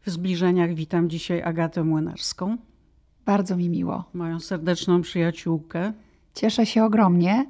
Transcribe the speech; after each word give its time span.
W 0.00 0.10
zbliżeniach 0.10 0.74
witam 0.74 1.10
dzisiaj 1.10 1.42
Agatę 1.42 1.84
Młynarską. 1.84 2.56
Bardzo 3.24 3.56
mi 3.56 3.68
miło. 3.68 4.04
Moją 4.14 4.40
serdeczną 4.40 5.02
przyjaciółkę. 5.02 5.92
Cieszę 6.34 6.66
się 6.66 6.84
ogromnie. 6.84 7.46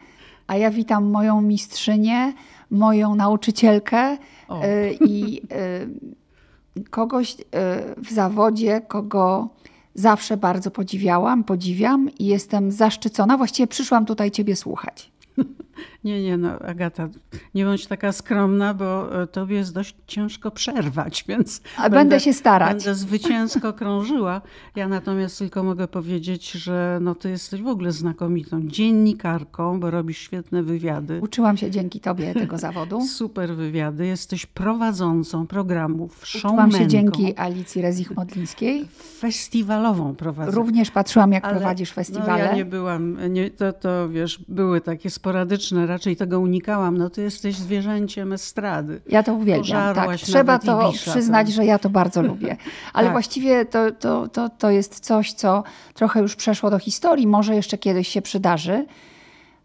A 0.46 0.56
ja 0.56 0.70
witam 0.70 1.10
moją 1.10 1.42
mistrzynię, 1.42 2.32
moją 2.70 3.14
nauczycielkę 3.14 4.18
o. 4.48 4.64
Y, 4.64 4.98
i 5.00 5.42
y, 6.76 6.84
kogoś 6.90 7.32
y, 7.34 7.44
w 7.96 8.12
zawodzie, 8.12 8.80
kogo 8.80 9.48
zawsze 9.94 10.36
bardzo 10.36 10.70
podziwiałam, 10.70 11.44
podziwiam 11.44 12.10
i 12.18 12.26
jestem 12.26 12.70
zaszczycona. 12.70 13.38
Właściwie 13.38 13.66
przyszłam 13.66 14.06
tutaj 14.06 14.30
Ciebie 14.30 14.56
słuchać. 14.56 15.12
Nie, 16.04 16.22
nie, 16.22 16.36
no 16.36 16.58
Agata, 16.58 17.08
nie 17.54 17.64
bądź 17.64 17.86
taka 17.86 18.12
skromna, 18.12 18.74
bo 18.74 19.22
e, 19.22 19.26
tobie 19.26 19.56
jest 19.56 19.74
dość 19.74 19.94
ciężko 20.06 20.50
przerwać, 20.50 21.24
więc. 21.28 21.60
A 21.76 21.82
będę, 21.82 21.96
będę 21.96 22.20
się 22.20 22.32
starać. 22.32 22.72
Będę 22.72 22.94
zwycięsko 22.94 23.72
krążyła. 23.72 24.40
Ja 24.76 24.88
natomiast 24.88 25.38
tylko 25.38 25.62
mogę 25.62 25.88
powiedzieć, 25.88 26.50
że 26.50 26.98
no, 27.00 27.14
ty 27.14 27.30
jesteś 27.30 27.62
w 27.62 27.66
ogóle 27.66 27.92
znakomitą 27.92 28.68
dziennikarką, 28.68 29.80
bo 29.80 29.90
robisz 29.90 30.18
świetne 30.18 30.62
wywiady. 30.62 31.20
Uczyłam 31.22 31.56
się 31.56 31.70
dzięki 31.70 32.00
tobie 32.00 32.34
tego 32.34 32.58
zawodu. 32.58 33.06
Super 33.18 33.56
wywiady. 33.56 34.06
Jesteś 34.06 34.46
prowadzącą 34.46 35.46
programów, 35.46 36.22
Uczyłam 36.36 36.72
się 36.72 36.86
dzięki 36.86 37.38
Alicji 37.38 37.82
Rezich-Modlińskiej. 37.82 38.86
Festiwalową 39.18 40.14
prowadzę. 40.14 40.52
Również 40.52 40.90
patrzyłam, 40.90 41.32
jak 41.32 41.44
Ale, 41.44 41.56
prowadzisz 41.56 41.92
festiwale. 41.92 42.44
No, 42.44 42.50
ja 42.50 42.54
nie 42.54 42.64
byłam, 42.64 43.32
nie, 43.32 43.50
to, 43.50 43.72
to 43.72 44.08
wiesz, 44.08 44.38
były 44.48 44.80
takie 44.80 45.10
sporadyczne, 45.10 45.86
raczej 45.92 46.16
tego 46.16 46.40
unikałam. 46.40 46.98
No 46.98 47.10
ty 47.10 47.22
jesteś 47.22 47.56
zwierzęciem 47.56 48.32
estrady. 48.32 49.00
Ja 49.08 49.22
to 49.22 49.34
uwielbiam, 49.34 49.94
tak. 49.94 50.16
Trzeba 50.16 50.58
to 50.58 50.88
Ibisza, 50.88 51.10
przyznać, 51.10 51.46
to... 51.46 51.52
że 51.52 51.64
ja 51.64 51.78
to 51.78 51.90
bardzo 51.90 52.22
lubię. 52.22 52.56
Ale 52.92 53.06
tak. 53.06 53.12
właściwie 53.12 53.64
to, 53.64 53.92
to, 53.92 54.28
to, 54.28 54.48
to 54.48 54.70
jest 54.70 55.00
coś, 55.00 55.32
co 55.32 55.62
trochę 55.94 56.20
już 56.20 56.36
przeszło 56.36 56.70
do 56.70 56.78
historii, 56.78 57.26
może 57.26 57.54
jeszcze 57.54 57.78
kiedyś 57.78 58.08
się 58.08 58.22
przydarzy. 58.22 58.86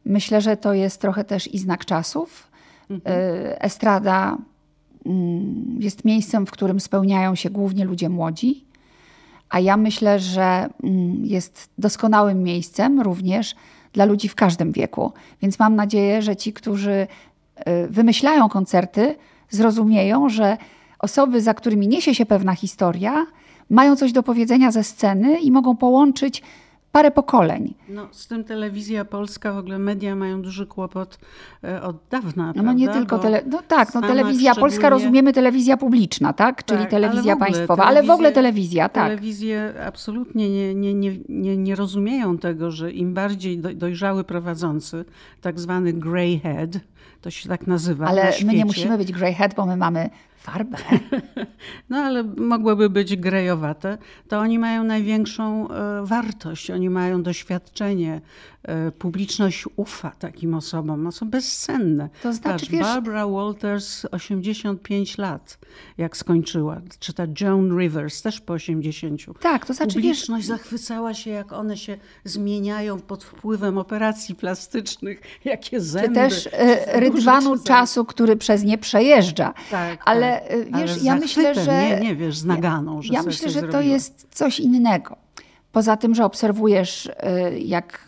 Myślę, 0.05 0.41
że 0.41 0.57
to 0.57 0.73
jest 0.73 1.01
trochę 1.01 1.23
też 1.23 1.53
i 1.53 1.59
znak 1.59 1.85
czasów. 1.85 2.47
Mhm. 2.89 3.17
Y, 3.17 3.59
estrada 3.59 4.37
mm, 5.05 5.77
jest 5.79 6.05
miejscem, 6.05 6.45
w 6.45 6.51
którym 6.51 6.79
spełniają 6.79 7.35
się 7.35 7.49
głównie 7.49 7.85
ludzie 7.85 8.09
młodzi, 8.09 8.67
a 9.49 9.59
ja 9.59 9.77
myślę, 9.77 10.19
że 10.19 10.69
mm, 10.83 11.25
jest 11.25 11.69
doskonałym 11.77 12.43
miejscem 12.43 13.01
również 13.01 13.55
dla 13.93 14.05
ludzi 14.05 14.29
w 14.29 14.35
każdym 14.35 14.71
wieku. 14.71 15.11
Więc 15.41 15.59
mam 15.59 15.75
nadzieję, 15.75 16.21
że 16.21 16.35
ci, 16.35 16.53
którzy 16.53 17.07
y, 17.59 17.87
wymyślają 17.89 18.49
koncerty, 18.49 19.15
zrozumieją, 19.49 20.29
że 20.29 20.57
osoby, 20.99 21.41
za 21.41 21.53
którymi 21.53 21.87
niesie 21.87 22.15
się 22.15 22.25
pewna 22.25 22.55
historia, 22.55 23.25
mają 23.69 23.95
coś 23.95 24.11
do 24.11 24.23
powiedzenia 24.23 24.71
ze 24.71 24.83
sceny 24.83 25.39
i 25.39 25.51
mogą 25.51 25.75
połączyć 25.75 26.43
parę 26.91 27.11
pokoleń. 27.11 27.73
No, 27.89 28.07
z 28.11 28.27
tym 28.27 28.43
telewizja 28.43 29.05
polska, 29.05 29.53
w 29.53 29.57
ogóle 29.57 29.79
media 29.79 30.15
mają 30.15 30.41
duży 30.41 30.67
kłopot 30.67 31.19
e, 31.63 31.81
od 31.81 31.95
dawna. 32.09 32.53
No, 32.55 32.63
no 32.63 32.73
nie 32.73 32.89
tylko 32.89 33.19
tele... 33.19 33.41
no 33.49 33.61
tak, 33.67 33.93
no, 33.93 34.01
telewizja 34.01 34.51
szczególnie... 34.51 34.71
polska 34.71 34.89
rozumiemy 34.89 35.33
telewizja 35.33 35.77
publiczna, 35.77 36.33
tak? 36.33 36.65
Czyli 36.65 36.81
tak, 36.81 36.89
telewizja 36.89 37.31
ale 37.31 37.39
państwowa, 37.39 37.83
ale 37.83 38.03
w 38.03 38.09
ogóle 38.09 38.31
telewizja, 38.31 38.89
tak. 38.89 39.03
Telewizje 39.03 39.73
absolutnie 39.85 40.49
nie, 40.49 40.75
nie, 40.75 40.93
nie, 40.93 41.17
nie, 41.29 41.57
nie 41.57 41.75
rozumieją 41.75 42.37
tego, 42.37 42.71
że 42.71 42.91
im 42.91 43.13
bardziej 43.13 43.57
dojrzały 43.59 44.23
prowadzący, 44.23 45.05
tak 45.41 45.59
zwany 45.59 45.93
grey 45.93 46.39
head, 46.39 46.69
to 47.21 47.29
się 47.29 47.49
tak 47.49 47.67
nazywa. 47.67 48.05
Ale 48.05 48.31
my 48.45 48.53
nie 48.53 48.65
musimy 48.65 48.97
być 48.97 49.11
grey 49.11 49.33
head, 49.33 49.55
bo 49.55 49.65
my 49.65 49.77
mamy 49.77 50.09
farbę. 50.47 50.77
No 51.89 51.97
ale 51.97 52.23
mogłyby 52.23 52.89
być 52.89 53.15
grejowate. 53.15 53.97
To 54.27 54.39
oni 54.39 54.59
mają 54.59 54.83
największą 54.83 55.69
e, 55.69 56.05
wartość, 56.05 56.71
oni 56.71 56.89
mają 56.89 57.23
doświadczenie. 57.23 58.21
E, 58.67 58.91
publiczność 58.91 59.65
ufa 59.75 60.11
takim 60.19 60.53
osobom, 60.53 61.03
no 61.03 61.11
są 61.11 61.29
bezcenne. 61.29 62.09
To 62.23 62.33
znaczy, 62.33 62.49
Patrz, 62.49 62.69
wiesz... 62.69 62.81
Barbara 62.81 63.27
Walters 63.27 64.05
85 64.11 65.17
lat, 65.17 65.57
jak 65.97 66.17
skończyła. 66.17 66.81
Czy 66.99 67.13
ta 67.13 67.23
Joan 67.41 67.79
Rivers 67.79 68.21
też 68.21 68.41
po 68.41 68.53
80. 68.53 69.21
Tak, 69.39 69.65
to 69.65 69.73
znaczy 69.73 69.93
Publiczność 69.93 70.47
wiesz... 70.47 70.57
zachwycała 70.57 71.13
się, 71.13 71.29
jak 71.29 71.53
one 71.53 71.77
się 71.77 71.97
zmieniają 72.23 72.99
pod 72.99 73.23
wpływem 73.23 73.77
operacji 73.77 74.35
plastycznych, 74.35 75.21
jakie 75.45 75.81
zęby. 75.81 76.07
Czy 76.07 76.13
też 76.13 76.49
e, 76.51 76.99
rydwanu 76.99 77.63
czasu, 77.63 78.05
który 78.05 78.35
przez 78.35 78.63
nie 78.63 78.77
przejeżdża. 78.77 79.53
Tak, 79.71 80.01
Ale 80.05 80.41
tak. 80.49 80.81
Wiesz, 80.81 80.91
Ale 80.91 81.03
ja 81.03 81.15
myślę, 81.15 81.55
że... 81.55 81.89
Nie, 81.89 81.99
nie 81.99 82.15
wiesz, 82.15 82.37
z 82.37 82.45
naganą, 82.45 83.01
że 83.01 83.13
Ja 83.13 83.23
myślę, 83.23 83.49
że 83.49 83.61
to 83.61 83.81
jest 83.81 84.27
coś 84.31 84.59
innego. 84.59 85.17
Poza 85.71 85.97
tym, 85.97 86.15
że 86.15 86.25
obserwujesz, 86.25 87.09
e, 87.17 87.59
jak 87.59 88.06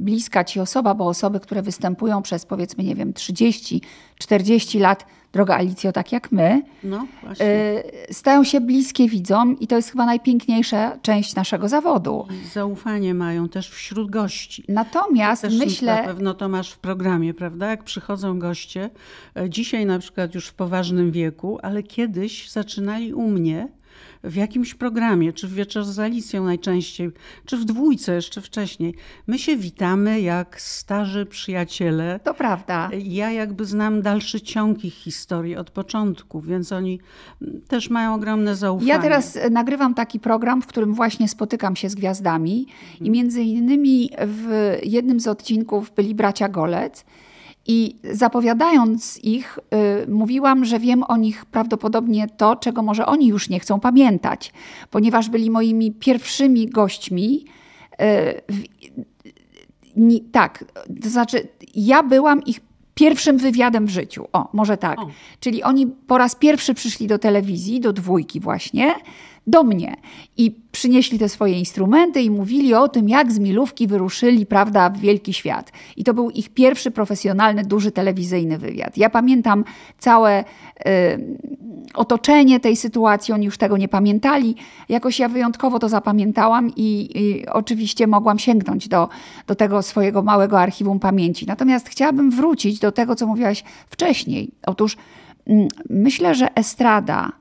bliska 0.00 0.44
ci 0.44 0.60
osoba, 0.60 0.94
bo 0.94 1.06
osoby, 1.06 1.40
które 1.40 1.62
występują 1.62 2.22
przez 2.22 2.46
powiedzmy, 2.46 2.84
nie 2.84 2.94
wiem, 2.94 3.12
30, 3.12 3.82
40 4.18 4.78
lat, 4.78 5.06
droga 5.32 5.54
Alicjo, 5.54 5.92
tak 5.92 6.12
jak 6.12 6.32
my, 6.32 6.62
no, 6.84 7.06
stają 8.10 8.44
się 8.44 8.60
bliskie 8.60 9.08
widzom 9.08 9.58
i 9.60 9.66
to 9.66 9.76
jest 9.76 9.90
chyba 9.90 10.06
najpiękniejsza 10.06 10.98
część 11.02 11.34
naszego 11.34 11.68
zawodu. 11.68 12.26
I 12.44 12.48
zaufanie 12.48 13.14
mają 13.14 13.48
też 13.48 13.70
wśród 13.70 14.10
gości. 14.10 14.64
Natomiast 14.68 15.42
też 15.42 15.58
myślę... 15.58 15.96
Na 15.96 16.02
pewno 16.02 16.34
to 16.34 16.48
masz 16.48 16.70
w 16.70 16.78
programie, 16.78 17.34
prawda? 17.34 17.70
Jak 17.70 17.84
przychodzą 17.84 18.38
goście, 18.38 18.90
e, 19.36 19.50
dzisiaj 19.50 19.86
na 19.86 19.98
przykład 19.98 20.34
już 20.34 20.46
w 20.46 20.54
poważnym 20.54 21.12
wieku, 21.12 21.58
ale 21.62 21.82
kiedyś 21.82 22.50
zaczynali 22.50 23.14
u 23.14 23.30
mnie 23.30 23.68
w 24.24 24.34
jakimś 24.34 24.74
programie, 24.74 25.32
czy 25.32 25.48
w 25.48 25.54
Wieczór 25.54 25.84
z 25.84 25.98
Alicją 25.98 26.44
najczęściej, 26.44 27.10
czy 27.44 27.56
w 27.56 27.64
dwójce 27.64 28.14
jeszcze 28.14 28.40
wcześniej. 28.40 28.94
My 29.26 29.38
się 29.38 29.56
witamy 29.56 30.20
jak 30.20 30.60
starzy 30.60 31.26
przyjaciele. 31.26 32.20
To 32.24 32.34
prawda. 32.34 32.90
Ja 33.04 33.30
jakby 33.30 33.64
znam 33.64 34.02
dalszy 34.02 34.40
ciąg 34.40 34.84
ich 34.84 34.94
historii 34.94 35.56
od 35.56 35.70
początku, 35.70 36.40
więc 36.40 36.72
oni 36.72 37.00
też 37.68 37.90
mają 37.90 38.14
ogromne 38.14 38.56
zaufanie. 38.56 38.88
Ja 38.88 38.98
teraz 38.98 39.38
nagrywam 39.50 39.94
taki 39.94 40.20
program, 40.20 40.62
w 40.62 40.66
którym 40.66 40.94
właśnie 40.94 41.28
spotykam 41.28 41.76
się 41.76 41.88
z 41.88 41.94
gwiazdami 41.94 42.66
i 43.00 43.10
między 43.10 43.42
innymi 43.42 44.10
w 44.26 44.76
jednym 44.82 45.20
z 45.20 45.26
odcinków 45.26 45.92
byli 45.96 46.14
bracia 46.14 46.48
Golec. 46.48 47.04
I 47.70 47.96
zapowiadając 48.12 49.18
ich, 49.24 49.58
y, 50.04 50.10
mówiłam, 50.10 50.64
że 50.64 50.78
wiem 50.78 51.02
o 51.02 51.16
nich 51.16 51.44
prawdopodobnie 51.44 52.26
to, 52.36 52.56
czego 52.56 52.82
może 52.82 53.06
oni 53.06 53.26
już 53.26 53.48
nie 53.48 53.60
chcą 53.60 53.80
pamiętać, 53.80 54.52
ponieważ 54.90 55.28
byli 55.28 55.50
moimi 55.50 55.92
pierwszymi 55.92 56.68
gośćmi. 56.68 57.44
Y, 57.92 57.96
w, 58.48 58.62
nie, 59.96 60.20
tak, 60.32 60.64
to 61.02 61.08
znaczy, 61.08 61.48
ja 61.74 62.02
byłam 62.02 62.44
ich 62.44 62.60
pierwszym 62.94 63.38
wywiadem 63.38 63.86
w 63.86 63.90
życiu. 63.90 64.28
O, 64.32 64.48
może 64.52 64.76
tak. 64.76 64.98
O. 64.98 65.10
Czyli 65.40 65.62
oni 65.62 65.86
po 65.86 66.18
raz 66.18 66.34
pierwszy 66.34 66.74
przyszli 66.74 67.06
do 67.06 67.18
telewizji, 67.18 67.80
do 67.80 67.92
dwójki 67.92 68.40
właśnie 68.40 68.94
do 69.46 69.64
mnie 69.64 69.96
i 70.36 70.54
przynieśli 70.72 71.18
te 71.18 71.28
swoje 71.28 71.58
instrumenty 71.58 72.22
i 72.22 72.30
mówili 72.30 72.74
o 72.74 72.88
tym, 72.88 73.08
jak 73.08 73.32
z 73.32 73.38
Milówki 73.38 73.86
wyruszyli, 73.86 74.46
prawda, 74.46 74.90
w 74.90 74.98
wielki 74.98 75.32
świat. 75.32 75.72
I 75.96 76.04
to 76.04 76.14
był 76.14 76.30
ich 76.30 76.48
pierwszy 76.48 76.90
profesjonalny, 76.90 77.64
duży 77.64 77.90
telewizyjny 77.90 78.58
wywiad. 78.58 78.96
Ja 78.96 79.10
pamiętam 79.10 79.64
całe 79.98 80.40
y, 80.40 80.44
otoczenie 81.94 82.60
tej 82.60 82.76
sytuacji, 82.76 83.34
oni 83.34 83.46
już 83.46 83.58
tego 83.58 83.76
nie 83.76 83.88
pamiętali. 83.88 84.56
Jakoś 84.88 85.18
ja 85.18 85.28
wyjątkowo 85.28 85.78
to 85.78 85.88
zapamiętałam 85.88 86.70
i, 86.76 87.10
i 87.14 87.48
oczywiście 87.48 88.06
mogłam 88.06 88.38
sięgnąć 88.38 88.88
do, 88.88 89.08
do 89.46 89.54
tego 89.54 89.82
swojego 89.82 90.22
małego 90.22 90.60
archiwum 90.60 91.00
pamięci. 91.00 91.46
Natomiast 91.46 91.88
chciałabym 91.88 92.30
wrócić 92.30 92.78
do 92.78 92.92
tego, 92.92 93.16
co 93.16 93.26
mówiłaś 93.26 93.64
wcześniej. 93.90 94.50
Otóż 94.66 94.96
mm, 95.46 95.68
myślę, 95.90 96.34
że 96.34 96.54
estrada 96.54 97.39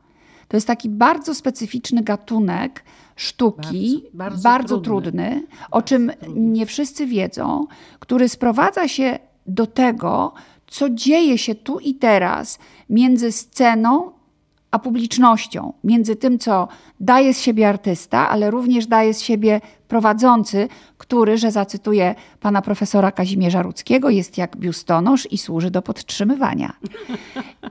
to 0.49 0.57
jest 0.57 0.67
taki 0.67 0.89
bardzo 0.89 1.35
specyficzny 1.35 2.03
gatunek 2.03 2.83
sztuki, 3.15 4.03
bardzo, 4.13 4.17
bardzo, 4.17 4.43
bardzo 4.43 4.77
trudny, 4.77 5.11
trudny, 5.11 5.57
o 5.71 5.81
czym 5.81 6.11
trudny. 6.19 6.41
nie 6.41 6.65
wszyscy 6.65 7.05
wiedzą, 7.05 7.67
który 7.99 8.29
sprowadza 8.29 8.87
się 8.87 9.19
do 9.45 9.67
tego, 9.67 10.33
co 10.67 10.89
dzieje 10.89 11.37
się 11.37 11.55
tu 11.55 11.79
i 11.79 11.95
teraz 11.95 12.59
między 12.89 13.31
sceną 13.31 14.11
a 14.71 14.79
publicznością, 14.79 15.73
między 15.83 16.15
tym, 16.15 16.39
co 16.39 16.67
daje 16.99 17.33
z 17.33 17.41
siebie 17.41 17.69
artysta, 17.69 18.29
ale 18.29 18.51
również 18.51 18.87
daje 18.87 19.13
z 19.13 19.21
siebie 19.21 19.61
prowadzący, 19.89 20.67
który, 20.97 21.37
że 21.37 21.51
zacytuję 21.51 22.15
pana 22.39 22.61
profesora 22.61 23.11
Kazimierza 23.11 23.61
Rudzkiego, 23.61 24.09
jest 24.09 24.37
jak 24.37 24.57
biustonosz 24.57 25.31
i 25.31 25.37
służy 25.37 25.71
do 25.71 25.81
podtrzymywania. 25.81 26.73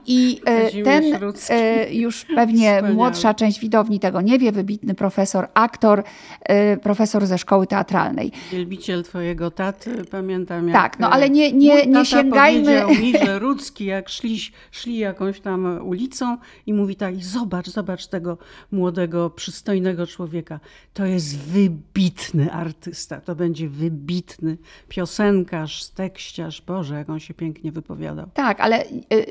I 0.07 0.41
e, 0.45 0.83
ten 0.83 1.03
e, 1.49 1.93
już 1.93 2.25
pewnie 2.35 2.73
Wspaniały. 2.73 2.93
młodsza 2.95 3.33
część 3.33 3.59
widowni 3.59 3.99
tego 3.99 4.21
nie 4.21 4.39
wie, 4.39 4.51
wybitny 4.51 4.95
profesor, 4.95 5.47
aktor, 5.53 6.03
e, 6.43 6.77
profesor 6.77 7.25
ze 7.25 7.37
szkoły 7.37 7.67
teatralnej. 7.67 8.31
Wielbiciel 8.51 9.03
twojego 9.03 9.51
taty, 9.51 10.05
pamiętam 10.11 10.67
jak 10.67 10.77
Tak, 10.77 10.99
no 10.99 11.09
ale 11.09 11.29
nie, 11.29 11.51
nie, 11.51 11.85
nie 11.85 12.05
sięgajmy... 12.05 12.81
powiedział 12.81 12.89
mi, 12.89 13.25
że 13.25 13.39
Rudzki 13.39 13.85
jak 13.85 14.09
szli, 14.09 14.39
szli 14.71 14.97
jakąś 14.97 15.39
tam 15.39 15.87
ulicą 15.87 16.37
i 16.65 16.73
mówi 16.73 16.95
tak, 16.95 17.15
zobacz, 17.15 17.69
zobacz 17.69 18.07
tego 18.07 18.37
młodego, 18.71 19.18
przystojnego 19.29 20.07
człowieka. 20.07 20.59
To 20.93 21.05
jest 21.05 21.37
wybitny 21.37 22.51
artysta, 22.51 23.21
to 23.21 23.35
będzie 23.35 23.69
wybitny 23.69 24.57
piosenkarz, 24.89 25.87
tekściarz. 25.87 26.61
Boże, 26.61 26.95
jak 26.95 27.09
on 27.09 27.19
się 27.19 27.33
pięknie 27.33 27.71
wypowiadał. 27.71 28.25
Tak, 28.33 28.59
ale 28.59 28.83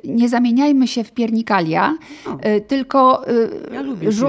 nie 0.05 0.29
zamieniajmy 0.29 0.89
się 0.89 1.05
w 1.05 1.13
piernikalia, 1.13 1.99
o. 2.27 2.39
tylko 2.69 3.25
ja 3.73 3.83
lubię 3.83 4.13
rzu 4.13 4.27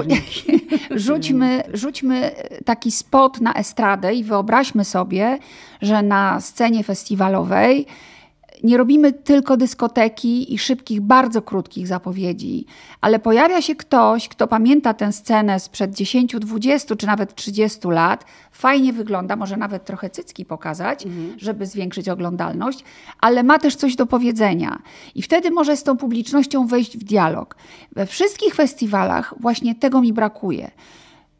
rzućmy, 0.90 1.62
rzućmy 1.74 2.30
taki 2.64 2.90
spot 2.90 3.40
na 3.40 3.54
estradę 3.54 4.14
i 4.14 4.24
wyobraźmy 4.24 4.84
sobie, 4.84 5.38
że 5.82 6.02
na 6.02 6.40
scenie 6.40 6.84
festiwalowej 6.84 7.86
nie 8.62 8.76
robimy 8.76 9.12
tylko 9.12 9.56
dyskoteki 9.56 10.54
i 10.54 10.58
szybkich, 10.58 11.00
bardzo 11.00 11.42
krótkich 11.42 11.86
zapowiedzi, 11.86 12.66
ale 13.00 13.18
pojawia 13.18 13.62
się 13.62 13.74
ktoś, 13.74 14.28
kto 14.28 14.46
pamięta 14.46 14.94
tę 14.94 15.12
scenę 15.12 15.60
sprzed 15.60 15.94
10, 15.94 16.36
20 16.38 16.96
czy 16.96 17.06
nawet 17.06 17.34
30 17.34 17.88
lat, 17.88 18.24
fajnie 18.52 18.92
wygląda, 18.92 19.36
może 19.36 19.56
nawet 19.56 19.84
trochę 19.84 20.10
cycki 20.10 20.44
pokazać, 20.44 21.06
mhm. 21.06 21.38
żeby 21.38 21.66
zwiększyć 21.66 22.08
oglądalność, 22.08 22.84
ale 23.20 23.42
ma 23.42 23.58
też 23.58 23.76
coś 23.76 23.96
do 23.96 24.06
powiedzenia. 24.06 24.82
I 25.14 25.22
wtedy 25.22 25.50
może 25.50 25.76
z 25.76 25.82
tą 25.82 25.96
publicznością 25.96 26.66
wejść 26.66 26.98
w 26.98 27.04
dialog. 27.04 27.56
We 27.92 28.06
wszystkich 28.06 28.54
festiwalach 28.54 29.34
właśnie 29.40 29.74
tego 29.74 30.00
mi 30.00 30.12
brakuje. 30.12 30.70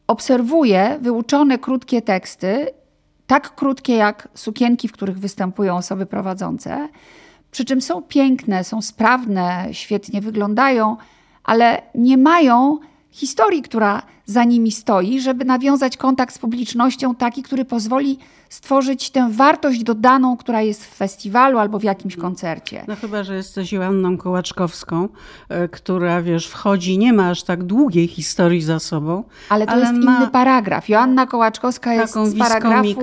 Obserwuję 0.07 0.97
wyuczone 1.01 1.57
krótkie 1.57 2.01
teksty 2.01 2.67
tak 3.27 3.55
krótkie 3.55 3.95
jak 3.95 4.27
sukienki, 4.33 4.87
w 4.87 4.91
których 4.91 5.19
występują 5.19 5.77
osoby 5.77 6.05
prowadzące. 6.05 6.89
Przy 7.51 7.65
czym 7.65 7.81
są 7.81 8.01
piękne, 8.01 8.63
są 8.63 8.81
sprawne, 8.81 9.67
świetnie 9.71 10.21
wyglądają, 10.21 10.97
ale 11.43 11.81
nie 11.95 12.17
mają 12.17 12.79
historii, 13.11 13.61
która 13.61 14.01
za 14.25 14.43
nimi 14.43 14.71
stoi, 14.71 15.21
żeby 15.21 15.45
nawiązać 15.45 15.97
kontakt 15.97 16.35
z 16.35 16.37
publicznością 16.37 17.15
taki, 17.15 17.43
który 17.43 17.65
pozwoli 17.65 18.19
stworzyć 18.49 19.09
tę 19.09 19.29
wartość 19.31 19.83
dodaną, 19.83 20.37
która 20.37 20.61
jest 20.61 20.85
w 20.85 20.95
festiwalu 20.95 21.57
albo 21.57 21.79
w 21.79 21.83
jakimś 21.83 22.15
koncercie. 22.15 22.85
No 22.87 22.95
chyba, 22.95 23.23
że 23.23 23.35
jesteś 23.35 23.73
Joanną 23.73 24.17
Kołaczkowską, 24.17 25.09
e, 25.49 25.67
która 25.67 26.21
wiesz, 26.21 26.47
wchodzi, 26.47 26.97
nie 26.97 27.13
ma 27.13 27.29
aż 27.29 27.43
tak 27.43 27.63
długiej 27.63 28.07
historii 28.07 28.61
za 28.61 28.79
sobą. 28.79 29.23
Ale 29.49 29.65
to 29.65 29.71
ale 29.71 29.81
jest 29.81 29.93
inny 29.93 30.27
paragraf. 30.31 30.89
Joanna 30.89 31.27
Kołaczkowska 31.27 31.93
jest 31.93 32.13
z 32.13 32.37
paragrafu 32.37 33.01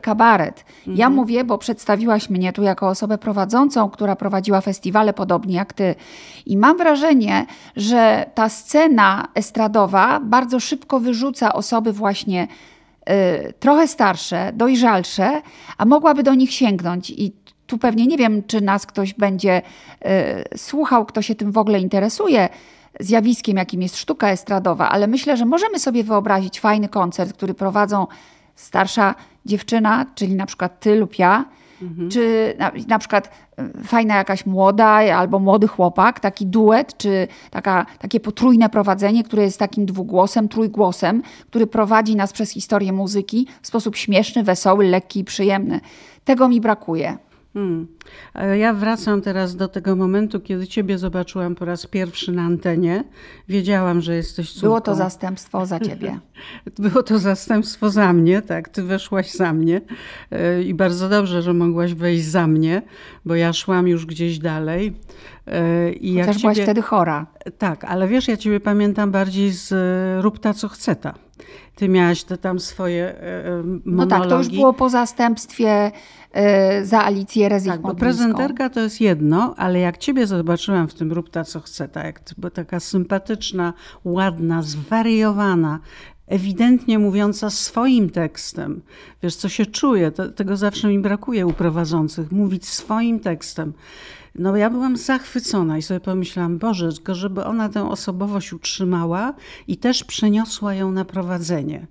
kabaret. 0.00 0.64
Mhm. 0.78 0.96
Ja 0.96 1.10
mówię, 1.10 1.44
bo 1.44 1.58
przedstawiłaś 1.58 2.30
mnie 2.30 2.52
tu 2.52 2.62
jako 2.62 2.88
osobę 2.88 3.18
prowadzącą, 3.18 3.90
która 3.90 4.16
prowadziła 4.16 4.60
festiwale 4.60 5.12
podobnie 5.12 5.54
jak 5.54 5.72
ty. 5.72 5.94
I 6.46 6.56
mam 6.56 6.76
wrażenie, 6.76 7.46
że 7.76 8.26
ta 8.34 8.48
scena 8.48 9.28
estradowa 9.34 10.20
bardzo 10.20 10.60
szybko 10.60 11.00
wyrzuca 11.00 11.52
osoby 11.52 11.92
właśnie 11.92 12.48
Y, 13.10 13.52
trochę 13.52 13.88
starsze, 13.88 14.52
dojrzalsze, 14.54 15.42
a 15.78 15.84
mogłaby 15.84 16.22
do 16.22 16.34
nich 16.34 16.52
sięgnąć. 16.52 17.10
I 17.10 17.32
tu 17.66 17.78
pewnie 17.78 18.06
nie 18.06 18.16
wiem, 18.16 18.42
czy 18.46 18.60
nas 18.60 18.86
ktoś 18.86 19.14
będzie 19.14 19.62
y, 20.52 20.58
słuchał, 20.58 21.06
kto 21.06 21.22
się 21.22 21.34
tym 21.34 21.52
w 21.52 21.58
ogóle 21.58 21.80
interesuje 21.80 22.48
zjawiskiem, 23.00 23.56
jakim 23.56 23.82
jest 23.82 23.96
sztuka 23.96 24.30
estradowa, 24.30 24.88
ale 24.88 25.06
myślę, 25.06 25.36
że 25.36 25.44
możemy 25.44 25.78
sobie 25.78 26.04
wyobrazić 26.04 26.60
fajny 26.60 26.88
koncert, 26.88 27.32
który 27.32 27.54
prowadzą 27.54 28.06
starsza 28.54 29.14
dziewczyna, 29.46 30.06
czyli 30.14 30.34
na 30.34 30.46
przykład 30.46 30.80
ty 30.80 30.94
lub 30.94 31.18
ja, 31.18 31.44
Mhm. 31.82 32.10
Czy 32.10 32.54
na, 32.58 32.72
na, 32.88 32.98
przykład 32.98 33.30
y, 33.80 33.84
fajna 33.84 34.16
jakaś 34.16 34.46
młoda 34.46 34.86
albo 35.16 35.38
młody 35.38 35.68
chłopak, 35.68 36.20
taki 36.20 36.46
duet, 36.46 36.98
czy 36.98 37.28
taka, 37.50 37.86
takie 37.98 38.20
potrójne 38.20 38.68
prowadzenie, 38.68 39.24
które 39.24 39.42
jest 39.42 39.58
takim 39.58 39.86
dwugłosem, 39.86 40.48
trójgłosem, 40.48 41.22
który 41.50 41.66
prowadzi 41.66 42.16
nas 42.16 42.32
przez 42.32 42.50
historię 42.50 42.92
muzyki 42.92 43.46
w 43.62 43.66
sposób 43.66 43.96
śmieszny, 43.96 44.42
wesoły, 44.42 44.84
lekki 44.86 45.20
i 45.20 45.24
przyjemny. 45.24 45.80
Tego 46.24 46.48
mi 46.48 46.60
brakuje. 46.60 47.18
Hmm. 47.54 47.86
Ja 48.58 48.72
wracam 48.72 49.22
teraz 49.22 49.56
do 49.56 49.68
tego 49.68 49.96
momentu, 49.96 50.40
kiedy 50.40 50.66
Ciebie 50.66 50.98
zobaczyłam 50.98 51.54
po 51.54 51.64
raz 51.64 51.86
pierwszy 51.86 52.32
na 52.32 52.42
antenie. 52.42 53.04
Wiedziałam, 53.48 54.00
że 54.00 54.14
jesteś 54.16 54.52
córką. 54.52 54.66
Było 54.66 54.80
to 54.80 54.94
zastępstwo 54.94 55.66
za 55.66 55.80
Ciebie. 55.80 56.18
Było 56.78 57.02
to 57.02 57.18
zastępstwo 57.18 57.90
za 57.90 58.12
mnie, 58.12 58.42
tak. 58.42 58.68
Ty 58.68 58.82
weszłaś 58.82 59.30
za 59.30 59.52
mnie 59.52 59.80
e, 60.30 60.62
i 60.62 60.74
bardzo 60.74 61.08
dobrze, 61.08 61.42
że 61.42 61.54
mogłaś 61.54 61.94
wejść 61.94 62.24
za 62.24 62.46
mnie, 62.46 62.82
bo 63.24 63.34
ja 63.34 63.52
szłam 63.52 63.88
już 63.88 64.06
gdzieś 64.06 64.38
dalej. 64.38 64.96
E, 65.46 65.92
I 65.92 66.20
Chociaż 66.20 66.40
byłaś 66.40 66.60
wtedy 66.60 66.82
chora. 66.82 67.26
Tak, 67.58 67.84
ale 67.84 68.08
wiesz, 68.08 68.28
ja 68.28 68.36
Ciebie 68.36 68.60
pamiętam 68.60 69.10
bardziej 69.10 69.50
z 69.52 69.72
e, 69.72 70.22
Rób 70.22 70.38
ta, 70.38 70.54
co 70.54 70.68
chce 70.68 70.96
ta. 70.96 71.14
Ty 71.74 71.88
miałaś 71.88 72.24
te 72.24 72.38
tam 72.38 72.60
swoje 72.60 73.14
monologi. 73.84 73.90
No 73.96 74.06
tak, 74.06 74.28
to 74.28 74.38
już 74.38 74.48
było 74.48 74.72
po 74.72 74.88
zastępstwie 74.88 75.92
Y, 76.36 76.86
za 76.86 77.04
Alicję 77.04 77.48
Rezich 77.48 77.72
Tak, 77.72 77.96
prezenterka 77.96 78.70
to 78.70 78.80
jest 78.80 79.00
jedno, 79.00 79.54
ale 79.56 79.78
jak 79.80 79.98
ciebie 79.98 80.26
zobaczyłam 80.26 80.88
w 80.88 80.94
tym 80.94 81.12
Rób 81.12 81.30
ta, 81.30 81.44
co 81.44 81.60
chce, 81.60 81.88
tak, 81.88 82.20
bo 82.38 82.50
taka 82.50 82.80
sympatyczna, 82.80 83.72
ładna, 84.04 84.62
zwariowana, 84.62 85.80
ewidentnie 86.26 86.98
mówiąca 86.98 87.50
swoim 87.50 88.10
tekstem. 88.10 88.82
Wiesz, 89.22 89.36
co 89.36 89.48
się 89.48 89.66
czuje, 89.66 90.10
to, 90.10 90.28
tego 90.28 90.56
zawsze 90.56 90.88
mi 90.88 90.98
brakuje 90.98 91.46
u 91.46 91.52
prowadzących, 91.52 92.32
mówić 92.32 92.68
swoim 92.68 93.20
tekstem. 93.20 93.72
No 94.34 94.56
ja 94.56 94.70
byłam 94.70 94.96
zachwycona 94.96 95.78
i 95.78 95.82
sobie 95.82 96.00
pomyślałam, 96.00 96.58
Boże, 96.58 96.92
tylko 96.92 97.14
żeby 97.14 97.44
ona 97.44 97.68
tę 97.68 97.90
osobowość 97.90 98.52
utrzymała 98.52 99.34
i 99.68 99.76
też 99.76 100.04
przeniosła 100.04 100.74
ją 100.74 100.92
na 100.92 101.04
prowadzenie 101.04 101.86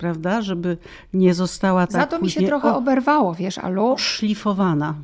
prawda? 0.00 0.42
Żeby 0.42 0.76
nie 1.14 1.34
została 1.34 1.86
tak 1.86 2.00
Za 2.00 2.06
to 2.06 2.20
mi 2.20 2.30
się 2.30 2.42
trochę 2.42 2.74
oberwało, 2.74 3.34
wiesz, 3.34 3.58
Alu. 3.58 3.94
Szlifowana. 3.98 4.94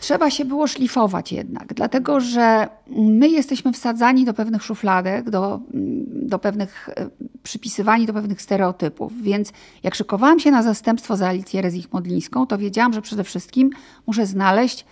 Trzeba 0.00 0.30
się 0.30 0.44
było 0.44 0.66
szlifować 0.66 1.32
jednak, 1.32 1.74
dlatego 1.74 2.20
że 2.20 2.68
my 2.96 3.28
jesteśmy 3.28 3.72
wsadzani 3.72 4.24
do 4.24 4.34
pewnych 4.34 4.62
szufladek, 4.62 5.30
do, 5.30 5.60
do 6.04 6.38
pewnych, 6.38 6.88
e, 6.96 7.08
przypisywani 7.42 8.06
do 8.06 8.12
pewnych 8.12 8.42
stereotypów. 8.42 9.22
Więc 9.22 9.52
jak 9.82 9.94
szykowałam 9.94 10.40
się 10.40 10.50
na 10.50 10.62
zastępstwo 10.62 11.16
za 11.16 11.28
Alicję 11.28 11.62
Rezich-Modlińską, 11.62 12.46
to 12.46 12.58
wiedziałam, 12.58 12.92
że 12.92 13.02
przede 13.02 13.24
wszystkim 13.24 13.70
muszę 14.06 14.26
znaleźć 14.26 14.84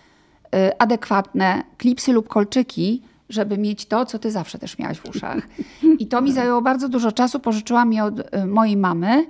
e, 0.55 0.83
adekwatne 0.83 1.63
klipsy 1.79 2.13
lub 2.13 2.29
kolczyki, 2.29 3.03
żeby 3.29 3.59
mieć 3.59 3.87
to, 3.87 4.07
co 4.07 4.19
ty 4.19 4.31
zawsze 4.31 4.59
też 4.59 4.79
miałaś 4.79 4.99
w 4.99 5.09
uszach. 5.09 5.49
I 5.99 6.07
to 6.07 6.21
mi 6.21 6.33
zajęło 6.39 6.63
bardzo 6.63 6.89
dużo 6.89 7.13
czasu. 7.13 7.41
Pożyczyłam 7.41 7.93
je 7.93 8.05
od 8.05 8.19
y, 8.19 8.47
mojej 8.47 8.77
mamy. 8.77 9.27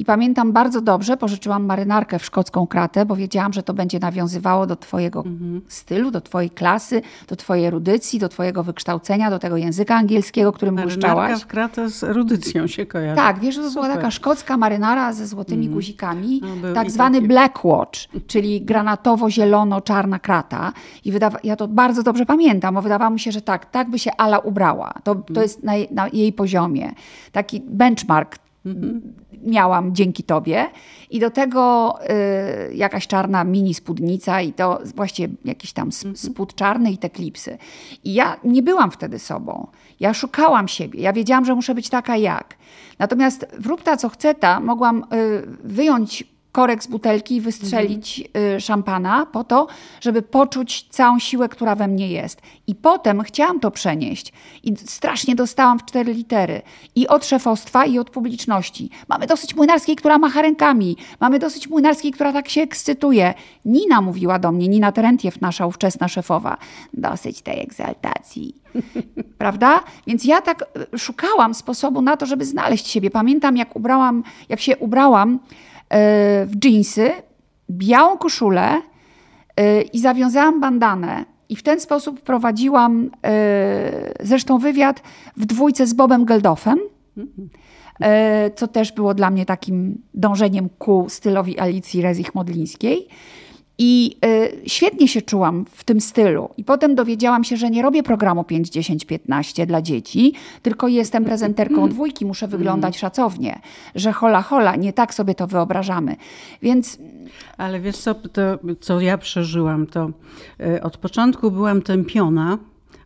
I 0.00 0.04
pamiętam 0.04 0.52
bardzo 0.52 0.80
dobrze, 0.80 1.16
pożyczyłam 1.16 1.64
marynarkę 1.64 2.18
w 2.18 2.24
szkocką 2.24 2.66
kratę, 2.66 3.06
bo 3.06 3.16
wiedziałam, 3.16 3.52
że 3.52 3.62
to 3.62 3.74
będzie 3.74 3.98
nawiązywało 3.98 4.66
do 4.66 4.76
Twojego 4.76 5.18
mhm. 5.26 5.60
stylu, 5.68 6.10
do 6.10 6.20
Twojej 6.20 6.50
klasy, 6.50 7.02
do 7.28 7.36
Twojej 7.36 7.66
erudycji, 7.66 8.18
do 8.18 8.28
Twojego 8.28 8.62
wykształcenia, 8.62 9.30
do 9.30 9.38
tego 9.38 9.56
języka 9.56 9.96
angielskiego, 9.96 10.52
którym 10.52 10.74
Marynarka 10.74 11.00
błyszczałaś. 11.00 11.42
w 11.42 11.46
kratę 11.46 11.90
z 11.90 12.04
erudycją 12.04 12.66
się 12.66 12.86
kojarzy. 12.86 13.16
Tak, 13.16 13.38
wiesz, 13.38 13.54
że 13.54 13.62
to 13.62 13.68
Super. 13.68 13.82
była 13.82 13.96
taka 13.96 14.10
szkocka 14.10 14.56
marynara 14.56 15.12
ze 15.12 15.26
złotymi 15.26 15.66
mhm. 15.66 15.74
guzikami, 15.74 16.40
no, 16.62 16.72
tak 16.74 16.90
zwany 16.90 17.16
taki... 17.18 17.28
Black 17.28 17.64
Watch, 17.64 18.00
czyli 18.26 18.64
granatowo-zielono-czarna 18.64 20.18
krata. 20.18 20.72
I 21.04 21.12
wydawa... 21.12 21.38
ja 21.44 21.56
to 21.56 21.68
bardzo 21.68 22.02
dobrze 22.02 22.26
pamiętam, 22.26 22.74
bo 22.74 22.82
wydawało 22.82 23.10
mi 23.10 23.20
się, 23.20 23.32
że 23.32 23.42
tak, 23.42 23.70
tak 23.70 23.90
by 23.90 23.98
się 23.98 24.10
Ala 24.16 24.38
ubrała. 24.38 24.92
To, 25.04 25.14
to 25.14 25.20
mhm. 25.20 25.42
jest 25.42 25.62
na, 25.62 25.72
na 25.90 26.08
jej 26.12 26.32
poziomie. 26.32 26.92
Taki 27.32 27.62
benchmark 27.66 28.38
Mhm. 28.66 29.14
miałam 29.42 29.94
dzięki 29.94 30.22
tobie. 30.22 30.66
I 31.10 31.20
do 31.20 31.30
tego 31.30 31.94
y, 32.70 32.74
jakaś 32.74 33.06
czarna 33.06 33.44
mini 33.44 33.74
spódnica 33.74 34.40
i 34.40 34.52
to 34.52 34.80
właściwie 34.94 35.34
jakiś 35.44 35.72
tam 35.72 35.88
mhm. 35.88 36.16
spód 36.16 36.54
czarny 36.54 36.92
i 36.92 36.98
te 36.98 37.10
klipsy. 37.10 37.58
I 38.04 38.14
ja 38.14 38.36
nie 38.44 38.62
byłam 38.62 38.90
wtedy 38.90 39.18
sobą. 39.18 39.66
Ja 40.00 40.14
szukałam 40.14 40.68
siebie. 40.68 41.00
Ja 41.00 41.12
wiedziałam, 41.12 41.44
że 41.44 41.54
muszę 41.54 41.74
być 41.74 41.88
taka 41.88 42.16
jak. 42.16 42.56
Natomiast 42.98 43.46
w 43.58 43.66
Rób 43.66 43.82
ta, 43.82 43.96
co 43.96 44.08
chce 44.08 44.34
ta, 44.34 44.60
mogłam 44.60 44.98
y, 44.98 45.42
wyjąć 45.64 46.24
korek 46.52 46.82
z 46.82 46.86
butelki 46.86 47.36
i 47.36 47.40
wystrzelić 47.40 48.28
y, 48.56 48.60
szampana 48.60 49.26
po 49.26 49.44
to, 49.44 49.66
żeby 50.00 50.22
poczuć 50.22 50.86
całą 50.90 51.18
siłę, 51.18 51.48
która 51.48 51.74
we 51.74 51.88
mnie 51.88 52.08
jest. 52.08 52.40
I 52.66 52.74
potem 52.74 53.22
chciałam 53.22 53.60
to 53.60 53.70
przenieść 53.70 54.32
i 54.62 54.76
strasznie 54.76 55.34
dostałam 55.34 55.78
w 55.78 55.84
cztery 55.84 56.14
litery. 56.14 56.62
I 56.94 57.08
od 57.08 57.26
szefostwa, 57.26 57.84
i 57.84 57.98
od 57.98 58.10
publiczności. 58.10 58.90
Mamy 59.08 59.26
dosyć 59.26 59.56
młynarskiej, 59.56 59.96
która 59.96 60.18
macha 60.18 60.42
rękami. 60.42 60.96
Mamy 61.20 61.38
dosyć 61.38 61.68
młynarskiej, 61.68 62.12
która 62.12 62.32
tak 62.32 62.48
się 62.48 62.62
ekscytuje. 62.62 63.34
Nina 63.64 64.00
mówiła 64.00 64.38
do 64.38 64.52
mnie, 64.52 64.68
Nina 64.68 64.92
Terentiew, 64.92 65.40
nasza 65.40 65.66
ówczesna 65.66 66.08
szefowa. 66.08 66.56
Dosyć 66.94 67.42
tej 67.42 67.60
egzaltacji. 67.60 68.54
Prawda? 69.38 69.80
Więc 70.06 70.24
ja 70.24 70.40
tak 70.40 70.64
y, 70.94 70.98
szukałam 70.98 71.54
sposobu 71.54 72.02
na 72.02 72.16
to, 72.16 72.26
żeby 72.26 72.44
znaleźć 72.44 72.88
siebie. 72.88 73.10
Pamiętam, 73.10 73.56
jak 73.56 73.76
ubrałam, 73.76 74.22
jak 74.48 74.60
się 74.60 74.76
ubrałam 74.76 75.38
w 76.46 76.50
dżinsy, 76.58 77.10
białą 77.70 78.18
koszulę 78.18 78.82
e, 79.56 79.82
i 79.82 80.00
zawiązałam 80.00 80.60
bandanę. 80.60 81.24
I 81.48 81.56
w 81.56 81.62
ten 81.62 81.80
sposób 81.80 82.20
prowadziłam 82.20 83.10
e, 83.24 84.12
zresztą 84.20 84.58
wywiad 84.58 85.02
w 85.36 85.46
dwójce 85.46 85.86
z 85.86 85.94
Bobem 85.94 86.24
Geldofem, 86.24 86.78
co 88.56 88.68
też 88.68 88.92
było 88.92 89.14
dla 89.14 89.30
mnie 89.30 89.46
takim 89.46 90.02
dążeniem 90.14 90.68
ku 90.78 91.06
stylowi 91.08 91.58
Alicji 91.58 92.02
Rezich-Modlińskiej. 92.02 92.96
I 93.82 94.16
y, 94.24 94.68
świetnie 94.68 95.08
się 95.08 95.22
czułam 95.22 95.64
w 95.70 95.84
tym 95.84 96.00
stylu. 96.00 96.48
I 96.56 96.64
potem 96.64 96.94
dowiedziałam 96.94 97.44
się, 97.44 97.56
że 97.56 97.70
nie 97.70 97.82
robię 97.82 98.02
programu 98.02 98.44
5, 98.44 98.70
10, 98.70 99.04
15 99.04 99.66
dla 99.66 99.82
dzieci, 99.82 100.32
tylko 100.62 100.88
jestem 100.88 101.24
prezenterką 101.24 101.88
dwójki, 101.88 102.26
muszę 102.26 102.48
wyglądać 102.48 102.98
szacownie. 102.98 103.60
Że 103.94 104.12
hola, 104.12 104.42
hola, 104.42 104.76
nie 104.76 104.92
tak 104.92 105.14
sobie 105.14 105.34
to 105.34 105.46
wyobrażamy. 105.46 106.16
Więc. 106.62 106.98
Ale 107.58 107.80
wiesz 107.80 107.96
co, 107.96 108.14
to, 108.14 108.42
co 108.80 109.00
ja 109.00 109.18
przeżyłam, 109.18 109.86
to 109.86 110.10
y, 110.60 110.82
od 110.82 110.96
początku 110.96 111.50
byłam 111.50 111.82
tępiona 111.82 112.58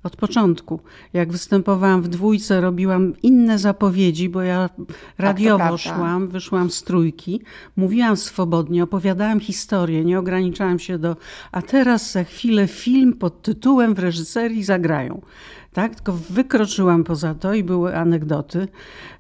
od 0.05 0.17
początku. 0.17 0.81
Jak 1.13 1.33
występowałam 1.33 2.03
w 2.03 2.09
dwójce, 2.09 2.61
robiłam 2.61 3.13
inne 3.23 3.59
zapowiedzi, 3.59 4.29
bo 4.29 4.43
ja 4.43 4.69
tak, 4.69 4.97
radiowo 5.19 5.59
tak, 5.59 5.79
szłam, 5.79 6.29
wyszłam 6.29 6.71
z 6.71 6.83
trójki, 6.83 7.41
mówiłam 7.77 8.17
swobodnie, 8.17 8.85
opowiadałam 8.85 9.41
historię, 9.41 10.05
nie 10.05 10.19
ograniczałam 10.19 10.79
się 10.79 10.99
do 10.99 11.17
a 11.53 11.63
teraz 11.63 12.13
za 12.13 12.25
chwilę 12.25 12.69
film 12.69 13.13
pod 13.13 13.43
tytułem 13.43 13.95
w 13.95 13.99
reżyserii 13.99 14.65
zagrają. 14.65 15.21
Tak, 15.73 15.95
tylko 15.95 16.13
wykroczyłam 16.13 17.05
poza 17.05 17.35
to 17.35 17.55
i 17.55 17.65
były 17.65 17.97
anegdoty 17.97 18.69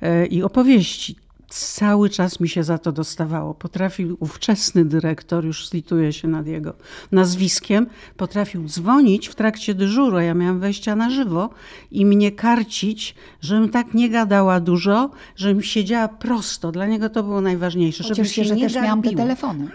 e, 0.00 0.26
i 0.26 0.42
opowieści 0.42 1.23
cały 1.54 2.10
czas 2.10 2.40
mi 2.40 2.48
się 2.48 2.64
za 2.64 2.78
to 2.78 2.92
dostawało. 2.92 3.54
Potrafił 3.54 4.16
ówczesny 4.20 4.84
dyrektor, 4.84 5.44
już 5.44 5.68
slituje 5.68 6.12
się 6.12 6.28
nad 6.28 6.46
jego 6.46 6.74
nazwiskiem, 7.12 7.86
potrafił 8.16 8.68
dzwonić 8.68 9.28
w 9.28 9.34
trakcie 9.34 9.74
dyżuru, 9.74 10.20
ja 10.20 10.34
miałam 10.34 10.60
wejścia 10.60 10.96
na 10.96 11.10
żywo 11.10 11.50
i 11.90 12.06
mnie 12.06 12.32
karcić, 12.32 13.14
żebym 13.40 13.68
tak 13.68 13.94
nie 13.94 14.10
gadała 14.10 14.60
dużo, 14.60 15.10
żebym 15.36 15.62
siedziała 15.62 16.08
prosto. 16.08 16.72
Dla 16.72 16.86
niego 16.86 17.08
to 17.08 17.22
było 17.22 17.40
najważniejsze. 17.40 18.04
Chociaż 18.04 18.28
się, 18.28 18.44
że 18.44 18.56
też 18.56 18.74
miałam 18.74 19.02
te 19.02 19.10
telefony. 19.10 19.68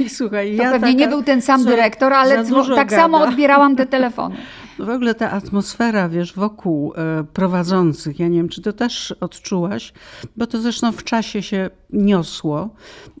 I 0.00 0.08
słuchaj, 0.18 0.56
to 0.56 0.62
ja 0.62 0.70
pewnie 0.70 0.94
nie 0.94 1.08
był 1.08 1.22
ten 1.22 1.42
sam 1.42 1.64
dyrektor, 1.64 2.12
ale 2.12 2.44
tak 2.74 2.88
gada. 2.88 2.96
samo 2.96 3.22
odbierałam 3.22 3.76
te 3.76 3.86
telefony. 3.86 4.36
W 4.82 4.88
ogóle 4.88 5.14
ta 5.14 5.30
atmosfera, 5.30 6.08
wiesz, 6.08 6.34
wokół 6.34 6.92
e, 6.94 7.24
prowadzących, 7.24 8.18
ja 8.18 8.28
nie 8.28 8.36
wiem, 8.36 8.48
czy 8.48 8.62
to 8.62 8.72
też 8.72 9.14
odczułaś, 9.20 9.92
bo 10.36 10.46
to 10.46 10.60
zresztą 10.60 10.92
w 10.92 11.04
czasie 11.04 11.42
się 11.42 11.70
niosło, 11.92 12.70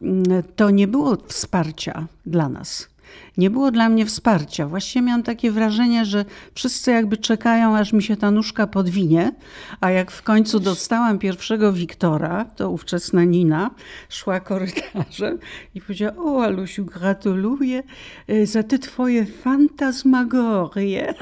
mm, 0.02 0.42
to 0.56 0.70
nie 0.70 0.88
było 0.88 1.16
wsparcia 1.26 2.06
dla 2.26 2.48
nas 2.48 2.91
nie 3.36 3.50
było 3.50 3.70
dla 3.70 3.88
mnie 3.88 4.06
wsparcia. 4.06 4.66
Właściwie 4.66 5.06
miałam 5.06 5.22
takie 5.22 5.50
wrażenie, 5.50 6.04
że 6.04 6.24
wszyscy 6.54 6.90
jakby 6.90 7.16
czekają, 7.16 7.76
aż 7.76 7.92
mi 7.92 8.02
się 8.02 8.16
ta 8.16 8.30
nóżka 8.30 8.66
podwinie, 8.66 9.32
a 9.80 9.90
jak 9.90 10.10
w 10.10 10.22
końcu 10.22 10.60
dostałam 10.60 11.18
pierwszego 11.18 11.72
Wiktora, 11.72 12.44
to 12.44 12.70
ówczesna 12.70 13.24
Nina 13.24 13.70
szła 14.08 14.40
korytarzem 14.40 15.38
i 15.74 15.80
powiedziała, 15.80 16.12
o 16.16 16.44
Alusiu, 16.44 16.84
gratuluję 16.84 17.82
e, 18.28 18.46
za 18.46 18.62
te 18.62 18.78
twoje 18.78 19.26
fantasmagorie. 19.26 21.14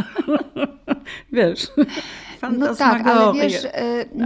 Wiesz, 1.32 1.66
no 2.58 2.74
tak, 2.74 3.06
ale 3.06 3.32
wiesz... 3.32 3.66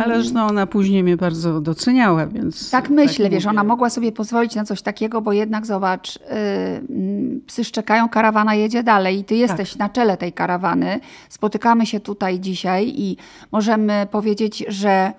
Ale 0.05 0.23
zresztą 0.23 0.47
ona 0.47 0.67
później 0.67 1.03
mnie 1.03 1.17
bardzo 1.17 1.61
doceniała, 1.61 2.27
więc... 2.27 2.71
Tak 2.71 2.91
myślę, 2.91 3.25
tak 3.25 3.33
wiesz, 3.33 3.47
ona 3.47 3.65
mogła 3.65 3.91
sobie 3.91 4.13
pozwolić 4.13 4.55
na 4.55 4.65
coś 4.65 4.83
takiego, 4.83 5.21
bo 5.21 5.33
jednak 5.33 5.67
zobacz, 5.67 6.19
yy, 6.19 7.39
psy 7.47 7.65
szczekają, 7.65 8.09
karawana 8.09 8.55
jedzie 8.55 8.83
dalej 8.83 9.19
i 9.19 9.25
ty 9.25 9.37
jesteś 9.37 9.71
tak. 9.71 9.79
na 9.79 9.89
czele 9.89 10.17
tej 10.17 10.33
karawany. 10.33 11.01
Spotykamy 11.29 11.87
się 11.87 12.01
tutaj 12.01 12.41
dzisiaj 12.41 12.93
i 12.97 13.17
możemy 13.53 14.07
powiedzieć, 14.11 14.65
że 14.69 15.13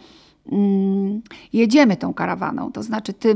yy, 0.52 0.58
jedziemy 1.54 1.98
tą 1.98 2.14
karawaną. 2.14 2.72
To 2.72 2.84
znaczy 2.84 3.14
ty 3.14 3.36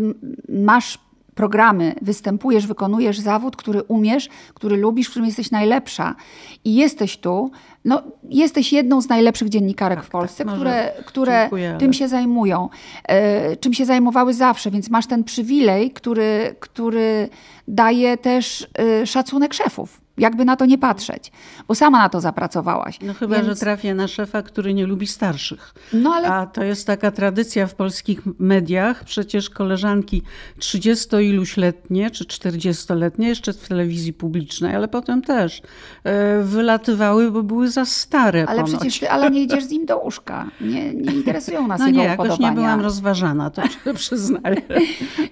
masz 0.50 1.09
programy, 1.40 1.96
występujesz, 2.02 2.68
wykonujesz 2.68 3.20
zawód, 3.20 3.56
który 3.56 3.84
umiesz, 3.84 4.30
który 4.54 4.78
lubisz, 4.78 5.08
w 5.08 5.10
którym 5.10 5.26
jesteś 5.26 5.52
najlepsza. 5.52 6.16
I 6.64 6.76
jesteś 6.76 7.18
tu, 7.18 7.52
no, 7.86 8.02
jesteś 8.30 8.74
jedną 8.74 9.02
z 9.02 9.10
najlepszych 9.10 9.50
dziennikarek 9.50 10.00
tak, 10.00 10.06
w 10.06 10.10
Polsce, 10.10 10.46
tak, 10.46 10.56
które, 10.56 10.92
które 11.06 11.50
tym 11.80 11.94
się 11.94 12.08
zajmują, 12.08 12.70
e, 13.04 13.56
czym 13.56 13.74
się 13.74 13.86
zajmowały 13.86 14.34
zawsze, 14.34 14.72
więc 14.72 14.90
masz 14.90 15.08
ten 15.08 15.24
przywilej, 15.24 15.92
który, 15.92 16.56
który 16.60 17.30
daje 17.68 18.18
też 18.18 18.68
e, 18.80 19.06
szacunek 19.08 19.54
szefów 19.54 20.02
jakby 20.20 20.46
na 20.46 20.56
to 20.56 20.66
nie 20.66 20.78
patrzeć, 20.78 21.32
bo 21.68 21.76
sama 21.76 22.00
na 22.00 22.10
to 22.10 22.22
zapracowałaś. 22.22 23.00
No 23.02 23.14
chyba, 23.14 23.36
Więc... 23.36 23.48
że 23.48 23.56
trafię 23.56 23.96
na 23.96 24.08
szefa, 24.08 24.42
który 24.42 24.74
nie 24.74 24.86
lubi 24.86 25.08
starszych. 25.08 25.74
No, 25.94 26.14
ale... 26.14 26.28
A 26.28 26.46
to 26.46 26.64
jest 26.64 26.88
taka 26.88 27.12
tradycja 27.12 27.68
w 27.68 27.76
polskich 27.76 28.22
mediach. 28.40 29.04
Przecież 29.04 29.50
koleżanki 29.50 30.24
30 30.60 31.16
iluś 31.16 31.58
letnie, 31.58 32.12
czy 32.12 32.24
40-letnie, 32.26 33.28
jeszcze 33.28 33.54
w 33.54 33.68
telewizji 33.68 34.14
publicznej, 34.14 34.76
ale 34.76 34.88
potem 34.88 35.22
też 35.22 35.62
e, 36.04 36.44
wylatywały, 36.44 37.32
bo 37.32 37.44
były 37.44 37.70
za 37.70 37.86
stare 37.86 38.46
Ale 38.48 38.64
ponoć. 38.64 38.80
przecież 38.80 39.00
ty, 39.00 39.10
ale 39.10 39.32
nie 39.32 39.44
idziesz 39.44 39.64
z 39.64 39.70
nim 39.70 39.86
do 39.86 39.98
łóżka. 39.98 40.48
Nie, 40.62 40.94
nie 40.94 41.14
interesują 41.14 41.68
nas 41.68 41.80
no 41.80 41.88
jego 41.88 42.00
nie, 42.00 42.06
jakoś 42.06 42.28
upodobania. 42.28 42.50
nie 42.50 42.56
byłam 42.56 42.82
rozważana, 42.82 43.50
to 43.50 43.62
przyznaję. 43.94 44.62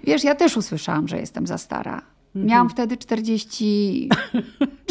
Wiesz, 0.03 0.24
ja 0.24 0.36
też 0.36 0.58
usłyszałam, 0.58 1.08
że 1.08 1.17
jestem 1.17 1.48
za 1.48 1.58
stara. 1.58 2.01
Miałam 2.36 2.67
mhm. 2.67 2.70
wtedy 2.70 2.98
40 2.98 4.10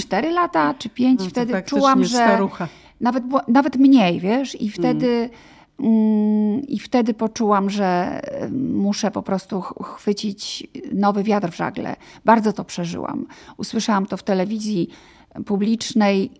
4 0.06 0.30
lata 0.30 0.74
czy 0.74 0.88
5 0.88 1.20
no 1.20 1.28
wtedy 1.28 1.62
czułam, 1.62 2.04
że 2.04 2.16
starucha. 2.16 2.68
nawet, 3.00 3.24
nawet 3.48 3.76
mniej, 3.76 4.20
wiesz, 4.20 4.54
i 4.54 4.64
mm. 4.64 4.72
wtedy, 4.72 5.30
mm. 5.80 6.66
i 6.66 6.78
wtedy 6.78 7.14
poczułam, 7.14 7.70
że 7.70 8.20
mm, 8.24 8.76
muszę 8.76 9.10
po 9.10 9.22
prostu 9.22 9.60
chwycić 9.60 10.66
nowy 10.92 11.22
wiatr 11.22 11.50
w 11.50 11.56
żagle. 11.56 11.96
Bardzo 12.24 12.52
to 12.52 12.64
przeżyłam. 12.64 13.26
Usłyszałam 13.56 14.06
to 14.06 14.16
w 14.16 14.22
telewizji 14.22 14.88
publicznej, 15.46 16.30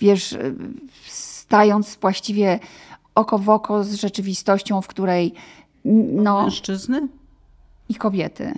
wiesz, 0.00 0.36
stając 1.06 1.96
właściwie 1.96 2.58
oko 3.14 3.38
w 3.38 3.48
oko 3.48 3.84
z 3.84 3.94
rzeczywistością, 3.94 4.82
w 4.82 4.86
której. 4.86 5.34
No, 6.12 6.42
mężczyzny? 6.42 7.08
I 7.88 7.94
kobiety. 7.94 8.52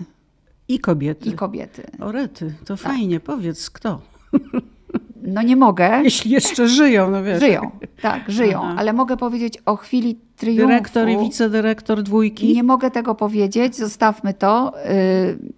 I 0.70 0.78
kobiety. 0.78 1.28
I 1.28 1.32
kobiety. 1.32 1.82
Orety, 2.00 2.54
to 2.64 2.76
tak. 2.76 2.82
fajnie, 2.82 3.20
powiedz 3.20 3.70
kto. 3.70 4.00
No 5.22 5.42
nie 5.42 5.56
mogę. 5.56 6.00
Jeśli 6.04 6.30
jeszcze 6.30 6.68
żyją, 6.68 7.10
no 7.10 7.22
wiesz. 7.22 7.40
Żyją, 7.40 7.70
tak, 8.02 8.30
żyją, 8.30 8.60
Aha. 8.62 8.74
ale 8.78 8.92
mogę 8.92 9.16
powiedzieć 9.16 9.58
o 9.66 9.76
chwili 9.76 10.18
triumfu. 10.36 10.66
Dyrektor 10.66 11.08
i 11.08 11.18
wicedyrektor 11.18 12.02
dwójki? 12.02 12.54
Nie 12.54 12.62
mogę 12.62 12.90
tego 12.90 13.14
powiedzieć, 13.14 13.76
zostawmy 13.76 14.34
to. 14.34 14.72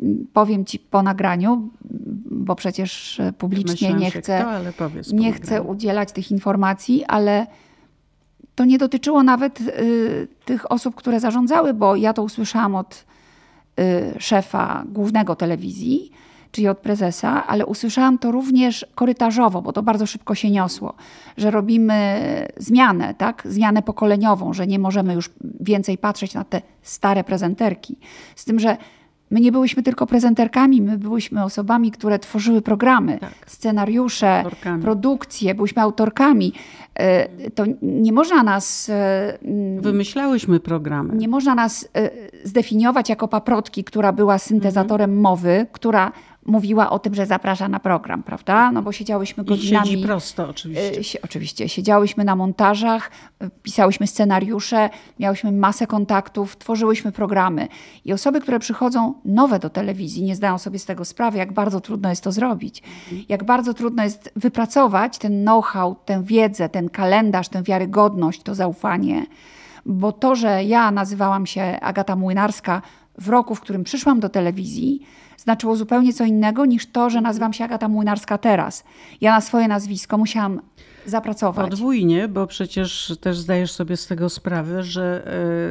Yy, 0.01 0.27
powiem 0.33 0.65
ci 0.65 0.79
po 0.79 1.03
nagraniu, 1.03 1.71
bo 2.31 2.55
przecież 2.55 3.21
publicznie 3.39 3.73
Myślałam 3.73 3.99
nie 3.99 4.11
chcę, 4.11 4.45
kto, 4.73 4.91
nie 5.13 5.33
chcę 5.33 5.63
udzielać 5.63 6.13
tych 6.13 6.31
informacji, 6.31 7.05
ale 7.05 7.47
to 8.55 8.65
nie 8.65 8.79
dotyczyło 8.79 9.23
nawet 9.23 9.61
yy, 9.61 10.29
tych 10.45 10.73
osób, 10.73 10.95
które 10.95 11.21
zarządzały, 11.21 11.75
bo 11.75 11.97
ja 11.97 12.13
to 12.13 12.23
usłyszałam 12.23 12.75
od 12.75 13.12
szefa 14.19 14.85
głównego 14.87 15.37
telewizji, 15.37 16.13
czyli 16.53 16.69
od 16.69 16.79
prezesa, 16.79 17.47
ale 17.47 17.67
usłyszałam 17.67 18.19
to 18.19 18.33
również 18.33 18.87
korytarzowo, 18.95 19.63
bo 19.63 19.73
to 19.73 19.83
bardzo 19.83 20.07
szybko 20.07 20.35
się 20.35 20.51
niosło, 20.51 20.95
że 21.37 21.51
robimy 21.51 22.21
zmianę, 22.57 23.15
tak? 23.15 23.43
zmianę 23.45 23.83
pokoleniową, 23.83 24.53
że 24.53 24.67
nie 24.67 24.79
możemy 24.79 25.15
już 25.15 25.31
więcej 25.61 25.99
patrzeć 25.99 26.35
na 26.35 26.45
te 26.45 26.63
stare 26.83 27.25
prezenterki. 27.25 27.97
Z 28.37 28.45
tym, 28.45 28.61
że 28.61 28.77
My 29.33 29.41
nie 29.41 29.53
byłyśmy 29.53 29.83
tylko 29.83 30.07
prezenterkami, 30.07 30.83
my 30.83 30.99
byłyśmy 30.99 31.45
osobami, 31.45 31.91
które 31.91 32.19
tworzyły 32.19 32.63
programy, 32.63 33.19
Tak. 33.21 33.33
scenariusze, 33.47 34.39
Autorkami. 34.39 34.83
produkcje, 34.83 35.55
byłyśmy 35.55 35.83
autorkami. 35.83 36.53
E, 36.95 37.51
To 37.51 37.65
nie 37.83 38.13
można 38.13 38.43
nas 38.43 38.89
e, 38.89 39.39
Wymyślałyśmy 39.81 40.61
programy. 40.61 41.15
nie 41.17 41.29
można 41.29 41.55
nas 41.55 41.89
e, 41.97 42.11
zdefiniować 42.45 43.09
jako 43.09 43.29
paprotki, 43.29 43.85
która 43.85 44.13
była 44.13 44.39
syntezatorem 44.39 45.11
Mhm. 45.11 45.23
mowy, 45.23 45.67
która 45.73 46.13
mówiła 46.47 46.91
o 46.91 46.99
tym, 46.99 47.15
że 47.15 47.27
zaprasza 47.27 47.69
na 47.69 47.81
program, 47.81 48.23
prawda? 48.23 48.73
No 48.73 48.83
bo 48.83 48.93
siedziałyśmy 48.93 49.43
I 49.43 49.47
godzinami. 49.47 49.89
siedzi 49.89 50.05
prosto 50.05 50.49
oczywiście. 50.49 51.05
Sie, 51.05 51.23
oczywiście. 51.23 51.69
Siedziałyśmy 51.69 52.25
na 52.25 52.37
montażach, 52.37 53.11
e, 53.41 53.51
pisałyśmy 53.63 54.07
scenariusze, 54.07 54.91
miałyśmy 55.19 55.53
masę 55.53 55.87
kontaktów, 55.87 56.57
tworzyłyśmy 56.57 57.13
programy. 57.13 57.69
I 58.05 58.13
osoby, 58.13 58.41
które 58.41 58.59
przychodzą 58.59 59.15
nowe 59.25 59.59
do 59.59 59.71
telewizji, 59.71 60.23
nie 60.23 60.37
zdają 60.37 60.59
sobie 60.59 60.79
z 60.79 60.85
tego 60.85 61.05
sprawy, 61.05 61.39
jak 61.39 61.53
bardzo 61.53 61.81
trudno 61.81 62.09
jest 62.09 62.25
to 62.25 62.33
zrobić. 62.33 62.83
Jak 63.29 63.45
bardzo 63.45 63.75
trudno 63.75 64.03
jest 64.03 64.33
wypracować 64.37 65.19
ten 65.19 65.43
know-how, 65.43 65.97
tę 66.05 66.23
wiedzę, 66.23 66.69
ten 66.69 66.89
kalendarz, 66.89 67.49
tę 67.49 67.63
wiarygodność, 67.63 68.43
to 68.43 68.55
zaufanie. 68.55 69.27
Bo 69.87 70.13
to, 70.13 70.35
że 70.35 70.65
ja 70.65 70.91
nazywałam 70.91 71.47
się 71.47 71.63
Agata 71.81 72.17
Młynarska 72.17 72.83
w 73.19 73.29
roku, 73.29 73.55
w 73.55 73.61
którym 73.61 73.85
przyszłam 73.85 74.21
do 74.21 74.29
telewizji, 74.29 75.07
znaczyło 75.43 75.77
zupełnie 75.77 76.13
co 76.13 76.25
innego 76.25 76.67
niż 76.67 76.87
to, 76.87 77.11
że 77.11 77.21
nazywam 77.21 77.53
się 77.53 77.65
Agata 77.65 77.89
Młynarska 77.89 78.39
teraz. 78.39 78.85
Ja 79.21 79.35
na 79.35 79.41
swoje 79.41 79.69
nazwisko 79.69 80.19
musiałam 80.19 80.61
zapracować. 81.07 81.71
Podwójnie, 81.71 82.29
bo 82.29 82.47
przecież 82.47 83.13
też 83.21 83.39
zdajesz 83.39 83.73
sobie 83.73 83.97
z 83.97 84.07
tego 84.07 84.29
sprawę, 84.29 84.83
że 84.83 85.27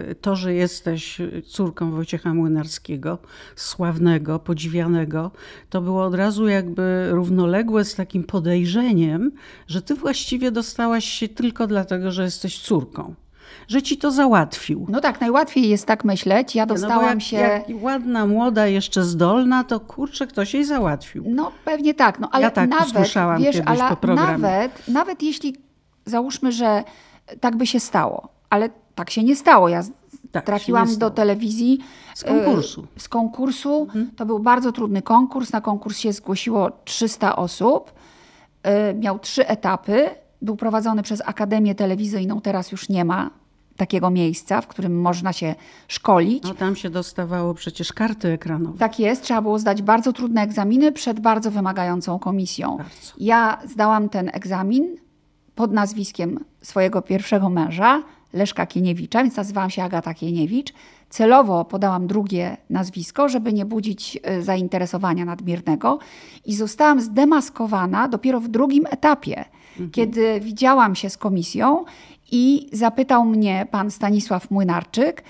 e, 0.10 0.16
to, 0.16 0.36
że 0.36 0.54
jesteś 0.54 1.18
córką 1.46 1.92
Wojciecha 1.92 2.34
Młynarskiego, 2.34 3.18
sławnego, 3.56 4.40
podziwianego, 4.40 5.32
to 5.70 5.82
było 5.82 6.04
od 6.04 6.16
razu 6.16 6.48
jakby 6.48 7.08
równoległe 7.12 7.86
z 7.86 7.96
takim 7.96 8.24
podejrzeniem, 8.24 9.32
że 9.68 9.82
ty 9.82 9.96
właściwie 9.96 10.51
dostałaś 10.51 11.06
się 11.06 11.28
tylko 11.28 11.68
dlatego, 11.68 12.12
że 12.12 12.24
jesteś 12.24 12.60
córką. 12.60 13.16
Że 13.72 13.82
ci 13.82 13.98
to 13.98 14.12
załatwił. 14.12 14.86
No 14.90 15.01
tak, 15.01 15.22
najłatwiej 15.22 15.70
jest 15.70 15.86
tak 15.86 16.04
myśleć. 16.06 16.56
Ja 16.56 16.66
No 16.66 16.74
dostałam 16.74 17.06
jak, 17.10 17.22
się. 17.22 17.38
jak 17.38 17.63
ładna, 17.82 18.25
młoda, 18.28 18.68
jeszcze 18.68 19.04
zdolna, 19.04 19.63
to 19.63 19.80
kurczę, 19.80 20.28
ktoś 20.28 20.54
jej 20.54 20.66
załatwił. 20.66 21.24
No 21.28 21.51
pewnie 21.66 21.94
tak, 21.94 22.20
no 22.20 22.30
ale 22.32 22.44
Ja 22.44 22.51
tak 22.51 22.70
nawet, 22.70 22.88
usłyszałam 22.88 23.42
wiesz, 23.42 23.56
kiedyś 23.56 23.80
po 23.90 23.96
programie. 23.96 24.38
nawet, 24.38 24.88
nawet 24.88 25.24
jeśli 25.24 25.56
załóżmy, 26.06 26.51
że 26.51 26.84
tak 27.40 27.56
by 27.56 27.68
się 27.68 27.80
stało, 27.80 28.30
ale 28.50 28.70
tak 28.96 29.10
się 29.10 29.24
nie 29.24 29.36
stało. 29.36 29.70
Ja 29.70 29.84
Tak 30.32 30.46
trafiłam 30.46 30.98
do 30.98 31.10
telewizji 31.10 31.80
Z 32.16 32.24
konkursu. 32.24 32.88
e, 32.98 33.00
Z 33.00 33.10
konkursu. 33.10 33.82
Mhm. 33.82 34.12
To 34.16 34.25
był 34.25 34.40
bardzo 34.40 34.72
trudny 34.72 35.01
konkurs. 35.01 35.51
Na 35.51 35.62
konkurs 35.62 35.98
się 36.00 36.13
zgłosiło 36.13 36.72
300 36.86 37.36
osób. 37.36 37.92
E, 38.63 38.94
Miał 38.94 39.20
trzy 39.20 39.48
etapy. 39.48 40.10
Był 40.42 40.56
prowadzony 40.56 41.04
przez 41.04 41.22
Akademię 41.25 41.75
Telewizyjną. 41.75 42.42
Teraz 42.42 42.72
już 42.72 42.90
nie 42.90 43.06
ma 43.06 43.30
takiego 43.81 44.09
miejsca, 44.09 44.61
w 44.61 44.67
którym 44.67 45.01
można 45.01 45.33
się 45.33 45.55
szkolić. 45.88 46.43
No 46.43 46.53
tam 46.53 46.75
się 46.75 46.89
dostawało 46.89 47.53
przecież 47.53 47.93
karty 47.93 48.27
ekranowe. 48.27 48.77
Tak 48.77 49.00
jest, 49.00 49.23
trzeba 49.23 49.41
było 49.41 49.59
zdać 49.59 49.81
bardzo 49.81 50.13
trudne 50.13 50.41
egzaminy 50.41 50.91
przed 50.91 51.19
bardzo 51.19 51.51
wymagającą 51.51 52.19
komisją. 52.19 52.77
Bardzo. 52.77 53.13
Ja 53.17 53.57
zdałam 53.65 54.09
ten 54.09 54.29
egzamin 54.33 54.97
pod 55.55 55.71
nazwiskiem 55.71 56.39
swojego 56.61 57.01
pierwszego 57.01 57.50
męża, 57.50 58.03
Leszka 58.33 58.65
Kieniewicza, 58.65 59.23
więc 59.23 59.35
nazywałam 59.35 59.69
się 59.69 59.83
Agata 59.83 60.13
Kieniewicz. 60.13 60.73
Celowo 61.09 61.65
podałam 61.65 62.07
drugie 62.07 62.57
nazwisko, 62.69 63.29
żeby 63.29 63.53
nie 63.53 63.65
budzić 63.65 64.19
e, 64.23 64.41
zainteresowania 64.41 65.25
nadmiernego 65.25 66.00
i 66.45 66.55
zostałam 66.55 67.01
zdemaskowana 67.01 68.07
dopiero 68.07 68.39
w 68.39 68.47
drugim 68.47 68.85
etapie, 68.89 69.45
kiedy 69.91 70.39
widziałam 70.39 70.95
się 70.95 71.09
z 71.09 71.17
komisją 71.17 71.85
i 72.31 72.69
zapytał 72.73 73.25
mnie 73.25 73.67
pan 73.71 73.91
Stanisław 73.91 74.51
Młynarczyk, 74.51 75.23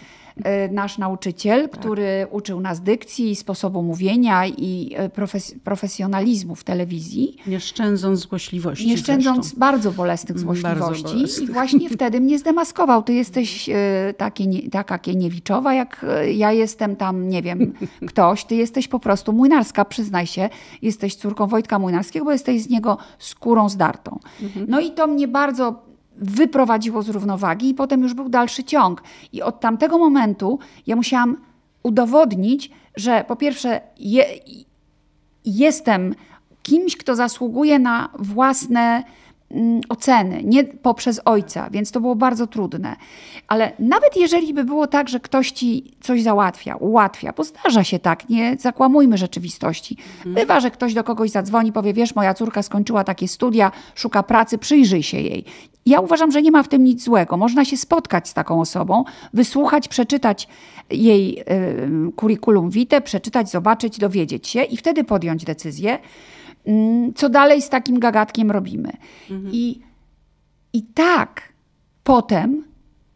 e, 0.43 0.67
nasz 0.69 0.97
nauczyciel, 0.97 1.69
który 1.69 2.27
uczył 2.31 2.59
nas 2.59 2.81
dykcji, 2.81 3.35
sposobu 3.35 3.83
mówienia 3.83 4.47
i 4.47 4.93
e, 4.97 5.09
profes- 5.09 5.59
profesjonalizmu 5.63 6.55
w 6.55 6.63
telewizji. 6.63 7.35
Nie 7.47 7.59
szczędząc 7.59 8.19
złośliwości. 8.19 8.87
Nie 8.87 8.97
szczędząc 8.97 9.37
zresztą. 9.45 9.59
bardzo 9.59 9.91
bolesnych 9.91 10.37
Mm, 10.37 10.47
bardzo 10.47 10.85
złośliwości. 10.85 11.13
bolesnych. 11.17 11.49
I 11.49 11.53
właśnie 11.53 11.89
wtedy 11.89 12.19
mnie 12.21 12.39
zdemaskował. 12.39 13.03
Ty 13.03 13.13
jesteś 13.13 13.69
e, 13.69 13.73
takie, 14.17 14.47
nie, 14.47 14.69
taka 14.69 14.99
Kieniewiczowa, 14.99 15.73
jak 15.73 16.05
ja 16.33 16.51
jestem 16.51 16.95
tam, 16.95 17.29
nie 17.29 17.41
wiem, 17.41 17.73
ktoś. 18.09 18.45
Ty 18.45 18.55
jesteś 18.55 18.87
po 18.87 18.99
prostu 18.99 19.33
Młynarska, 19.33 19.85
przyznaj 19.85 20.27
się. 20.27 20.49
Jesteś 20.81 21.15
córką 21.15 21.47
Wojtka 21.47 21.79
Młynarskiego, 21.79 22.25
bo 22.25 22.31
jesteś 22.31 22.61
z 22.61 22.69
niego 22.69 22.97
skórą 23.19 23.69
zdartą. 23.69 24.19
Mhm. 24.41 24.65
No 24.69 24.79
i 24.79 24.91
to 24.91 25.07
mnie 25.07 25.27
bardzo 25.27 25.90
wyprowadziło 26.21 27.01
z 27.01 27.09
równowagi 27.09 27.69
i 27.69 27.73
potem 27.73 28.01
już 28.01 28.13
był 28.13 28.29
dalszy 28.29 28.63
ciąg. 28.63 29.03
I 29.33 29.41
od 29.41 29.59
tamtego 29.59 29.97
momentu 29.97 30.59
ja 30.87 30.95
musiałam 30.95 31.37
udowodnić, 31.83 32.71
że 32.95 33.25
po 33.27 33.35
pierwsze 33.35 33.81
je, 33.99 34.25
jestem 35.45 36.15
kimś, 36.63 36.97
kto 36.97 37.15
zasługuje 37.15 37.79
na 37.79 38.09
własne 38.19 39.03
oceny, 39.89 40.41
nie 40.43 40.63
poprzez 40.63 41.21
ojca, 41.25 41.69
więc 41.69 41.91
to 41.91 42.01
było 42.01 42.15
bardzo 42.15 42.47
trudne. 42.47 42.95
Ale 43.47 43.71
nawet 43.79 44.17
jeżeli 44.17 44.53
by 44.53 44.63
było 44.63 44.87
tak, 44.87 45.09
że 45.09 45.19
ktoś 45.19 45.51
ci 45.51 45.93
coś 46.01 46.23
załatwia, 46.23 46.75
ułatwia, 46.75 47.33
bo 47.37 47.43
zdarza 47.43 47.83
się 47.83 47.99
tak, 47.99 48.29
nie 48.29 48.57
zakłamujmy 48.59 49.17
rzeczywistości. 49.17 49.97
Bywa, 50.25 50.59
że 50.59 50.71
ktoś 50.71 50.93
do 50.93 51.03
kogoś 51.03 51.29
zadzwoni, 51.29 51.71
powie, 51.71 51.93
wiesz, 51.93 52.15
moja 52.15 52.33
córka 52.33 52.63
skończyła 52.63 53.03
takie 53.03 53.27
studia, 53.27 53.71
szuka 53.95 54.23
pracy, 54.23 54.57
przyjrzyj 54.57 55.03
się 55.03 55.19
jej. 55.19 55.45
Ja 55.85 55.99
uważam, 55.99 56.31
że 56.31 56.41
nie 56.41 56.51
ma 56.51 56.63
w 56.63 56.67
tym 56.67 56.83
nic 56.83 57.03
złego. 57.03 57.37
Można 57.37 57.65
się 57.65 57.77
spotkać 57.77 58.29
z 58.29 58.33
taką 58.33 58.61
osobą, 58.61 59.03
wysłuchać, 59.33 59.87
przeczytać 59.87 60.47
jej 60.89 61.39
y, 61.39 61.43
curriculum 62.15 62.69
vitae, 62.69 63.01
przeczytać, 63.01 63.49
zobaczyć, 63.49 63.97
dowiedzieć 63.97 64.47
się 64.47 64.63
i 64.63 64.77
wtedy 64.77 65.03
podjąć 65.03 65.43
decyzję, 65.43 65.91
mm, 65.91 66.01
co 67.15 67.29
dalej 67.29 67.61
z 67.61 67.69
takim 67.69 67.99
gagatkiem 67.99 68.51
robimy. 68.51 68.91
I, 69.51 69.79
I 70.73 70.81
tak 70.81 71.41
potem 72.03 72.63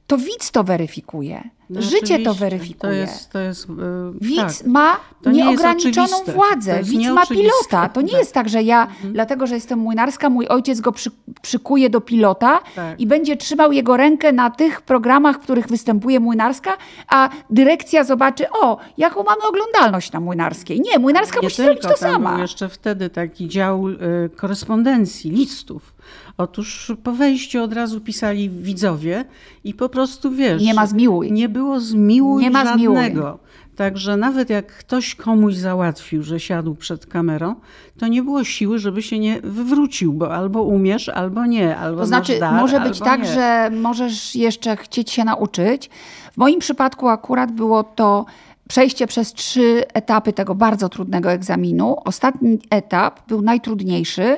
to 0.08 0.18
widz 0.18 0.52
to 0.52 0.64
weryfikuje. 0.64 1.44
No 1.70 1.82
Życie 1.82 2.20
to 2.20 2.34
weryfikuje. 2.34 2.78
To 2.80 2.92
jest, 2.92 3.30
to 3.32 3.40
jest, 3.40 3.68
e, 3.70 3.74
Widz 4.22 4.58
tak. 4.60 4.68
ma 4.68 4.98
To 5.24 5.32
nie 5.32 5.44
nieograniczoną 5.46 6.06
oczywiste. 6.08 6.32
władzę. 6.34 6.80
To 6.80 6.86
Widz 6.86 7.10
ma 7.10 7.26
pilota. 7.26 7.90
To 7.94 8.02
nie 8.02 8.10
Tak. 8.12 8.20
jest 8.20 8.34
tak, 8.34 8.50
że 8.50 8.64
ja, 8.64 8.88
dlatego 9.04 9.48
że 9.48 9.56
jestem 9.56 9.80
młynarska, 9.80 10.30
mój 10.30 10.48
ojciec 10.48 10.82
go 10.82 10.92
przy, 10.92 11.12
przykuje 11.42 11.90
do 11.90 12.02
pilota 12.02 12.60
Tak. 12.76 13.00
i 13.00 13.08
będzie 13.08 13.38
trzymał 13.38 13.72
jego 13.72 13.98
rękę 13.98 14.32
na 14.34 14.50
tych 14.50 14.82
programach, 14.82 15.36
w 15.36 15.40
których 15.40 15.68
występuje 15.68 16.20
młynarska, 16.20 16.78
a 17.08 17.30
dyrekcja 17.50 18.04
zobaczy, 18.04 18.46
o, 18.62 18.78
jaką 18.98 19.24
mamy 19.24 19.42
oglądalność 19.50 20.12
na 20.12 20.20
młynarskiej. 20.20 20.82
Nie, 20.82 21.00
młynarska 21.00 21.40
Nie 21.40 21.46
musi 21.46 21.56
zrobić 21.62 21.82
tylko, 21.82 21.96
to 21.96 22.00
tam 22.02 22.12
sama. 22.14 22.32
był 22.32 22.40
jeszcze 22.42 22.70
wtedy 22.70 23.10
taki 23.10 23.48
dział 23.48 23.84
e, 23.90 24.30
korespondencji, 24.30 25.32
listów. 25.32 25.95
Otóż 26.38 26.92
po 27.04 27.12
wejściu 27.12 27.64
od 27.64 27.74
razu 27.74 28.02
pisali 28.02 28.50
widzowie 28.50 29.26
i 29.64 29.74
po 29.74 29.90
prostu 29.90 30.32
wiesz. 30.32 30.62
Nie 30.62 30.74
ma 30.74 30.88
zmiłuj. 30.88 31.32
Nie 31.32 31.50
było 31.50 31.80
zmiłuj 31.80 32.44
Nie 32.44 32.52
ma 32.52 32.74
zmiłuj. 32.74 32.96
żadnego. 32.96 33.40
Także 33.76 34.18
nawet 34.18 34.50
jak 34.50 34.68
ktoś 34.78 35.16
komuś 35.16 35.56
załatwił, 35.56 36.24
że 36.24 36.40
siadł 36.40 36.76
przed 36.76 37.06
kamerą, 37.06 37.56
to 38.00 38.08
nie 38.08 38.24
było 38.24 38.44
siły, 38.44 38.80
żeby 38.80 39.02
się 39.02 39.20
nie 39.20 39.42
wywrócił, 39.42 40.14
bo 40.14 40.36
albo 40.36 40.64
umiesz, 40.64 41.10
albo 41.10 41.46
nie. 41.46 41.78
Albo 41.78 42.00
To 42.00 42.06
znaczy, 42.08 42.40
dar, 42.40 42.54
może 42.54 42.80
być 42.80 43.00
tak, 43.00 43.22
nie. 43.22 43.28
że 43.34 43.70
możesz 43.82 44.36
jeszcze 44.36 44.78
chcieć 44.78 45.12
się 45.12 45.24
nauczyć. 45.24 45.90
W 46.34 46.38
moim 46.38 46.60
przypadku 46.60 47.08
akurat 47.08 47.52
było 47.52 47.84
to 47.84 48.26
przejście 48.70 49.08
przez 49.08 49.34
trzy 49.34 49.84
etapy 49.94 50.34
tego 50.34 50.56
bardzo 50.56 50.90
trudnego 50.90 51.32
egzaminu. 51.32 51.98
Ostatni 52.06 52.60
etap 52.70 53.28
był 53.28 53.42
najtrudniejszy. 53.42 54.38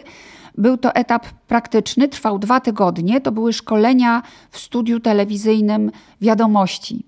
Był 0.57 0.77
to 0.77 0.95
etap 0.95 1.25
praktyczny, 1.47 2.07
trwał 2.07 2.39
dwa 2.39 2.59
tygodnie. 2.59 3.21
To 3.21 3.31
były 3.31 3.53
szkolenia 3.53 4.23
w 4.51 4.57
studiu 4.57 4.99
telewizyjnym 4.99 5.91
wiadomości, 6.21 7.05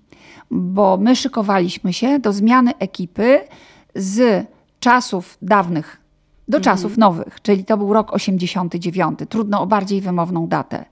bo 0.50 0.96
my 0.96 1.16
szykowaliśmy 1.16 1.92
się 1.92 2.18
do 2.18 2.32
zmiany 2.32 2.78
ekipy 2.78 3.40
z 3.94 4.46
czasów 4.80 5.38
dawnych 5.42 6.00
do 6.50 6.60
czasów 6.60 6.98
nowych, 6.98 7.38
czyli 7.42 7.64
to 7.64 7.76
był 7.76 7.92
rok 7.92 8.12
89. 8.12 9.18
Trudno 9.28 9.62
o 9.62 9.66
bardziej 9.66 10.00
wymowną 10.00 10.46
datę. 10.46 10.84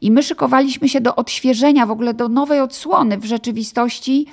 I 0.00 0.10
my 0.10 0.22
szykowaliśmy 0.22 0.88
się 0.88 1.00
do 1.00 1.16
odświeżenia, 1.16 1.86
w 1.86 1.90
ogóle 1.90 2.14
do 2.14 2.28
nowej 2.28 2.60
odsłony 2.60 3.18
w 3.18 3.24
rzeczywistości, 3.24 4.26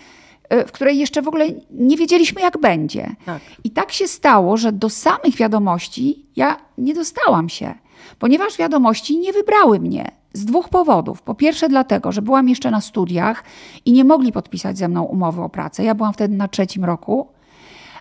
w 0.67 0.71
której 0.71 0.97
jeszcze 0.97 1.21
w 1.21 1.27
ogóle 1.27 1.45
nie 1.71 1.97
wiedzieliśmy, 1.97 2.41
jak 2.41 2.57
będzie. 2.57 3.15
Tak. 3.25 3.41
I 3.63 3.71
tak 3.71 3.91
się 3.91 4.07
stało, 4.07 4.57
że 4.57 4.71
do 4.71 4.89
samych 4.89 5.35
wiadomości 5.35 6.25
ja 6.35 6.57
nie 6.77 6.93
dostałam 6.93 7.49
się, 7.49 7.73
ponieważ 8.19 8.57
wiadomości 8.57 9.17
nie 9.19 9.33
wybrały 9.33 9.79
mnie. 9.79 10.11
Z 10.33 10.45
dwóch 10.45 10.69
powodów. 10.69 11.21
Po 11.21 11.35
pierwsze, 11.35 11.69
dlatego, 11.69 12.11
że 12.11 12.21
byłam 12.21 12.49
jeszcze 12.49 12.71
na 12.71 12.81
studiach 12.81 13.43
i 13.85 13.91
nie 13.91 14.03
mogli 14.03 14.31
podpisać 14.31 14.77
ze 14.77 14.87
mną 14.87 15.03
umowy 15.03 15.41
o 15.41 15.49
pracę. 15.49 15.83
Ja 15.83 15.95
byłam 15.95 16.13
wtedy 16.13 16.35
na 16.35 16.47
trzecim 16.47 16.85
roku. 16.85 17.27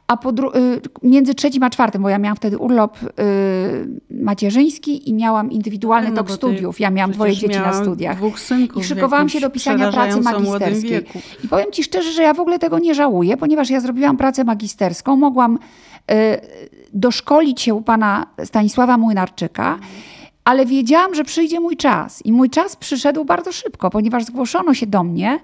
A 0.06 0.14
y, 0.14 0.80
między 1.02 1.34
trzecim 1.34 1.62
a 1.62 1.70
czwartym, 1.70 2.02
bo 2.02 2.08
ja 2.08 2.18
miałam 2.18 2.36
wtedy 2.36 2.58
urlop 2.58 2.98
y, 3.02 3.06
macierzyński 4.10 5.10
i 5.10 5.14
miałam 5.14 5.50
indywidualny 5.50 6.10
No, 6.10 6.16
tok 6.16 6.30
studiów. 6.30 6.80
Ja 6.80 6.90
miałam 6.90 7.12
dwoje 7.12 7.36
dzieci 7.36 7.58
na 7.58 7.72
studiach. 7.72 8.16
dwóch 8.16 8.40
synków 8.40 8.82
I 8.82 8.86
szykowałam 8.86 9.28
się 9.28 9.40
do 9.40 9.50
pisania 9.50 9.92
pracy 9.92 10.20
magisterskiej. 10.20 11.04
I 11.44 11.48
powiem 11.48 11.72
Ci 11.72 11.82
szczerze, 11.82 12.12
że 12.12 12.22
ja 12.22 12.34
w 12.34 12.40
ogóle 12.40 12.58
tego 12.58 12.78
nie 12.78 12.94
żałuję, 12.94 13.36
ponieważ 13.36 13.70
ja 13.70 13.80
zrobiłam 13.80 14.16
pracę 14.16 14.44
magisterską, 14.44 15.16
mogłam 15.16 15.58
y, 16.10 16.14
doszkolić 16.92 17.60
się 17.60 17.74
u 17.74 17.82
pana 17.82 18.26
Stanisława 18.44 18.98
Młynarczyka, 18.98 19.78
ale 20.44 20.66
wiedziałam, 20.66 21.14
że 21.14 21.24
przyjdzie 21.24 21.60
mój 21.60 21.76
czas. 21.76 22.26
I 22.26 22.32
mój 22.32 22.50
czas 22.50 22.76
przyszedł 22.76 23.24
bardzo 23.24 23.52
szybko, 23.52 23.90
ponieważ 23.90 24.24
zgłoszono 24.24 24.74
się 24.74 24.86
do 24.86 25.02
mnie 25.02 25.40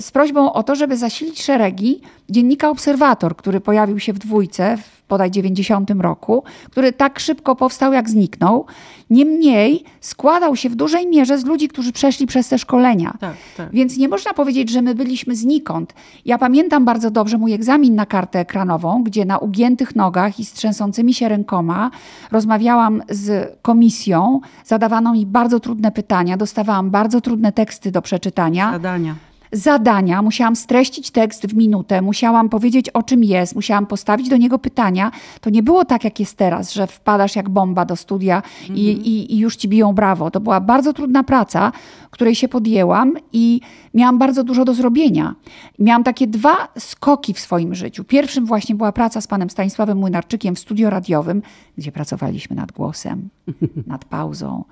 z 0.00 0.10
prośbą 0.12 0.52
o 0.52 0.62
to, 0.62 0.74
żeby 0.74 0.96
zasilić 0.96 1.42
szeregi 1.42 2.00
dziennika 2.30 2.70
Obserwator, 2.70 3.36
który 3.36 3.60
pojawił 3.60 4.00
się 4.00 4.12
w 4.12 4.18
dwójce 4.18 4.78
bodaj 5.14 5.30
90 5.30 5.90
roku, 6.00 6.44
który 6.70 6.92
tak 6.92 7.20
szybko 7.20 7.56
powstał, 7.56 7.92
jak 7.92 8.10
zniknął. 8.10 8.66
Niemniej 9.10 9.84
składał 10.00 10.56
się 10.56 10.68
w 10.70 10.74
dużej 10.74 11.06
mierze 11.06 11.38
z 11.38 11.44
ludzi, 11.44 11.68
którzy 11.68 11.92
przeszli 11.92 12.26
przez 12.26 12.48
te 12.48 12.58
szkolenia. 12.58 13.14
Tak, 13.20 13.34
tak. 13.56 13.70
Więc 13.72 13.96
nie 13.96 14.08
można 14.08 14.34
powiedzieć, 14.34 14.70
że 14.70 14.82
my 14.82 14.94
byliśmy 14.94 15.36
znikąd. 15.36 15.94
Ja 16.24 16.38
pamiętam 16.38 16.84
bardzo 16.84 17.10
dobrze 17.10 17.38
mój 17.38 17.52
egzamin 17.52 17.94
na 17.94 18.06
kartę 18.06 18.40
ekranową, 18.40 19.04
gdzie 19.04 19.24
na 19.24 19.38
ugiętych 19.38 19.96
nogach 19.96 20.40
i 20.40 20.44
z 20.44 20.52
trzęsącymi 20.52 21.14
się 21.14 21.28
rękoma 21.28 21.90
rozmawiałam 22.32 23.02
z 23.08 23.56
komisją, 23.62 24.40
zadawano 24.64 25.12
mi 25.12 25.26
bardzo 25.26 25.60
trudne 25.60 25.92
pytania, 25.92 26.36
dostawałam 26.36 26.90
bardzo 26.90 27.20
trudne 27.20 27.52
teksty 27.52 27.90
do 27.90 28.02
przeczytania 28.02 28.72
Zadania. 28.72 29.14
Zadania, 29.54 30.22
musiałam 30.22 30.56
streścić 30.56 31.10
tekst 31.10 31.46
w 31.46 31.54
minutę, 31.54 32.02
musiałam 32.02 32.48
powiedzieć 32.48 32.90
o 32.90 33.02
czym 33.02 33.24
jest, 33.24 33.54
musiałam 33.54 33.86
postawić 33.86 34.28
do 34.28 34.36
niego 34.36 34.58
pytania. 34.58 35.10
To 35.40 35.50
nie 35.50 35.62
było 35.62 35.84
tak, 35.84 36.04
jak 36.04 36.20
jest 36.20 36.36
teraz, 36.36 36.72
że 36.72 36.86
wpadasz 36.86 37.36
jak 37.36 37.48
bomba 37.48 37.84
do 37.84 37.96
studia 37.96 38.42
i, 38.74 38.88
i, 38.88 39.34
i 39.34 39.38
już 39.38 39.56
ci 39.56 39.68
biją 39.68 39.92
brawo. 39.92 40.30
To 40.30 40.40
była 40.40 40.60
bardzo 40.60 40.92
trudna 40.92 41.24
praca, 41.24 41.72
której 42.10 42.34
się 42.34 42.48
podjęłam 42.48 43.14
i 43.32 43.60
miałam 43.94 44.18
bardzo 44.18 44.44
dużo 44.44 44.64
do 44.64 44.74
zrobienia. 44.74 45.34
Miałam 45.78 46.04
takie 46.04 46.26
dwa 46.26 46.68
skoki 46.78 47.34
w 47.34 47.40
swoim 47.40 47.74
życiu. 47.74 48.04
Pierwszym 48.04 48.46
właśnie 48.46 48.74
była 48.74 48.92
praca 48.92 49.20
z 49.20 49.26
panem 49.26 49.50
Stanisławem 49.50 49.98
Młynarczykiem 49.98 50.54
w 50.54 50.58
studio 50.58 50.90
radiowym, 50.90 51.42
gdzie 51.78 51.92
pracowaliśmy 51.92 52.56
nad 52.56 52.72
głosem, 52.72 53.28
nad 53.86 54.04
pauzą, 54.04 54.64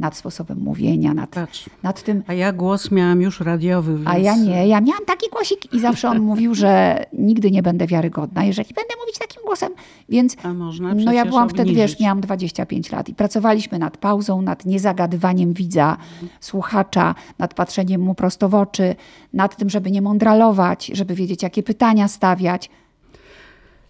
nad 0.00 0.16
sposobem 0.16 0.58
mówienia, 0.58 1.14
nad, 1.14 1.30
Patrz. 1.30 1.70
nad 1.82 2.02
tym, 2.02 2.22
A 2.26 2.34
ja 2.34 2.52
głos 2.52 2.90
miałam 2.90 3.20
już 3.20 3.40
radiowy, 3.40 3.96
więc... 3.96 4.08
a 4.08 4.18
ja 4.18 4.36
nie, 4.36 4.68
ja 4.68 4.80
miałam 4.80 5.04
taki 5.06 5.26
głosik 5.32 5.72
i 5.74 5.80
zawsze 5.80 6.08
on 6.08 6.20
mówił, 6.20 6.54
że 6.54 7.04
nigdy 7.12 7.50
nie 7.50 7.62
będę 7.62 7.86
wiarygodna, 7.86 8.44
jeżeli 8.44 8.74
będę 8.74 8.94
mówić 9.00 9.18
takim 9.18 9.42
głosem. 9.46 9.72
Więc 10.08 10.36
A 10.42 10.54
można 10.54 10.94
no 10.94 11.12
ja 11.12 11.26
byłam 11.26 11.48
wtedy, 11.48 11.62
obniżyć. 11.62 11.82
wiesz, 11.82 12.00
miałam 12.00 12.20
25 12.20 12.92
lat 12.92 13.08
i 13.08 13.14
pracowaliśmy 13.14 13.78
nad 13.78 13.96
pauzą, 13.96 14.42
nad 14.42 14.66
niezagadywaniem 14.66 15.52
widza, 15.52 15.96
słuchacza, 16.40 17.14
nad 17.38 17.54
patrzeniem 17.54 18.00
mu 18.00 18.14
prosto 18.14 18.48
w 18.48 18.54
oczy, 18.60 18.94
nad 19.32 19.56
tym, 19.56 19.70
żeby 19.70 19.90
nie 19.90 20.02
mądralować, 20.02 20.86
żeby 20.94 21.14
wiedzieć, 21.14 21.42
jakie 21.42 21.62
pytania 21.62 22.08
stawiać. 22.08 22.70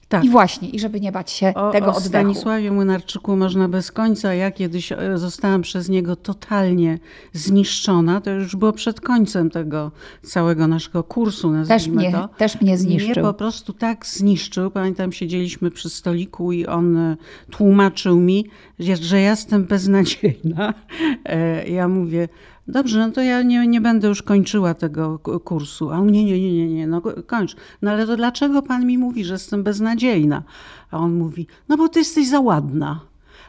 Tak. 0.09 0.25
I 0.25 0.31
właśnie, 0.31 0.69
i 0.69 0.81
żeby 0.81 1.01
nie 1.01 1.13
bać 1.13 1.31
się 1.31 1.55
O, 1.55 1.71
tego 1.71 1.87
o 1.87 1.91
oddechu. 1.91 2.09
Stanisławie 2.09 2.71
Młynarczyku 2.73 3.37
można 3.37 3.69
bez 3.69 3.93
końca. 3.93 4.35
Ja 4.35 4.51
kiedyś 4.51 4.93
e, 4.93 4.99
zostałam 5.19 5.63
przez 5.63 5.89
niego 5.89 6.17
totalnie 6.17 6.99
zniszczona. 7.33 8.21
To 8.21 8.31
już 8.31 8.57
było 8.57 8.73
przed 8.73 9.01
końcem 9.01 9.51
tego 9.51 9.91
całego 10.23 10.67
naszego 10.69 11.05
kursu, 11.05 11.53
Też 11.53 11.69
nazwijmy 11.69 11.97
mnie, 12.03 12.13
to. 12.13 12.29
też 12.29 12.61
mnie 12.61 12.79
zniszczył. 12.79 13.13
Mnie 13.15 13.23
po 13.23 13.35
prostu 13.35 13.73
tak 13.73 14.07
zniszczył. 14.07 14.71
Pamiętam, 14.71 15.13
siedzieliśmy 15.13 15.71
przy 15.71 15.91
stoliku 15.91 16.53
i 16.53 16.67
on 16.67 16.97
e, 16.97 17.17
tłumaczył 17.51 18.17
mi, 18.21 18.47
że 18.79 18.97
że 18.97 19.21
ja 19.21 19.31
jestem 19.31 19.65
beznadziejna. 19.65 20.75
E, 21.25 21.69
Ja 21.69 21.89
mówię, 21.89 22.29
dobrze, 22.69 23.07
no 23.07 23.13
to 23.13 23.23
ja 23.23 23.43
nie, 23.43 23.67
nie 23.67 23.81
będę 23.81 24.09
już 24.09 24.23
kończyła 24.23 24.75
tego 24.75 25.19
kursu. 25.19 25.91
A 25.91 25.99
on, 25.99 26.07
nie, 26.13 26.25
nie, 26.25 26.41
nie, 26.41 26.53
nie, 26.53 26.75
nie, 26.75 26.87
no 26.87 27.01
ko- 27.01 27.23
kończ. 27.27 27.57
No 27.83 27.91
ale 27.91 28.07
to 28.07 28.17
dlaczego 28.17 28.63
pan 28.63 28.87
mi 28.87 28.99
mówi, 28.99 29.25
że 29.25 29.33
jestem 29.33 29.63
beznadziejna? 29.63 30.43
A 30.91 30.99
on 30.99 31.15
mówi, 31.15 31.47
no 31.69 31.77
bo 31.77 31.89
ty 31.89 31.99
jesteś 31.99 32.29
za 32.29 32.41
ładna. 32.41 33.01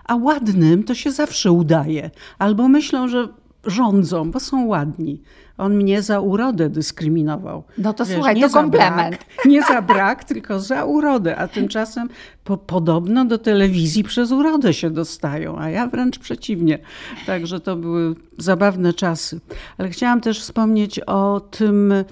A 0.06 0.16
ładnym 0.16 0.84
to 0.84 0.96
się 0.96 1.12
zawsze 1.12 1.52
udaje. 1.52 2.12
Albo 2.40 2.68
myślą, 2.68 3.08
że 3.08 3.28
rządzą, 3.70 4.32
bo 4.32 4.40
są 4.40 4.66
ładni. 4.66 5.22
On 5.58 5.76
mnie 5.76 6.02
za 6.02 6.20
urodę 6.20 6.70
dyskryminował. 6.70 7.64
No 7.78 7.94
to 7.94 8.06
słuchaj, 8.06 8.36
nie 8.36 8.50
to 8.50 8.54
komplement. 8.54 9.18
Brak, 9.18 9.46
nie 9.46 9.64
za 9.64 9.82
brak, 9.82 10.24
tylko 10.24 10.60
za 10.60 10.86
urodę. 10.86 11.38
A 11.38 11.48
tymczasem 11.48 12.10
po, 12.44 12.58
podobno 12.58 13.26
do 13.26 13.38
telewizji 13.38 14.04
przez 14.04 14.32
urodę 14.32 14.74
się 14.74 14.90
dostają, 14.90 15.60
a 15.60 15.70
ja 15.70 15.88
wręcz 15.88 16.20
przeciwnie. 16.20 16.80
Także 17.26 17.60
to 17.60 17.76
były 17.76 18.16
zabawne 18.38 18.94
czasy. 18.94 19.40
Ale 19.78 19.90
chciałam 19.90 20.22
też 20.22 20.40
wspomnieć 20.40 21.00
o 21.00 21.40
tym, 21.40 21.92
e, 21.92 22.04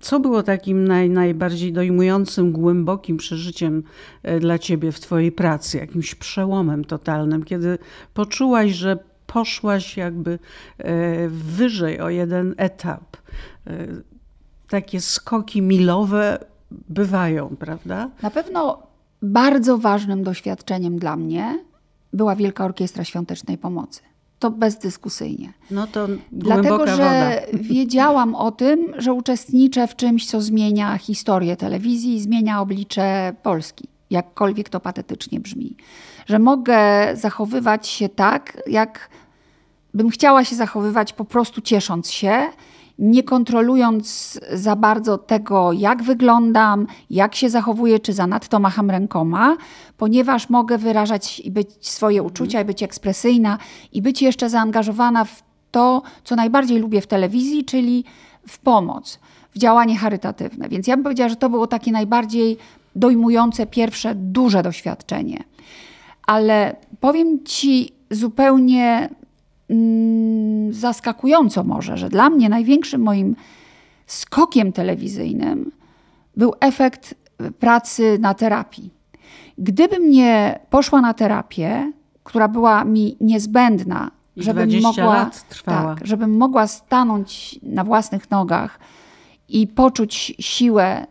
co 0.00 0.20
było 0.20 0.42
takim 0.42 0.88
naj, 0.88 1.10
najbardziej 1.10 1.72
dojmującym, 1.72 2.52
głębokim 2.52 3.16
przeżyciem 3.16 3.82
e, 4.22 4.40
dla 4.40 4.58
ciebie 4.58 4.92
w 4.92 5.00
twojej 5.00 5.32
pracy, 5.32 5.78
jakimś 5.78 6.14
przełomem 6.14 6.84
totalnym, 6.84 7.44
kiedy 7.44 7.78
poczułaś, 8.14 8.70
że 8.70 9.09
poszłaś 9.32 9.96
jakby 9.96 10.38
e, 10.78 11.28
wyżej 11.28 12.00
o 12.00 12.08
jeden 12.08 12.54
etap. 12.56 13.16
E, 13.66 13.86
Takie 14.68 15.00
skoki 15.00 15.62
milowe 15.62 16.38
bywają, 16.70 17.56
prawda? 17.58 18.10
Na 18.22 18.30
pewno 18.30 18.82
bardzo 19.22 19.78
ważnym 19.78 20.22
doświadczeniem 20.24 20.98
dla 20.98 21.16
mnie 21.16 21.64
była 22.12 22.36
Wielka 22.36 22.64
Orkiestra 22.64 23.04
Świątecznej 23.04 23.58
Pomocy. 23.58 24.00
To 24.38 24.50
bezdyskusyjnie. 24.50 25.52
No 25.70 25.86
to 25.86 26.08
Dlatego, 26.32 26.86
że 26.86 26.92
woda. 26.92 27.62
wiedziałam 27.62 28.34
o 28.34 28.50
tym, 28.50 28.92
że 28.98 29.12
uczestniczę 29.12 29.86
w 29.86 29.96
czymś, 29.96 30.26
co 30.26 30.40
zmienia 30.40 30.98
historię 30.98 31.56
telewizji 31.56 32.20
zmienia 32.20 32.60
oblicze 32.60 33.32
Polski, 33.42 33.88
jakkolwiek 34.10 34.68
to 34.68 34.80
patetycznie 34.80 35.40
brzmi. 35.40 35.76
Że 36.26 36.38
mogę 36.38 36.78
zachowywać 37.14 37.88
się 37.88 38.08
tak, 38.08 38.62
jak 38.66 39.10
bym 39.94 40.10
chciała 40.10 40.44
się 40.44 40.56
zachowywać, 40.56 41.12
po 41.12 41.24
prostu 41.24 41.60
ciesząc 41.60 42.10
się, 42.10 42.42
nie 43.00 43.22
kontrolując 43.22 44.38
za 44.52 44.76
bardzo 44.76 45.18
tego, 45.18 45.72
jak 45.72 46.02
wyglądam, 46.02 46.86
jak 47.10 47.34
się 47.34 47.50
zachowuję, 47.50 47.98
czy 47.98 48.12
zanadto 48.12 48.58
macham 48.58 48.90
rękoma, 48.90 49.56
ponieważ 49.96 50.48
mogę 50.50 50.78
wyrażać 50.78 51.40
i 51.40 51.50
być 51.50 51.68
swoje 51.80 52.22
uczucia, 52.22 52.60
i 52.60 52.64
być 52.64 52.82
ekspresyjna, 52.82 53.58
i 53.92 54.02
być 54.02 54.22
jeszcze 54.22 54.50
zaangażowana 54.50 55.24
w 55.24 55.42
to, 55.70 56.02
co 56.24 56.36
najbardziej 56.36 56.78
lubię 56.78 57.00
w 57.00 57.06
telewizji, 57.06 57.64
czyli 57.64 58.04
w 58.48 58.58
pomoc, 58.58 59.18
w 59.54 59.58
działanie 59.58 59.98
charytatywne. 59.98 60.68
Więc 60.68 60.86
ja 60.86 60.96
bym 60.96 61.04
powiedziała, 61.04 61.28
że 61.28 61.36
to 61.36 61.50
było 61.50 61.66
takie 61.66 61.92
najbardziej 61.92 62.58
dojmujące, 62.96 63.66
pierwsze, 63.66 64.14
duże 64.14 64.62
doświadczenie. 64.62 65.44
Ale 66.30 66.76
powiem 67.00 67.44
Ci 67.44 67.92
zupełnie 68.10 69.08
mm, 69.70 70.72
zaskakująco 70.72 71.64
może, 71.64 71.96
że 71.96 72.08
dla 72.08 72.30
mnie 72.30 72.48
największym 72.48 73.02
moim 73.02 73.36
skokiem 74.06 74.72
telewizyjnym 74.72 75.72
był 76.36 76.54
efekt 76.60 77.14
pracy 77.58 78.18
na 78.20 78.34
terapii. 78.34 78.90
Gdybym 79.58 80.10
nie 80.10 80.58
poszła 80.70 81.00
na 81.00 81.14
terapię, 81.14 81.92
która 82.24 82.48
była 82.48 82.84
mi 82.84 83.16
niezbędna, 83.20 84.10
I 84.36 84.42
żebym 84.42 84.68
20 84.68 84.88
mogła, 84.88 85.30
tak, 85.64 86.06
żebym 86.06 86.36
mogła 86.36 86.66
stanąć 86.66 87.60
na 87.62 87.84
własnych 87.84 88.30
nogach 88.30 88.78
i 89.48 89.66
poczuć 89.66 90.34
siłę 90.38 91.06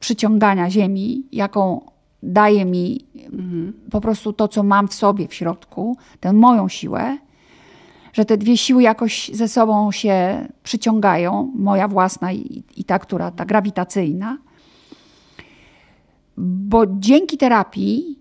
przyciągania 0.00 0.70
ziemi, 0.70 1.22
jaką 1.32 1.91
daje 2.22 2.64
mi 2.64 3.06
po 3.90 4.00
prostu 4.00 4.32
to, 4.32 4.48
co 4.48 4.62
mam 4.62 4.88
w 4.88 4.94
sobie 4.94 5.28
w 5.28 5.34
środku, 5.34 5.96
tę 6.20 6.32
moją 6.32 6.68
siłę, 6.68 7.18
że 8.12 8.24
te 8.24 8.36
dwie 8.36 8.56
siły 8.56 8.82
jakoś 8.82 9.30
ze 9.34 9.48
sobą 9.48 9.92
się 9.92 10.48
przyciągają, 10.62 11.52
moja 11.54 11.88
własna 11.88 12.32
i, 12.32 12.64
i 12.76 12.84
ta, 12.84 12.98
która, 12.98 13.30
ta 13.30 13.44
grawitacyjna. 13.44 14.38
Bo 16.36 16.84
dzięki 16.86 17.38
terapii, 17.38 18.18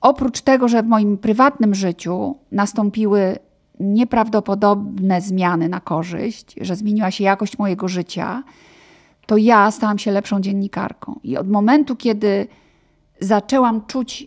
oprócz 0.00 0.40
tego, 0.40 0.68
że 0.68 0.82
w 0.82 0.86
moim 0.86 1.18
prywatnym 1.18 1.74
życiu 1.74 2.36
nastąpiły 2.52 3.38
nieprawdopodobne 3.80 5.20
zmiany 5.20 5.68
na 5.68 5.80
korzyść, 5.80 6.54
że 6.60 6.76
zmieniła 6.76 7.10
się 7.10 7.24
jakość 7.24 7.58
mojego 7.58 7.88
życia, 7.88 8.42
to 9.26 9.36
ja 9.36 9.70
stałam 9.70 9.98
się 9.98 10.10
lepszą 10.10 10.40
dziennikarką. 10.40 11.20
I 11.24 11.36
od 11.36 11.48
momentu, 11.48 11.96
kiedy 11.96 12.46
zaczęłam 13.20 13.86
czuć 13.86 14.26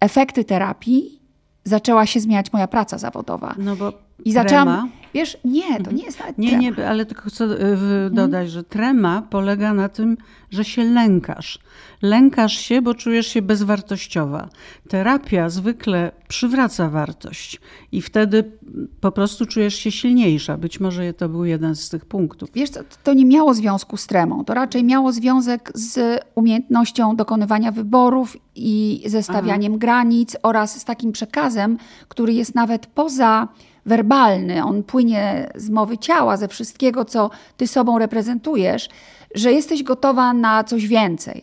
efekty 0.00 0.44
terapii, 0.44 1.20
zaczęła 1.64 2.06
się 2.06 2.20
zmieniać 2.20 2.52
moja 2.52 2.68
praca 2.68 2.98
zawodowa. 2.98 3.54
No 3.58 3.76
bo 3.76 3.92
I 4.24 4.32
zaczęłam, 4.32 4.68
trema, 4.68 4.88
wiesz, 5.14 5.38
nie, 5.44 5.80
to 5.80 5.92
nie 5.92 6.04
jest 6.04 6.18
nawet 6.20 6.38
nie, 6.38 6.48
trema. 6.48 6.62
nie, 6.62 6.88
ale 6.88 7.06
tylko 7.06 7.22
chcę 7.30 7.44
y, 7.44 7.48
w- 7.58 8.10
dodać, 8.12 8.50
że 8.50 8.64
trema 8.64 9.22
polega 9.30 9.74
na 9.74 9.88
tym, 9.88 10.16
że 10.50 10.64
się 10.64 10.84
lękasz. 10.84 11.58
Lękasz 12.02 12.58
się, 12.58 12.82
bo 12.82 12.94
czujesz 12.94 13.26
się 13.26 13.42
bezwartościowa. 13.42 14.48
Terapia 14.88 15.48
zwykle 15.48 16.12
przywraca 16.28 16.88
wartość 16.88 17.60
i 17.92 18.02
wtedy 18.02 18.52
po 19.00 19.12
prostu 19.12 19.46
czujesz 19.46 19.74
się 19.74 19.90
silniejsza. 19.90 20.56
Być 20.58 20.80
może 20.80 21.12
to 21.12 21.28
był 21.28 21.44
jeden 21.44 21.76
z 21.76 21.88
tych 21.88 22.04
punktów. 22.04 22.50
Wiesz, 22.54 22.70
co, 22.70 22.80
to 23.04 23.14
nie 23.14 23.24
miało 23.24 23.54
związku 23.54 23.96
z 23.96 24.06
tremą. 24.06 24.44
To 24.44 24.54
raczej 24.54 24.84
miało 24.84 25.12
związek 25.12 25.72
z 25.74 26.20
umiejętnością 26.34 27.16
dokonywania 27.16 27.72
wyborów 27.72 28.36
i 28.54 29.02
ze 29.06 29.22
stawianiem 29.22 29.78
granic 29.78 30.36
oraz 30.42 30.80
z 30.80 30.84
takim 30.84 31.12
przekazem, 31.12 31.78
który 32.08 32.32
jest 32.32 32.54
nawet 32.54 32.86
poza 32.86 33.48
werbalny. 33.90 34.64
On 34.64 34.82
płynie 34.82 35.50
z 35.54 35.70
mowy 35.70 35.98
ciała, 35.98 36.36
ze 36.36 36.48
wszystkiego, 36.48 37.04
co 37.04 37.30
ty 37.56 37.66
sobą 37.66 37.98
reprezentujesz, 37.98 38.88
że 39.34 39.52
jesteś 39.52 39.82
gotowa 39.82 40.32
na 40.32 40.64
coś 40.64 40.86
więcej. 40.86 41.42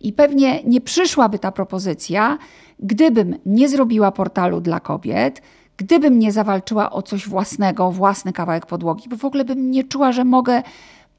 I 0.00 0.12
pewnie 0.12 0.62
nie 0.64 0.80
przyszłaby 0.80 1.38
ta 1.38 1.52
propozycja, 1.52 2.38
gdybym 2.78 3.36
nie 3.46 3.68
zrobiła 3.68 4.12
portalu 4.12 4.60
dla 4.60 4.80
kobiet, 4.80 5.42
gdybym 5.76 6.18
nie 6.18 6.32
zawalczyła 6.32 6.90
o 6.90 7.02
coś 7.02 7.28
własnego, 7.28 7.90
własny 7.90 8.32
kawałek 8.32 8.66
podłogi, 8.66 9.08
bo 9.08 9.16
w 9.16 9.24
ogóle 9.24 9.44
bym 9.44 9.70
nie 9.70 9.84
czuła, 9.84 10.12
że 10.12 10.24
mogę 10.24 10.62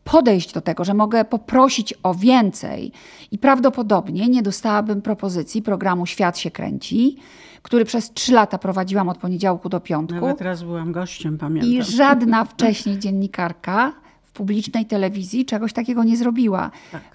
podejść 0.04 0.54
do 0.54 0.62
tego, 0.62 0.84
że 0.84 0.94
mogę 0.94 1.26
poprosić 1.26 1.94
o 2.04 2.14
więcej. 2.14 2.92
I 3.32 3.38
prawdopodobnie 3.38 4.28
nie 4.28 4.42
dostałabym 4.42 5.02
propozycji 5.02 5.62
programu 5.62 6.06
Świat 6.06 6.38
się 6.38 6.52
kręci, 6.52 7.18
który 7.64 7.86
przez 7.86 8.14
trzy 8.14 8.34
lata 8.34 8.58
prowadziłam 8.58 9.10
od 9.10 9.18
poniedziałku 9.18 9.70
do 9.70 9.80
piątku. 9.80 10.16
Nawet 10.16 10.42
raz 10.42 10.64
byłam 10.64 10.92
gościem, 10.92 11.38
pamiętam. 11.38 11.72
I 11.72 11.84
żadna 11.84 12.46
wcześniej 12.46 13.00
dziennikarka 13.00 13.94
w 14.24 14.32
publicznej 14.32 14.86
telewizji 14.86 15.46
czegoś 15.46 15.74
takiego 15.74 16.04
nie 16.04 16.18
zrobiła, 16.18 16.72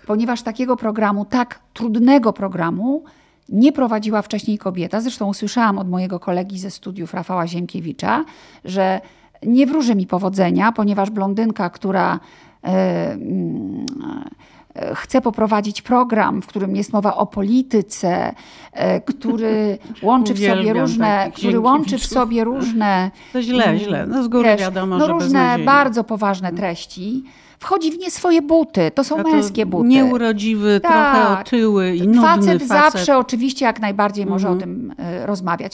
ponieważ 0.06 0.42
takiego 0.42 0.76
programu, 0.76 1.24
tak 1.24 1.60
trudnego 1.74 2.32
programu, 2.32 3.04
nie 3.48 3.72
prowadziła 3.72 4.22
wcześniej 4.22 4.58
kobieta. 4.58 5.00
Zresztą 5.00 5.28
usłyszałam 5.28 5.78
od 5.78 5.88
mojego 5.88 6.20
kolegi 6.20 6.58
ze 6.58 6.70
studiów, 6.70 7.14
Rafała 7.14 7.46
Ziemkiewicza, 7.46 8.24
że 8.64 9.00
nie 9.42 9.66
wróży 9.66 9.94
mi 9.94 10.06
powodzenia, 10.06 10.72
ponieważ 10.72 11.10
blondynka, 11.10 11.70
która 11.70 12.20
e, 12.64 13.16
chce 14.94 15.20
poprowadzić 15.20 15.82
program, 15.82 16.42
w 16.42 16.46
którym 16.46 16.76
jest 16.76 16.92
mowa 16.92 17.16
o 17.16 17.26
polityce, 17.26 18.34
e, 18.72 19.00
który 19.00 19.78
łączy 20.02 20.34
w 20.34 20.38
sobie 20.38 20.72
różne, 20.72 21.32
który 21.34 21.60
łączy 21.60 21.98
w 21.98 22.06
sobie 22.06 22.44
różne 22.44 23.10
To 23.32 23.42
źle, 23.42 23.78
źle. 23.78 24.06
No 24.06 24.22
z 24.22 24.28
góry 24.28 24.48
wiesz, 24.48 24.60
wiadomo, 24.60 24.98
no 24.98 25.06
że 25.06 25.12
różne 25.12 25.58
bardzo 25.58 26.04
poważne 26.04 26.52
treści. 26.52 27.24
Wchodzi 27.58 27.92
w 27.92 27.98
nie 27.98 28.10
swoje 28.10 28.42
buty. 28.42 28.90
To 28.94 29.04
są 29.04 29.16
to 29.16 29.22
męskie 29.22 29.66
buty. 29.66 29.88
Nieurodziwy, 29.88 30.80
trochę 30.80 30.96
Tak. 30.96 31.40
otyły 31.40 31.96
i 31.96 32.00
nudny 32.00 32.22
facet, 32.22 32.44
facet. 32.44 32.62
Mhm. 32.62 32.82
zawsze 32.92 33.18
oczywiście 33.18 33.64
jak 33.64 33.80
najbardziej 33.80 34.26
może 34.26 34.50
o 34.50 34.54
tym 34.56 34.90
y, 35.22 35.26
rozmawiać. 35.26 35.72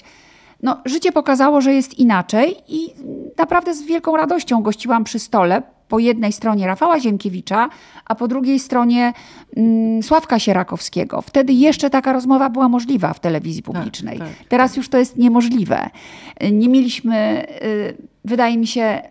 No, 0.63 0.81
życie 0.85 1.13
pokazało, 1.13 1.61
że 1.61 1.75
jest 1.75 1.99
inaczej 1.99 2.57
i 2.69 2.95
naprawdę 3.39 3.75
z 3.75 3.83
wielką 3.83 4.17
radością 4.17 4.63
gościłam 4.63 5.05
przy 5.05 5.19
stole 5.19 5.63
po 5.89 5.99
jednej 5.99 6.33
stronie 6.33 6.67
Rafała 6.67 7.01
Ziemkiewicza, 7.01 7.69
a 8.05 8.15
po 8.15 8.29
drugiej 8.29 8.59
stronie 8.59 9.13
mm, 9.57 10.03
Sławka 10.03 10.39
Sierakowskiego. 10.39 11.23
Wtedy 11.23 11.53
jeszcze 11.53 11.91
taka 11.91 12.13
rozmowa 12.13 12.51
była 12.51 12.69
możliwa 12.69 13.13
w 13.13 13.21
telewizji 13.21 13.63
publicznej. 13.63 14.19
tak, 14.19 14.29
Teraz 14.49 14.77
już 14.77 14.89
to 14.89 14.99
jest 14.99 15.17
niemożliwe. 15.17 15.91
Nie 16.53 16.69
mieliśmy, 16.69 17.47
y, 17.63 17.97
wydaje 18.25 18.59
mi 18.59 18.67
się, 18.67 19.03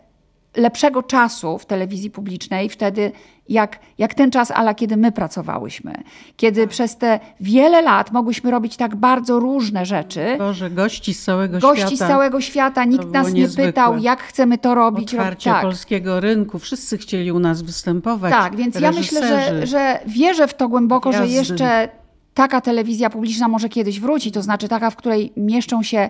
lepszego 0.58 1.04
czasu 1.04 1.58
w 1.58 1.66
telewizji 1.66 2.12
publicznej 2.12 2.70
wtedy, 2.70 3.12
jak, 3.50 3.80
jak 3.98 4.14
ten 4.14 4.32
czas, 4.32 4.52
ale 4.52 4.76
kiedy 4.76 4.98
my 4.98 5.12
pracowałyśmy. 5.12 5.94
Kiedy 6.38 6.62
Tak. 6.62 6.70
przez 6.70 6.98
te 6.98 7.20
wiele 7.40 7.82
lat 7.82 8.12
mogłyśmy 8.12 8.52
robić 8.52 8.78
tak 8.78 8.96
bardzo 8.96 9.40
różne 9.40 9.86
rzeczy. 9.86 10.36
Boże, 10.38 10.70
gości 10.70 11.14
z 11.14 11.24
całego 11.24 11.60
Gości 11.60 11.78
świata. 11.82 11.96
z 12.06 12.10
całego 12.10 12.42
świata, 12.42 12.86
nikt 12.86 13.12
nas 13.12 13.28
nie 13.28 13.34
niezwykłe. 13.42 13.66
pytał, 13.66 13.98
jak 13.98 14.22
chcemy 14.22 14.58
to 14.58 14.76
robić. 14.76 15.14
Otwarcie 15.14 15.50
tak. 15.50 15.62
polskiego 15.62 16.20
rynku. 16.20 16.60
Wszyscy 16.60 16.98
chcieli 16.98 17.32
u 17.32 17.40
nas 17.40 17.62
występować. 17.62 18.32
Tak, 18.32 18.56
więc 18.56 18.80
ja 18.80 18.92
myślę, 18.92 19.28
że, 19.28 19.36
reżyserzy. 19.36 19.68
że 19.68 20.00
wierzę 20.08 20.48
w 20.48 20.54
to 20.54 20.70
głęboko, 20.70 21.12
że 21.12 21.18
Gwiazdy. 21.18 21.34
jeszcze 21.36 21.90
taka 22.34 22.62
telewizja 22.62 23.10
publiczna 23.10 23.48
może 23.48 23.70
kiedyś 23.70 24.00
wróci, 24.00 24.32
to 24.32 24.42
znaczy 24.42 24.68
taka, 24.68 24.90
w 24.90 24.96
której 24.96 25.34
mieszczą 25.38 25.84
się, 25.84 26.10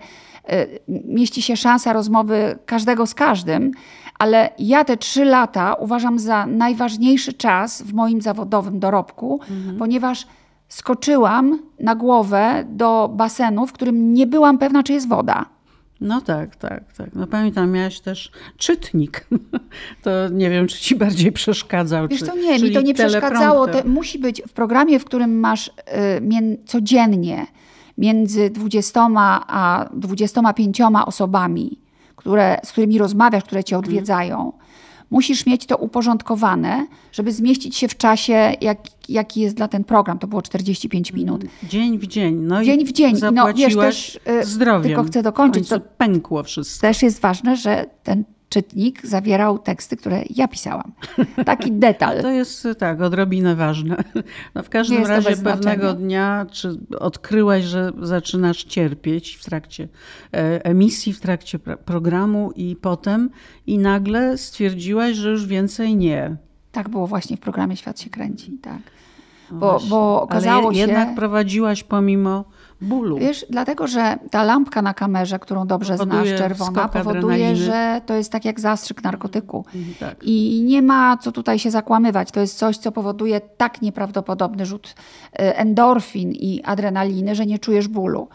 y, 0.53 0.79
mieści 1.05 1.41
się 1.41 1.57
szansa 1.57 1.93
rozmowy 1.93 2.59
każdego 2.65 3.07
z 3.07 3.13
każdym, 3.13 3.71
ale 4.23 4.49
ja 4.59 4.83
te 4.83 4.97
trzy 4.97 5.25
lata 5.25 5.73
uważam 5.73 6.19
za 6.19 6.45
najważniejszy 6.45 7.33
czas 7.33 7.81
w 7.81 7.93
moim 7.93 8.21
zawodowym 8.21 8.79
dorobku, 8.79 9.39
Mhm. 9.49 9.77
ponieważ 9.77 10.27
skoczyłam 10.67 11.59
na 11.79 11.95
głowę 11.95 12.65
do 12.69 13.09
basenu, 13.13 13.67
w 13.67 13.73
którym 13.73 14.13
nie 14.13 14.27
byłam 14.27 14.57
pewna, 14.57 14.83
czy 14.83 14.93
jest 14.93 15.09
woda. 15.09 15.45
No 16.01 16.21
tak, 16.21 16.55
tak, 16.55 16.93
tak. 16.93 17.09
No 17.15 17.27
pamiętam, 17.27 17.71
miałaś 17.71 17.99
też 17.99 18.31
czytnik. 18.57 19.27
To 20.03 20.09
nie 20.31 20.49
wiem, 20.49 20.67
czy 20.67 20.79
ci 20.79 20.95
bardziej 20.95 21.31
przeszkadzał. 21.31 22.07
Wiesz 22.07 22.19
czy, 22.19 22.25
co, 22.25 22.35
nie, 22.35 22.59
mi 22.59 22.71
to 22.71 22.81
nie 22.81 22.93
przeszkadzało. 22.93 23.67
To 23.67 23.87
musi 23.87 24.19
być 24.19 24.41
w 24.47 24.53
programie, 24.53 24.99
w 24.99 25.05
którym 25.05 25.39
masz 25.39 25.67
y, 25.67 25.71
codziennie 26.65 27.47
między 27.97 28.49
20 28.49 29.07
a 29.47 29.89
25 29.93 30.81
osobami, 31.05 31.79
które, 32.23 32.57
z 32.65 32.71
którymi 32.71 32.97
rozmawiasz, 32.97 33.43
które 33.43 33.59
Mhm. 33.59 33.63
cię 33.65 33.77
odwiedzają. 33.77 34.53
Musisz 35.11 35.45
mieć 35.45 35.65
to 35.65 35.77
uporządkowane, 35.77 36.87
żeby 37.11 37.31
zmieścić 37.31 37.75
się 37.75 37.87
w 37.87 37.97
czasie, 37.97 38.53
jak, 38.61 38.77
jaki 39.09 39.41
jest 39.41 39.55
dla 39.55 39.67
ten 39.67 39.83
program. 39.83 40.19
To 40.19 40.27
było 40.27 40.41
45 40.41 41.13
minut. 41.13 41.45
Dzień 41.63 41.99
w 41.99 42.07
dzień. 42.07 42.35
No 42.35 42.63
Dzień 42.63 42.85
w 42.85 42.91
dzień. 42.91 43.15
No, 43.33 43.53
wiesz, 43.53 43.75
też, 43.75 44.19
y, 44.41 44.45
zdrowiem. 44.45 44.83
tylko 44.83 45.03
chcę 45.03 45.23
dokończyć, 45.23 45.69
to- 45.69 45.79
pękło 45.79 46.43
wszystko. 46.43 46.87
Też 46.87 47.03
jest 47.03 47.21
ważne, 47.21 47.55
że 47.57 47.85
ten 48.03 48.23
czytnik 48.53 49.05
zawierał 49.05 49.59
teksty, 49.59 49.97
które 49.97 50.23
ja 50.29 50.47
pisałam. 50.47 50.91
Taki 51.45 51.71
detal. 51.85 52.21
To 52.21 52.29
jest 52.29 52.67
tak, 52.77 53.01
odrobinę 53.01 53.55
ważne. 53.55 53.97
No 54.55 54.63
w 54.63 54.69
każdym 54.69 55.05
razie 55.05 55.29
pewnego 55.29 55.61
znaczenia. 55.61 55.93
dnia, 55.93 56.45
czy 56.51 56.79
odkryłaś, 56.99 57.63
że 57.63 57.91
zaczynasz 58.01 58.63
cierpieć 58.63 59.35
w 59.35 59.45
trakcie 59.45 59.87
e, 60.33 60.65
emisji, 60.65 61.13
w 61.13 61.21
trakcie 61.21 61.59
programu 61.59 62.51
i 62.55 62.75
potem 62.75 63.29
i 63.67 63.77
nagle 63.77 64.37
stwierdziłaś, 64.37 65.15
że 65.15 65.29
już 65.29 65.45
więcej 65.45 65.95
nie. 65.95 66.35
Tak 66.71 66.89
było 66.89 67.07
właśnie 67.07 67.37
w 67.37 67.39
programie 67.39 67.77
Świat 67.77 67.99
się 67.99 68.09
kręci, 68.09 68.51
tak. 68.61 68.81
No 69.51 69.59
Bo, 69.59 69.79
bo 69.89 70.21
okazało 70.21 70.67
Ale 70.67 70.75
się, 70.75 70.81
jednak 70.81 71.15
prowadziłaś 71.15 71.83
pomimo 71.83 72.45
bólu. 72.83 73.17
wiesz, 73.17 73.45
dlatego, 73.49 73.87
że 73.87 74.17
ta 74.31 74.43
lampka 74.43 74.81
na 74.81 74.93
kamerze, 74.93 75.39
którą 75.39 75.67
dobrze 75.67 75.97
Powoduje 75.97 76.27
znasz, 76.27 76.39
czerwona, 76.39 76.87
powoduje, 76.87 77.17
adrenaliny. 77.17 77.55
że 77.55 78.01
to 78.05 78.13
jest 78.13 78.31
tak 78.31 78.45
jak 78.45 78.59
zastrzyk 78.59 79.03
narkotyku. 79.03 79.65
tak. 79.99 80.15
I 80.21 80.61
nie 80.65 80.81
ma 80.81 81.17
co 81.17 81.31
tutaj 81.31 81.59
się 81.59 81.71
zakłamywać. 81.71 82.31
To 82.31 82.39
jest 82.39 82.57
coś, 82.57 82.77
co 82.77 82.91
powoduje 82.91 83.41
tak 83.41 83.81
nieprawdopodobny 83.81 84.65
rzut 84.65 84.95
e, 85.33 85.57
endorfin 85.57 86.31
i 86.31 86.61
adrenaliny, 86.63 87.35
że 87.35 87.45
nie 87.45 87.59
czujesz 87.59 87.87
bólu. 87.87 88.27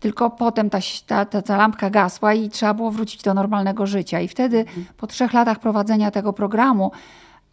Tylko 0.00 0.30
potem 0.30 0.70
ta, 0.70 0.78
ta, 1.06 1.24
ta, 1.24 1.42
ta 1.42 1.56
lampka 1.56 1.90
gasła 1.90 2.34
i 2.34 2.48
trzeba 2.48 2.74
było 2.74 2.90
wrócić 2.90 3.22
do 3.22 3.34
normalnego 3.34 3.86
życia. 3.86 4.20
I 4.20 4.28
wtedy 4.28 4.64
po 4.96 5.06
trzech 5.06 5.32
latach 5.32 5.58
prowadzenia 5.58 6.10
tego 6.10 6.32
programu, 6.32 6.90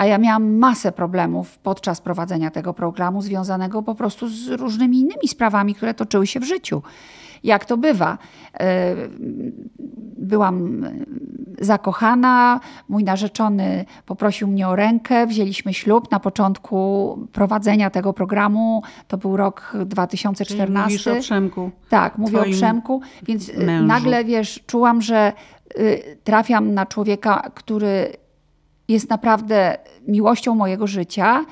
a 0.02 0.06
ja 0.06 0.18
miałam 0.18 0.58
masę 0.58 0.92
problemów 0.92 1.58
podczas 1.58 2.02
prowadzenia 2.02 2.52
tego 2.52 2.74
programu, 2.74 3.22
związanego 3.22 3.84
po 3.84 3.96
prostu 3.96 4.28
z 4.28 4.48
różnymi 4.48 5.00
innymi 5.00 5.28
sprawami, 5.28 5.76
które 5.76 5.94
toczyły 5.94 6.28
się 6.28 6.40
w 6.40 6.44
życiu. 6.44 6.82
Jak 7.44 7.66
to 7.66 7.78
bywa? 7.78 8.18
E, 8.60 8.96
Byłam 10.18 10.84
e, 10.84 10.92
zakochana, 11.60 12.60
mój 12.90 13.04
narzeczony 13.04 13.86
poprosił 14.06 14.48
mnie 14.48 14.68
o 14.68 14.76
rękę, 14.76 15.28
wzięliśmy 15.28 15.74
ślub 15.74 16.12
na 16.12 16.20
początku 16.20 17.18
prowadzenia 17.32 17.90
tego 17.90 18.14
programu. 18.14 18.84
To 19.08 19.18
był 19.18 19.38
rok 19.38 19.70
Czyli 19.72 19.86
2014. 19.86 20.84
Mówisz 20.84 21.08
o 21.08 21.16
Przemku. 21.16 21.72
Tak, 21.90 22.18
mówię 22.18 22.42
o 22.42 22.44
Przemku, 22.44 23.02
więc 23.24 23.58
mężu. 23.58 23.86
nagle, 23.86 24.26
wiesz, 24.26 24.60
czułam, 24.68 25.02
że 25.02 25.34
y, 25.80 26.18
trafiam 26.24 26.74
na 26.74 26.86
człowieka, 26.86 27.52
który 27.54 28.21
jest 28.88 29.10
naprawdę 29.10 29.78
miłością 30.08 30.56
mojego 30.56 30.88
życia, 30.88 31.46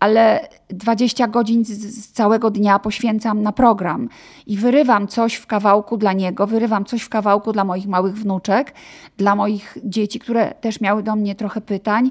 ale 0.00 0.48
20 0.68 1.28
godzin 1.28 1.64
z, 1.64 2.12
całego 2.12 2.50
dnia 2.50 2.78
poświęcam 2.78 3.42
na 3.42 3.52
program 3.52 4.08
i 4.46 4.56
wyrywam 4.56 5.08
coś 5.08 5.34
w 5.34 5.46
kawałku 5.46 5.96
dla 5.96 6.12
niego, 6.12 6.46
wyrywam 6.46 6.84
coś 6.84 7.02
w 7.02 7.08
kawałku 7.08 7.52
dla 7.52 7.64
moich 7.64 7.86
małych 7.86 8.14
wnuczek, 8.14 8.74
dla 9.16 9.34
moich 9.34 9.78
dzieci, 9.84 10.18
które 10.18 10.54
też 10.60 10.80
miały 10.80 11.02
do 11.02 11.16
mnie 11.16 11.34
trochę 11.34 11.60
pytań. 11.60 12.10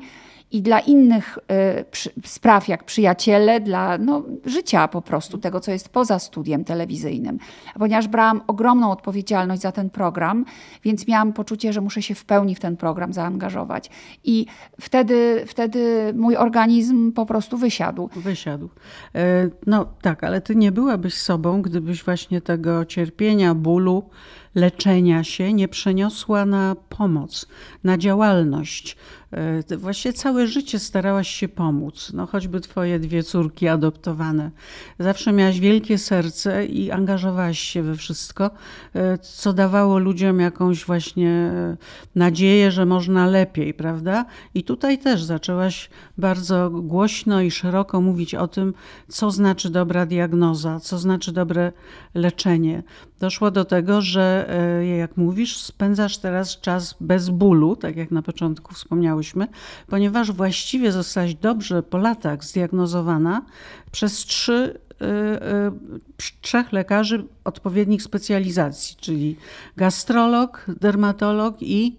I 0.52 0.62
dla 0.62 0.80
innych 0.80 1.38
y, 1.38 2.26
spraw, 2.26 2.68
jak 2.68 2.84
przyjaciele, 2.84 3.60
dla 3.60 3.98
no, 3.98 4.24
życia 4.46 4.88
po 4.88 5.02
prostu, 5.02 5.38
tego, 5.38 5.60
co 5.60 5.72
jest 5.72 5.90
poza 5.90 6.20
studiem 6.20 6.64
telewizyjnym. 6.64 7.40
Ponieważ 7.80 8.08
brałam 8.08 8.42
ogromną 8.48 8.92
odpowiedzialność 8.92 9.62
za 9.62 9.72
ten 9.72 9.90
program, 9.90 10.46
więc 10.84 11.08
miałam 11.08 11.34
poczucie, 11.34 11.74
że 11.74 11.82
muszę 11.82 12.02
się 12.02 12.16
w 12.16 12.26
pełni 12.26 12.56
w 12.56 12.60
ten 12.60 12.78
program 12.78 13.14
zaangażować. 13.14 13.90
I 14.24 14.46
wtedy, 14.82 15.44
wtedy 15.48 16.14
mój 16.16 16.38
organizm 16.38 17.12
po 17.12 17.26
prostu 17.26 17.58
wysiadł. 17.58 18.10
Wysiadł. 18.16 18.70
E, 19.16 19.50
no 19.68 19.86
tak, 20.02 20.24
ale 20.24 20.42
ty 20.42 20.56
nie 20.56 20.72
byłabyś 20.72 21.14
sobą, 21.14 21.62
gdybyś 21.62 22.04
właśnie 22.04 22.42
tego 22.42 22.86
cierpienia, 22.86 23.56
bólu, 23.56 24.10
leczenia 24.56 25.24
się 25.24 25.54
nie 25.54 25.68
przeniosła 25.68 26.46
na 26.46 26.76
pomoc, 26.90 27.48
na 27.84 27.98
działalność. 27.98 28.98
E, 29.32 29.78
Właściwie 29.78 30.14
całe 30.14 30.48
życie 30.48 30.80
starałaś 30.80 31.28
się 31.30 31.48
pomóc. 31.48 32.12
No, 32.14 32.26
choćby 32.26 32.62
twoje 32.62 33.00
dwie 33.00 33.24
córki 33.24 33.68
adoptowane. 33.68 34.52
Zawsze 35.00 35.34
miałaś 35.34 35.60
wielkie 35.60 35.98
serce 35.98 36.66
i 36.66 36.92
angażowałaś 36.92 37.60
się 37.60 37.84
we 37.84 37.96
wszystko, 37.96 38.52
e, 38.96 39.18
co 39.18 39.54
dawało 39.54 40.00
ludziom 40.00 40.40
jakąś 40.40 40.86
właśnie 40.86 41.30
e, 41.30 41.78
nadzieję, 42.16 42.72
że 42.72 42.86
można 42.86 43.28
lepiej, 43.28 43.74
prawda? 43.74 44.26
I 44.54 44.64
tutaj 44.64 45.00
też 45.00 45.24
zaczęłaś 45.24 45.90
bardzo 46.18 46.70
głośno 46.70 47.42
i 47.42 47.52
szeroko 47.52 48.02
mówić 48.02 48.36
o 48.36 48.48
tym, 48.48 48.74
co 49.08 49.32
znaczy 49.32 49.70
dobra 49.70 50.06
diagnoza, 50.06 50.80
co 50.80 50.98
znaczy 50.98 51.32
dobre 51.32 51.72
leczenie. 52.14 52.84
Doszło 53.20 53.52
do 53.52 53.66
tego, 53.66 54.02
że 54.02 54.50
jak 54.98 55.18
mówisz, 55.18 55.58
spędzasz 55.58 56.18
teraz 56.18 56.60
czas 56.60 56.96
bez 57.00 57.30
bólu, 57.30 57.76
tak 57.76 57.96
jak 57.96 58.12
na 58.12 58.22
początku 58.22 58.74
wspomniałeś 58.74 59.21
ponieważ 59.88 60.32
właściwie 60.32 60.92
zostałaś 60.92 61.36
dobrze 61.36 61.84
po 61.84 61.98
latach 61.98 62.44
zdiagnozowana 62.44 63.46
przez 63.92 64.14
trzy 64.14 64.80
y, 65.02 65.06
y, 66.26 66.32
trzech 66.42 66.74
lekarzy 66.74 67.26
odpowiednich 67.44 68.04
specjalizacji, 68.04 68.96
czyli 69.00 69.38
gastrolog, 69.78 70.66
dermatolog 70.68 71.56
i 71.62 71.98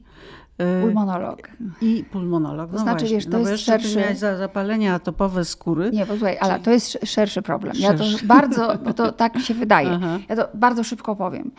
y, 0.61 0.83
Pulmonolog. 0.83 1.49
I 1.81 2.05
pulmonolog. 2.13 2.71
To 2.71 2.77
no 2.77 2.83
znaczy, 2.83 2.99
właśnie. 2.99 3.17
wiesz, 3.17 3.27
to 3.27 3.39
no 3.39 3.51
jest 3.51 3.65
szerszy... 3.65 3.99
miałeś 3.99 4.19
zapalenia 4.19 4.95
atopowe 4.95 5.45
skóry. 5.45 5.91
Nie, 5.91 6.07
posłuchaj, 6.07 6.39
ale 6.41 6.61
to 6.61 6.71
jest 6.71 6.99
szerszy 7.05 7.43
problem. 7.43 7.75
Ja 7.79 7.95
to 7.95 8.05
bardzo, 8.25 8.79
bo 8.85 8.95
to 8.95 9.13
tak 9.23 9.39
się 9.39 9.55
wydaje. 9.55 9.91
Aha. 9.91 10.19
Ja 10.29 10.37
to 10.37 10.49
bardzo 10.55 10.85
szybko 10.85 11.17
powiem. 11.17 11.51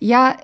Ja 0.00 0.34
y, 0.34 0.36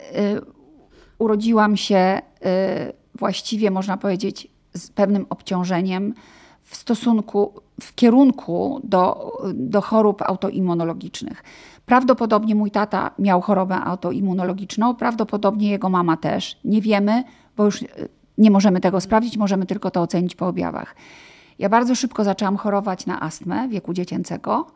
urodziłam 1.18 1.76
się 1.76 2.20
y, 2.46 2.92
właściwie, 3.14 3.70
można 3.70 3.96
powiedzieć, 3.96 4.51
z 4.74 4.90
pewnym 4.90 5.26
obciążeniem 5.30 6.14
w 6.62 6.76
stosunku, 6.76 7.52
w 7.80 7.94
kierunku 7.94 8.80
do, 8.84 9.32
do 9.54 9.80
chorób 9.80 10.22
autoimmunologicznych. 10.22 11.44
Prawdopodobnie 11.86 12.54
mój 12.54 12.70
tata 12.70 13.10
miał 13.18 13.40
chorobę 13.40 13.74
autoimmunologiczną, 13.74 14.94
prawdopodobnie 14.94 15.70
jego 15.70 15.88
mama 15.88 16.16
też. 16.16 16.58
Nie 16.64 16.80
wiemy, 16.80 17.24
bo 17.56 17.64
już 17.64 17.84
nie 18.38 18.50
możemy 18.50 18.80
tego 18.80 19.00
sprawdzić, 19.00 19.36
możemy 19.36 19.66
tylko 19.66 19.90
to 19.90 20.02
ocenić 20.02 20.34
po 20.34 20.46
objawach. 20.46 20.94
Ja 21.58 21.68
bardzo 21.68 21.94
szybko 21.94 22.24
zaczęłam 22.24 22.56
chorować 22.56 23.06
na 23.06 23.20
astmę 23.20 23.68
wieku 23.68 23.92
dziecięcego. 23.92 24.66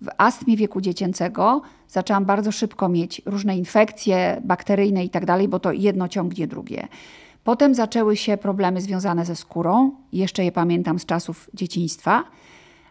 W 0.00 0.08
astmie 0.18 0.56
wieku 0.56 0.80
dziecięcego 0.80 1.62
zaczęłam 1.88 2.24
bardzo 2.24 2.52
szybko 2.52 2.88
mieć 2.88 3.22
różne 3.26 3.56
infekcje 3.56 4.40
bakteryjne 4.44 5.04
i 5.04 5.10
tak 5.10 5.26
dalej, 5.26 5.48
bo 5.48 5.60
to 5.60 5.72
jedno 5.72 6.08
ciągnie 6.08 6.46
drugie. 6.46 6.88
Potem 7.44 7.74
zaczęły 7.74 8.16
się 8.16 8.36
problemy 8.36 8.80
związane 8.80 9.24
ze 9.24 9.36
skórą, 9.36 9.90
jeszcze 10.12 10.44
je 10.44 10.52
pamiętam 10.52 10.98
z 10.98 11.06
czasów 11.06 11.50
dzieciństwa, 11.54 12.24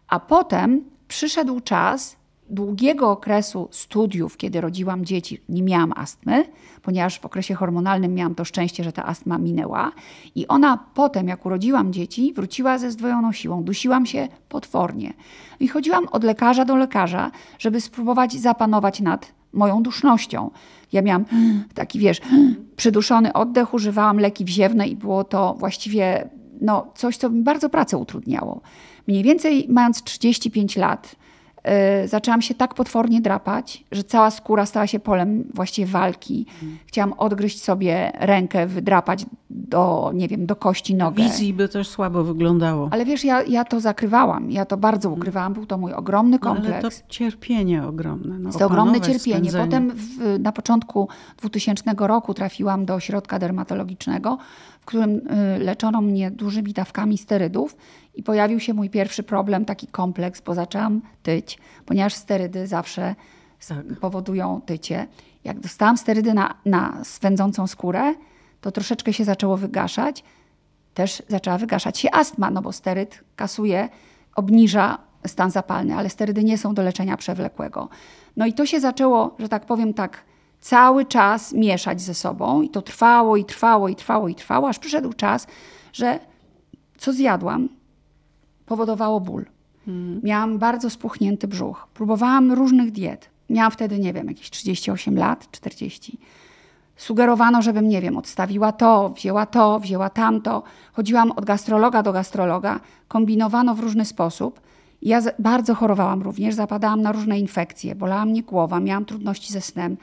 a 0.07 0.19
potem 0.19 0.83
przyszedł 1.07 1.59
czas 1.59 2.21
długiego 2.49 3.11
okresu 3.11 3.67
studiów, 3.71 4.37
kiedy 4.37 4.61
rodziłam 4.61 5.05
dzieci, 5.05 5.41
nie 5.49 5.63
miałam 5.63 5.93
astmy, 5.95 6.45
ponieważ 6.81 7.19
w 7.19 7.25
okresie 7.25 7.55
hormonalnym 7.55 8.13
miałam 8.13 8.35
to 8.35 8.45
szczęście, 8.45 8.83
że 8.83 8.91
ta 8.91 9.05
astma 9.05 9.37
minęła. 9.37 9.91
I 10.35 10.47
ona 10.47 10.85
potem, 10.93 11.27
jak 11.27 11.45
urodziłam 11.45 11.93
dzieci, 11.93 12.33
wróciła 12.33 12.77
ze 12.77 12.91
zdwojoną 12.91 13.31
siłą. 13.31 13.63
Dusiłam 13.63 14.05
się 14.05 14.27
potwornie. 14.49 15.13
I 15.59 15.67
chodziłam 15.67 16.07
od 16.07 16.23
lekarza 16.23 16.65
do 16.65 16.75
lekarza, 16.75 17.31
żeby 17.59 17.81
spróbować 17.81 18.33
zapanować 18.33 18.99
nad 18.99 19.31
moją 19.53 19.83
dusznością. 19.83 20.51
Ja 20.91 21.01
miałam 21.01 21.25
taki, 21.73 21.99
wiesz, 21.99 22.21
przyduszony 22.75 23.33
oddech, 23.33 23.73
używałam 23.73 24.19
leki 24.19 24.45
wziewne 24.45 24.87
i 24.87 24.95
było 24.95 25.23
to 25.23 25.55
właściwie 25.59 26.29
no, 26.61 26.87
coś, 26.95 27.17
co 27.17 27.29
mi 27.29 27.43
bardzo 27.43 27.69
pracę 27.69 27.97
utrudniało. 27.97 28.61
Mniej 29.07 29.23
więcej 29.23 29.65
mając 29.69 30.03
35 30.03 30.75
lat, 30.75 31.15
zaczęłam 32.05 32.41
się 32.41 32.55
tak 32.55 32.73
potwornie 32.73 33.21
drapać, 33.21 33.83
że 33.91 34.03
cała 34.03 34.31
skóra 34.31 34.65
stała 34.65 34.87
się 34.87 34.99
polem 34.99 35.43
właściwie 35.53 35.91
walki. 35.91 36.45
Chciałam 36.85 37.13
odgryźć 37.13 37.63
sobie 37.63 38.11
rękę, 38.19 38.67
wydrapać 38.67 39.25
do, 39.49 40.11
nie 40.13 40.27
wiem, 40.27 40.45
do 40.45 40.55
kości 40.55 40.95
nogę. 40.95 41.23
Wizji 41.23 41.53
by 41.53 41.69
też 41.69 41.87
słabo 41.87 42.23
wyglądało. 42.23 42.89
Ale 42.91 43.05
wiesz, 43.05 43.23
ja, 43.23 43.43
ja 43.43 43.65
to 43.65 43.79
zakrywałam, 43.79 44.51
ja 44.51 44.65
to 44.65 44.77
bardzo 44.77 45.09
ukrywałam, 45.09 45.53
był 45.53 45.65
to 45.65 45.77
mój 45.77 45.93
ogromny 45.93 46.39
kompleks. 46.39 46.69
No, 46.69 46.75
ale 46.75 46.91
to 46.91 47.07
cierpienie 47.09 47.87
ogromne. 47.87 48.39
No, 48.39 48.51
to 48.51 48.65
ogromne 48.65 49.01
cierpienie. 49.01 49.51
Spędzenie. 49.51 49.65
Potem 49.65 49.91
w, 49.91 50.39
na 50.39 50.51
początku 50.51 51.07
2000 51.37 51.83
roku 51.97 52.33
trafiłam 52.33 52.85
do 52.85 52.95
ośrodka 52.95 53.39
dermatologicznego, 53.39 54.37
którym 54.91 55.21
y, 55.55 55.59
leczono 55.59 56.01
mnie 56.01 56.31
dużymi 56.31 56.73
dawkami 56.73 57.17
sterydów 57.17 57.77
i 58.15 58.23
pojawił 58.23 58.59
się 58.59 58.73
mój 58.73 58.89
pierwszy 58.89 59.23
problem, 59.23 59.65
taki 59.65 59.87
kompleks, 59.87 60.41
bo 60.41 60.53
zaczęłam 60.53 61.01
tyć, 61.23 61.57
ponieważ 61.85 62.13
sterydy 62.13 62.67
zawsze 62.67 63.15
tak. 63.67 63.99
powodują 63.99 64.61
tycie. 64.65 65.07
Jak 65.43 65.59
dostałam 65.59 65.97
sterydy 65.97 66.33
na, 66.33 66.55
na 66.65 67.03
swędzącą 67.03 67.67
skórę, 67.67 68.13
to 68.61 68.71
troszeczkę 68.71 69.13
się 69.13 69.23
zaczęło 69.23 69.57
wygaszać. 69.57 70.23
Też 70.93 71.23
zaczęła 71.27 71.57
wygaszać 71.57 71.99
się 71.99 72.09
astma, 72.11 72.51
no 72.51 72.61
bo 72.61 72.71
steryd 72.71 73.23
kasuje, 73.35 73.89
obniża 74.35 74.97
stan 75.27 75.51
zapalny, 75.51 75.95
ale 75.95 76.09
sterydy 76.09 76.43
nie 76.43 76.57
są 76.57 76.73
do 76.73 76.81
leczenia 76.81 77.17
przewlekłego. 77.17 77.89
No 78.37 78.45
i 78.45 78.53
to 78.53 78.65
się 78.65 78.79
zaczęło, 78.79 79.35
że 79.39 79.49
tak 79.49 79.65
powiem 79.65 79.93
tak, 79.93 80.23
cały 80.61 81.05
czas 81.05 81.53
mieszać 81.53 82.01
ze 82.01 82.13
sobą 82.13 82.61
i 82.61 82.69
to 82.69 82.81
trwało 82.81 83.37
i 83.37 83.45
trwało 83.45 83.89
i 83.89 83.95
trwało 83.95 84.27
i 84.27 84.35
trwało, 84.35 84.69
aż 84.69 84.79
przyszedł 84.79 85.13
czas, 85.13 85.47
że 85.93 86.19
co 86.97 87.13
zjadłam, 87.13 87.69
powodowało 88.65 89.19
ból. 89.19 89.45
Hmm. 89.85 90.21
Miałam 90.23 90.57
bardzo 90.57 90.89
spuchnięty 90.89 91.47
brzuch. 91.47 91.87
Próbowałam 91.93 92.51
różnych 92.51 92.91
diet. 92.91 93.29
Miałam 93.49 93.71
wtedy, 93.71 93.99
nie 93.99 94.13
wiem, 94.13 94.27
jakieś 94.27 94.49
38 94.49 95.17
lat, 95.17 95.51
40. 95.51 96.17
Sugerowano, 96.95 97.61
żebym, 97.61 97.89
nie 97.89 98.01
wiem, 98.01 98.17
odstawiła 98.17 98.71
to, 98.71 99.09
wzięła 99.09 99.45
to, 99.45 99.79
wzięła 99.79 100.09
tamto. 100.09 100.63
Chodziłam 100.93 101.31
od 101.31 101.45
gastrologa 101.45 102.03
do 102.03 102.13
gastrologa. 102.13 102.79
Kombinowano 103.07 103.75
w 103.75 103.79
różny 103.79 104.05
sposób. 104.05 104.61
Ja 105.01 105.21
bardzo 105.39 105.75
chorowałam 105.75 106.21
również, 106.21 106.55
zapadałam 106.55 107.01
na 107.01 107.11
różne 107.11 107.39
infekcje, 107.39 107.95
bolała 107.95 108.25
mnie 108.25 108.43
głowa, 108.43 108.79
miałam 108.79 109.05
trudności 109.05 109.53
ze 109.53 109.61
snem. 109.61 109.97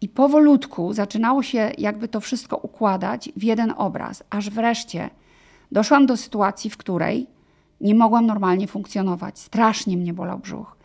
I 0.00 0.08
powolutku 0.08 0.92
zaczynało 0.92 1.42
się 1.42 1.72
jakby 1.78 2.08
to 2.08 2.20
wszystko 2.20 2.56
układać 2.56 3.30
w 3.36 3.42
jeden 3.42 3.74
obraz, 3.76 4.22
aż 4.30 4.50
wreszcie 4.50 5.10
doszłam 5.72 6.06
do 6.06 6.16
sytuacji, 6.16 6.70
w 6.70 6.76
której 6.76 7.26
nie 7.80 7.94
mogłam 7.94 8.26
normalnie 8.26 8.66
funkcjonować. 8.66 9.38
Strasznie 9.38 9.96
mnie 9.96 10.12
bolał 10.12 10.38
brzuch. 10.38 10.75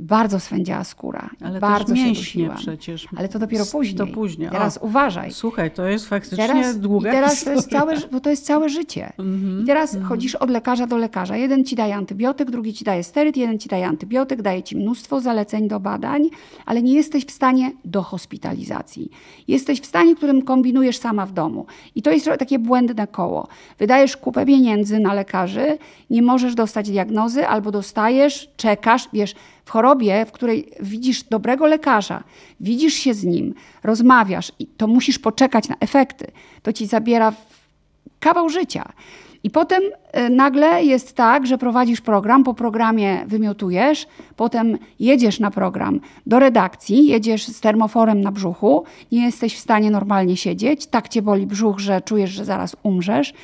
Bardzo 0.00 0.40
swędziała 0.40 0.84
skóra. 0.84 1.30
Ale 1.40 1.60
bardzo 1.60 1.94
też 1.94 2.04
mięśnie 2.04 2.50
przecież. 2.56 3.08
Ale 3.16 3.28
to 3.28 3.38
dopiero 3.38 3.64
później. 3.66 3.96
To 3.96 4.06
później. 4.06 4.50
Teraz 4.50 4.78
o, 4.78 4.80
uważaj. 4.80 5.32
Słuchaj, 5.32 5.70
to 5.70 5.86
jest 5.86 6.06
faktycznie 6.06 6.46
teraz, 6.46 6.78
długa 6.78 7.10
i 7.10 7.12
teraz 7.12 7.32
historia. 7.32 7.54
to 7.54 7.56
jest 7.56 7.70
całe, 7.70 8.10
bo 8.12 8.20
to 8.20 8.30
jest 8.30 8.46
całe 8.46 8.68
życie. 8.68 9.12
Mm 9.18 9.40
-hmm, 9.40 9.62
I 9.62 9.66
teraz 9.66 9.94
mm 9.94 10.04
-hmm. 10.04 10.08
chodzisz 10.08 10.34
od 10.34 10.50
lekarza 10.50 10.86
do 10.86 10.96
lekarza. 10.96 11.36
Jeden 11.36 11.64
ci 11.64 11.76
daje 11.76 11.94
antybiotyk, 11.94 12.50
drugi 12.50 12.72
ci 12.72 12.84
daje 12.84 13.04
steryd, 13.04 13.36
jeden 13.36 13.58
ci 13.58 13.68
daje 13.68 13.86
antybiotyk, 13.86 14.42
daje 14.42 14.62
ci 14.62 14.76
mnóstwo 14.76 15.20
zaleceń 15.20 15.68
do 15.68 15.80
badań, 15.80 16.28
ale 16.66 16.82
nie 16.82 16.94
jesteś 16.94 17.24
w 17.24 17.30
stanie 17.30 17.72
do 17.84 18.02
hospitalizacji. 18.02 19.10
Jesteś 19.48 19.80
w 19.80 19.86
stanie, 19.86 20.16
którym 20.16 20.42
kombinujesz 20.42 20.98
sama 20.98 21.26
w 21.26 21.32
domu. 21.32 21.66
I 21.94 22.02
to 22.02 22.10
jest 22.10 22.30
takie 22.38 22.58
błędne 22.58 23.06
koło. 23.06 23.48
Wydajesz 23.78 24.16
kupę 24.16 24.46
pieniędzy 24.46 24.98
na 24.98 25.14
lekarzy, 25.14 25.78
nie 26.10 26.22
możesz 26.22 26.54
dostać 26.54 26.90
diagnozy, 26.90 27.46
albo 27.46 27.70
dostajesz, 27.70 28.48
czekasz, 28.56 29.08
wiesz, 29.12 29.34
w 29.68 29.70
chorobie, 29.70 30.26
w 30.26 30.32
której 30.32 30.68
widzisz 30.80 31.22
dobrego 31.22 31.66
lekarza, 31.66 32.24
widzisz 32.60 32.94
się 32.94 33.14
z 33.14 33.24
nim, 33.24 33.54
rozmawiasz 33.82 34.52
i 34.58 34.66
to 34.66 34.86
musisz 34.86 35.18
poczekać 35.18 35.68
na 35.68 35.76
efekty, 35.80 36.26
to 36.62 36.72
ci 36.72 36.86
zabiera 36.86 37.32
kawał 38.20 38.48
życia. 38.48 38.92
I 39.44 39.50
potem 39.50 39.82
y, 39.82 40.30
nagle 40.30 40.84
jest 40.84 41.16
tak, 41.16 41.46
że 41.46 41.58
prowadzisz 41.58 42.00
program, 42.00 42.44
po 42.44 42.54
programie 42.54 43.24
wymiotujesz, 43.26 44.06
potem 44.36 44.78
jedziesz 45.00 45.40
na 45.40 45.50
program 45.50 46.00
do 46.26 46.38
redakcji, 46.38 47.06
jedziesz 47.06 47.46
z 47.46 47.60
termoforem 47.60 48.20
na 48.20 48.32
brzuchu, 48.32 48.84
nie 49.12 49.24
jesteś 49.24 49.56
w 49.56 49.60
stanie 49.60 49.90
normalnie 49.90 50.36
siedzieć, 50.36 50.86
tak 50.86 51.08
cię 51.08 51.22
boli 51.22 51.46
brzuch, 51.46 51.78
że 51.78 52.00
czujesz, 52.00 52.30
że 52.30 52.44
zaraz 52.44 52.76
umrzesz. 52.82 53.34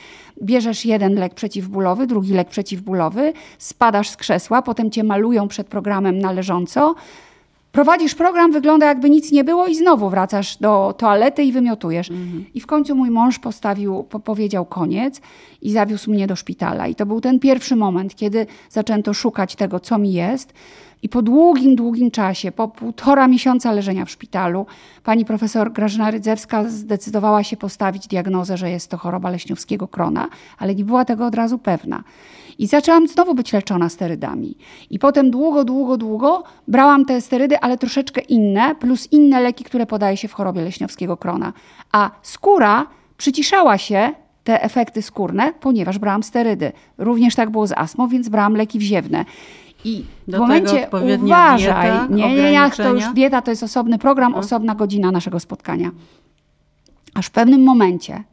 Bierzesz 0.43 0.85
jeden 0.85 1.15
lek 1.15 1.35
przeciwbólowy, 1.35 2.07
drugi 2.07 2.33
lek 2.33 2.49
przeciwbólowy, 2.49 3.33
spadasz 3.59 4.09
z 4.09 4.17
krzesła, 4.17 4.63
potem 4.63 4.91
cię 4.91 5.05
malują 5.05 5.49
przed 5.49 5.67
programem 5.67 6.19
na 6.19 6.33
leżąco. 6.33 6.95
Prowadzisz 7.75 8.15
program, 8.15 8.53
wygląda 8.53 8.87
jakby 8.87 9.11
nic 9.11 9.33
nie 9.33 9.45
było 9.45 9.67
i 9.67 9.75
znowu 9.75 10.11
wracasz 10.11 10.57
do 10.57 10.95
toalety 10.99 11.43
i 11.43 11.53
wymiotujesz. 11.53 12.11
Mhm. 12.11 12.45
I 12.55 12.61
w 12.61 12.67
końcu 12.67 12.97
mój 12.97 13.11
mąż 13.11 13.39
postawił, 13.39 14.03
po, 14.03 14.21
powiedział 14.21 14.65
koniec 14.65 15.21
i 15.63 15.73
zawiózł 15.73 16.11
mnie 16.11 16.27
do 16.27 16.37
szpitala. 16.37 16.87
I 16.87 16.95
to 16.95 17.07
był 17.07 17.21
ten 17.21 17.39
pierwszy 17.41 17.77
moment, 17.77 18.15
kiedy 18.15 18.47
zaczęto 18.71 19.15
szukać 19.15 19.57
tego, 19.57 19.81
co 19.81 19.99
mi 19.99 20.13
jest. 20.13 20.53
I 21.03 21.09
po 21.09 21.23
długim, 21.23 21.77
długim 21.77 22.11
czasie, 22.11 22.53
po 22.53 22.69
półtora 22.69 23.29
miesiąca 23.29 23.73
leżenia 23.73 24.05
w 24.05 24.11
szpitalu, 24.11 24.67
pani 25.05 25.25
profesor 25.25 25.73
Grażyna 25.73 26.11
Rydzewska 26.11 26.65
zdecydowała 26.69 27.43
się 27.43 27.57
postawić 27.57 28.07
diagnozę, 28.07 28.57
że 28.57 28.71
jest 28.71 28.91
to 28.91 28.97
choroba 28.97 29.31
leśniowskiego 29.31 29.89
krona, 29.89 30.29
ale 30.59 30.75
nie 30.75 30.85
była 30.85 31.05
tego 31.05 31.27
od 31.27 31.35
razu 31.35 31.59
pewna. 31.59 32.05
I 32.59 32.67
zaczęłam 32.67 33.09
znowu 33.09 33.35
być 33.35 33.53
leczona 33.53 33.89
sterydami. 33.89 34.57
I 34.91 34.99
potem 34.99 35.31
długo, 35.31 35.65
długo, 35.65 35.97
długo 35.97 36.43
brałam 36.69 37.05
te 37.05 37.21
sterydy, 37.21 37.59
ale 37.59 37.79
troszeczkę 37.79 38.21
inne, 38.21 38.75
plus 38.75 39.13
inne 39.13 39.41
leki, 39.41 39.65
które 39.65 39.87
podaje 39.87 40.17
się 40.17 40.29
w 40.29 40.33
chorobie 40.33 40.63
leśniowskiego 40.63 41.17
krona. 41.17 41.53
A 41.93 42.11
skóra 42.23 42.87
przyciszała 43.17 43.79
się, 43.79 44.11
te 44.45 44.63
efekty 44.63 45.03
skórne, 45.03 45.53
ponieważ 45.61 45.99
brałam 45.99 46.23
sterydy. 46.23 46.73
Również 46.99 47.35
tak 47.35 47.51
było 47.51 47.67
z 47.67 47.73
astmą, 47.73 48.09
więc 48.09 48.29
brałam 48.29 48.57
leki 48.57 48.79
wziewne. 48.79 49.25
I 49.85 50.05
Do 50.29 50.37
w 50.37 50.41
momencie 50.41 50.89
uważaj, 51.23 51.59
dieta, 51.59 52.07
nie, 52.11 52.37
nie, 52.37 52.53
nie, 52.53 52.71
to 52.77 52.95
już 52.95 53.05
dieta 53.15 53.43
to 53.43 53.51
jest 53.51 53.63
osobny 53.63 53.99
program, 53.99 54.33
no. 54.33 54.39
osobna 54.39 54.75
godzina 54.75 55.11
naszego 55.11 55.41
spotkania. 55.41 55.91
Aż 57.15 57.27
w 57.27 57.31
pewnym 57.31 57.63
momencie 57.63 58.25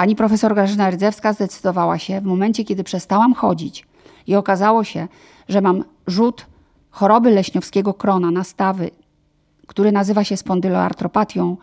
pani 0.00 0.16
profesor 0.16 0.54
Grażyna 0.54 0.90
Rydzewska 0.90 1.32
zdecydowała 1.32 1.98
się 1.98 2.20
w 2.20 2.24
momencie, 2.24 2.64
kiedy 2.64 2.84
przestałam 2.84 3.34
chodzić 3.34 3.86
i 4.26 4.34
okazało 4.34 4.84
się, 4.84 5.08
że 5.48 5.60
mam 5.60 5.84
rzut 6.06 6.46
choroby 6.90 7.30
leśniowskiego 7.30 7.94
krona 7.94 8.30
na 8.30 8.44
stawy, 8.44 8.90
który 9.66 9.92
nazywa 9.92 10.24
się 10.24 10.36
spondyloartropatią 10.36 11.56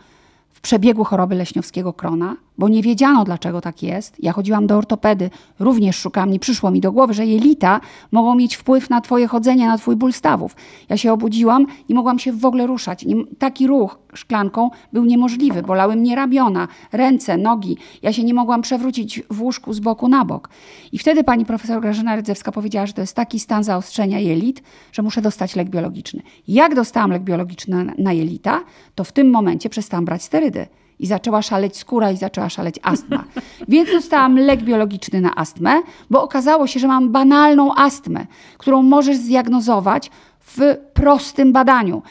w 0.49 0.61
przebiegu 0.61 1.03
choroby 1.03 1.35
leśniowskiego 1.35 1.93
krona, 1.93 2.35
bo 2.57 2.69
nie 2.69 2.81
wiedziano, 2.81 3.23
dlaczego 3.23 3.61
tak 3.61 3.83
jest. 3.83 4.23
Ja 4.23 4.33
chodziłam 4.33 4.67
do 4.67 4.77
ortopedy, 4.77 5.29
również 5.59 5.95
szukałam, 5.95 6.31
nie 6.31 6.39
przyszło 6.39 6.71
mi 6.71 6.81
do 6.81 6.91
głowy, 6.91 7.13
że 7.13 7.25
jelita 7.25 7.81
mogą 8.11 8.35
mieć 8.35 8.55
wpływ 8.55 8.89
na 8.89 9.01
twoje 9.01 9.27
chodzenie, 9.27 9.67
na 9.67 9.77
twój 9.77 9.95
ból 9.95 10.13
stawów. 10.13 10.55
Ja 10.89 10.97
się 10.97 11.13
obudziłam, 11.13 11.65
nie 11.89 11.95
mogłam 11.95 12.19
się 12.19 12.33
w 12.33 12.45
ogóle 12.45 12.67
ruszać. 12.67 13.05
Taki 13.39 13.67
ruch 13.67 13.99
szklanką 14.13 14.69
był 14.93 15.05
niemożliwy. 15.05 15.61
Bolały 15.61 15.95
mnie 15.95 16.15
ramiona, 16.15 16.67
ręce, 16.91 17.37
nogi. 17.37 17.77
Ja 18.01 18.13
się 18.13 18.23
nie 18.23 18.33
mogłam 18.33 18.61
przewrócić 18.61 19.21
w 19.29 19.41
łóżku 19.41 19.73
z 19.73 19.79
boku 19.79 20.07
na 20.07 20.25
bok. 20.25 20.49
I 20.91 20.97
wtedy 20.97 21.23
pani 21.23 21.45
profesor 21.45 21.81
Grażyna 21.81 22.15
Rydzewska 22.15 22.51
powiedziała, 22.51 22.85
że 22.85 22.93
to 22.93 23.01
jest 23.01 23.15
taki 23.15 23.39
stan 23.39 23.63
zaostrzenia 23.63 24.19
jelit, 24.19 24.63
że 24.91 25.01
muszę 25.01 25.21
dostać 25.21 25.55
lek 25.55 25.69
biologiczny. 25.69 26.21
Jak 26.47 26.75
dostałam 26.75 27.11
lek 27.11 27.23
biologiczny 27.23 27.93
na 27.97 28.13
jelita, 28.13 28.63
to 28.95 29.03
w 29.03 29.11
tym 29.11 29.29
momencie 29.29 29.69
przestałam 29.69 30.05
brać 30.05 30.23
sterydy 30.23 30.67
i 30.99 31.07
zaczęła 31.07 31.41
szaleć 31.41 31.77
skóra 31.77 32.11
i 32.11 32.17
zaczęła 32.17 32.49
szaleć 32.49 32.75
astma. 32.83 33.23
Więc 33.67 33.91
dostałam 33.91 34.37
lek 34.39 34.63
biologiczny 34.63 35.21
na 35.21 35.35
astmę, 35.35 35.81
bo 36.09 36.23
okazało 36.23 36.67
się, 36.67 36.79
że 36.79 36.87
mam 36.87 37.11
banalną 37.11 37.75
astmę, 37.75 38.25
którą 38.57 38.81
możesz 38.81 39.17
zdiagnozować 39.17 40.11
w 40.39 40.75
prostym 40.93 41.53
badaniu. 41.53 42.01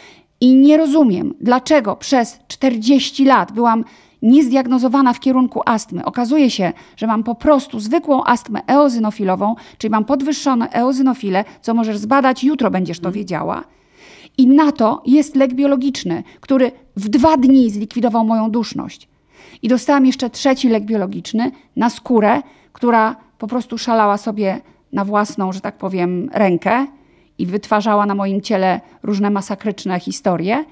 I 0.41 0.57
nie 0.57 0.76
rozumiem, 0.76 1.34
dlaczego 1.41 1.97
przez 1.97 2.39
40 2.49 3.24
lat 3.24 3.53
byłam 3.53 3.84
niezdiagnozowana 4.22 5.12
w 5.12 5.20
kierunku 5.20 5.62
astmy. 5.66 6.05
Okazuje 6.05 6.51
się, 6.51 6.72
że 6.97 7.07
mam 7.07 7.24
po 7.24 7.34
prostu 7.34 7.80
zwykłą 7.80 8.24
astmę 8.24 8.61
eozynofilową, 8.66 9.55
czyli 9.78 9.91
mam 9.91 10.05
podwyższone 10.05 10.70
eozynofile, 10.72 11.45
co 11.61 11.74
możesz 11.74 11.99
zbadać, 11.99 12.45
jutro 12.45 12.70
będziesz 12.70 13.01
to 13.01 13.12
wiedziała. 13.12 13.64
I 14.39 14.47
na 14.47 14.72
to 14.72 15.03
jest 15.07 15.37
lek 15.37 15.55
biologiczny, 15.55 16.22
który 16.41 16.72
w 16.97 17.09
dwa 17.09 17.37
dni 17.37 17.70
zlikwidował 17.70 18.24
moją 18.24 18.51
duszność. 18.51 19.09
I 19.62 19.68
dostałam 19.68 20.07
jeszcze 20.07 20.30
trzeci 20.30 20.68
lek 20.68 20.84
biologiczny 20.84 21.51
na 21.76 21.91
skórę, 21.91 22.43
która 22.72 23.16
po 23.39 23.47
prostu 23.47 23.78
szalała 23.78 24.16
sobie 24.18 24.61
na 24.93 25.05
własną, 25.05 25.53
że 25.53 25.61
tak 25.61 25.78
powiem, 25.78 26.30
rękę 26.32 26.87
i 27.39 27.47
wytwarzała 27.47 28.07
na 28.07 28.14
moim 28.14 28.41
ciele 28.41 28.80
różne 29.03 29.30
masakryczne 29.30 30.01
historie. 30.01 30.64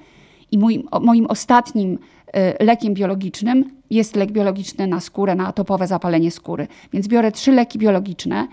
I 0.51 0.57
moim, 0.57 0.87
moim 1.01 1.25
ostatnim 1.25 1.93
y, 1.93 2.65
lekiem 2.65 2.93
biologicznym 2.93 3.71
jest 3.89 4.15
lek 4.15 4.31
biologiczny 4.31 4.87
na 4.87 4.99
skórę, 4.99 5.35
na 5.35 5.47
atopowe 5.47 5.87
zapalenie 5.87 6.31
skóry. 6.31 6.67
Więc 6.93 7.07
biorę 7.07 7.31
trzy 7.31 7.51
leki 7.51 7.79
biologiczne 7.79 8.47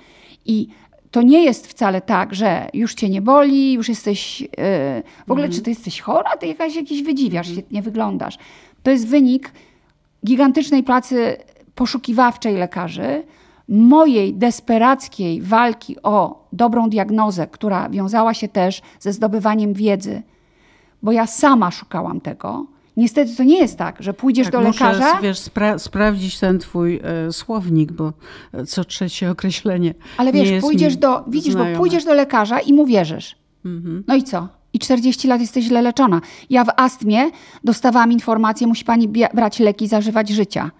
i 0.47 0.69
to 1.13 1.23
nie 1.23 1.45
jest 1.45 1.67
wcale 1.67 2.01
tak, 2.01 2.35
że 2.35 2.69
już 2.75 2.95
cię 2.95 3.09
nie 3.09 3.23
boli, 3.23 3.73
już 3.73 3.89
jesteś. 3.89 4.41
Yy, 4.41 4.49
w 5.27 5.31
ogóle, 5.31 5.45
mm. 5.45 5.57
czy 5.57 5.63
ty 5.63 5.71
jesteś 5.71 6.01
chora, 6.01 6.37
ty 6.37 6.47
jakaś, 6.47 6.77
jakiś 6.77 7.03
wydziwiasz, 7.03 7.47
mm. 7.47 7.59
świetnie 7.59 7.83
wyglądasz. 7.83 8.39
To 8.83 8.91
jest 8.91 9.09
wynik 9.09 9.53
gigantycznej 10.27 10.83
pracy 10.83 11.37
poszukiwawczej 11.75 12.55
lekarzy, 12.55 13.25
mojej 13.69 14.35
desperackiej 14.35 15.43
walki 15.43 15.97
o 16.03 16.47
dobrą 16.53 16.91
diagnozę, 16.91 17.47
która 17.47 17.89
wiązała 17.89 18.35
się 18.35 18.49
też 18.49 18.83
ze 19.01 19.13
zdobywaniem 19.13 19.73
wiedzy, 19.73 20.23
bo 21.03 21.13
ja 21.13 21.27
sama 21.27 21.71
szukałam 21.71 22.21
tego. 22.21 22.67
Niestety 22.97 23.37
to 23.37 23.43
nie 23.43 23.59
jest 23.59 23.79
tak, 23.79 23.97
że 24.03 24.15
pójdziesz 24.15 24.47
tak, 24.47 24.53
do 24.53 24.61
lekarza. 24.61 25.09
Muszę, 25.09 25.23
wiesz, 25.23 25.39
spra 25.39 25.79
sprawdzić 25.79 26.39
ten 26.39 26.59
twój 26.59 27.01
e, 27.03 27.33
słownik, 27.33 27.93
bo 27.93 28.13
co 28.67 28.85
trzecie 28.85 29.31
określenie. 29.35 29.95
Ale 30.17 30.33
wiesz, 30.33 30.61
pójdziesz 30.61 30.97
do, 30.97 31.25
widzisz, 31.29 31.53
znajome. 31.53 31.73
bo 31.73 31.79
pójdziesz 31.79 32.05
do 32.05 32.15
lekarza 32.15 32.61
i 32.61 32.73
mu 32.73 32.87
wierzysz. 32.87 33.37
Mhm. 33.65 34.05
No 34.09 34.15
i 34.15 34.23
co? 34.23 34.49
I 34.73 34.79
40 34.79 35.29
lat 35.29 35.41
jesteś 35.41 35.65
źle 35.65 35.83
leczona. 35.83 36.21
Ja 36.51 36.65
w 36.65 36.69
astmie 36.77 37.31
dostawałam 37.65 38.13
informację, 38.13 38.67
musi 38.67 38.85
pani 38.85 39.09
brać 39.35 39.59
leki, 39.59 39.89
zażywać 39.89 40.29
życia. 40.29 40.71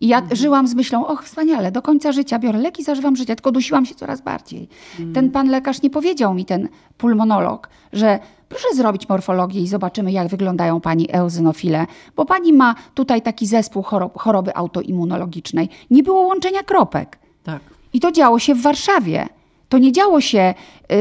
I 0.00 0.08
ja 0.08 0.18
mhm. 0.18 0.36
żyłam 0.36 0.68
z 0.68 0.74
myślą, 0.74 1.06
och, 1.06 1.24
wspaniale, 1.24 1.72
do 1.72 1.82
końca 1.82 2.12
życia 2.12 2.38
biorę 2.38 2.58
leki, 2.58 2.84
zażywam 2.84 3.16
życia, 3.16 3.34
tylko 3.34 3.52
dusiłam 3.52 3.86
się 3.86 3.94
coraz 3.94 4.20
bardziej. 4.20 4.68
Mhm. 4.90 5.12
Ten 5.12 5.30
pan 5.30 5.48
lekarz 5.48 5.82
nie 5.82 5.90
powiedział 5.90 6.34
mi, 6.34 6.44
ten 6.44 6.68
pulmonolog, 6.98 7.68
że 7.92 8.18
proszę 8.48 8.68
zrobić 8.74 9.08
morfologię 9.08 9.60
i 9.60 9.66
zobaczymy, 9.66 10.12
jak 10.12 10.28
wyglądają 10.28 10.80
pani 10.80 11.08
eozynofile, 11.12 11.86
bo 12.16 12.24
pani 12.24 12.52
ma 12.52 12.74
tutaj 12.94 13.22
taki 13.22 13.46
zespół 13.46 13.82
chorob, 13.82 14.18
choroby 14.18 14.56
autoimmunologicznej. 14.56 15.68
Nie 15.90 16.02
było 16.02 16.20
łączenia 16.20 16.62
kropek. 16.62 17.18
Tak. 17.44 17.60
I 17.92 18.00
to 18.00 18.12
działo 18.12 18.38
się 18.38 18.54
w 18.54 18.62
Warszawie. 18.62 19.26
To 19.68 19.78
nie 19.78 19.92
działo 19.92 20.20
się 20.20 20.38
yy, 20.38 20.96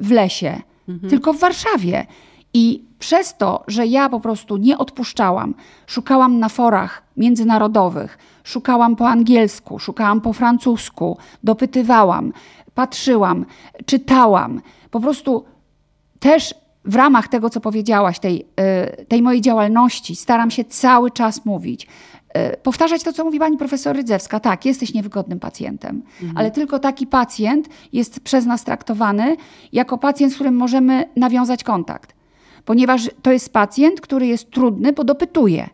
w 0.00 0.10
lesie, 0.10 0.60
mhm. 0.88 1.10
tylko 1.10 1.32
w 1.32 1.38
Warszawie. 1.38 2.06
I 2.54 2.84
przez 2.98 3.36
to, 3.36 3.64
że 3.66 3.86
ja 3.86 4.08
po 4.08 4.20
prostu 4.20 4.56
nie 4.56 4.78
odpuszczałam, 4.78 5.54
szukałam 5.86 6.38
na 6.38 6.48
forach 6.48 7.02
międzynarodowych, 7.16 8.18
szukałam 8.48 8.96
po 8.96 9.08
angielsku, 9.08 9.78
szukałam 9.78 10.20
po 10.20 10.32
francusku, 10.32 11.18
dopytywałam, 11.44 12.32
patrzyłam, 12.74 13.46
czytałam. 13.86 14.60
Po 14.90 15.00
prostu 15.00 15.44
też 16.20 16.54
w 16.84 16.94
ramach 16.94 17.28
tego, 17.28 17.50
co 17.50 17.60
powiedziałaś, 17.60 18.18
tej, 18.18 18.46
y, 19.00 19.04
tej 19.04 19.22
mojej 19.22 19.40
działalności, 19.40 20.16
staram 20.16 20.50
się 20.50 20.64
cały 20.64 21.10
czas 21.10 21.44
mówić. 21.44 21.86
Y, 22.52 22.56
powtarzać 22.62 23.02
to, 23.02 23.12
co 23.12 23.24
mówi 23.24 23.38
pani 23.38 23.56
profesor 23.56 23.96
Rydzewska. 23.96 24.40
Tak, 24.40 24.64
jesteś 24.64 24.94
niewygodnym 24.94 25.40
pacjentem, 25.40 26.02
mhm. 26.20 26.38
ale 26.38 26.50
tylko 26.50 26.78
taki 26.78 27.06
pacjent 27.06 27.68
jest 27.92 28.20
przez 28.20 28.46
nas 28.46 28.64
traktowany 28.64 29.36
jako 29.72 29.98
pacjent, 29.98 30.32
z 30.32 30.34
którym 30.34 30.56
możemy 30.56 31.08
nawiązać 31.16 31.64
kontakt. 31.64 32.14
Ponieważ 32.64 33.10
to 33.22 33.32
jest 33.32 33.52
pacjent, 33.52 34.00
który 34.00 34.26
jest 34.26 34.50
trudny, 34.50 34.92
bo 34.92 35.04
dopytuje. 35.04 35.68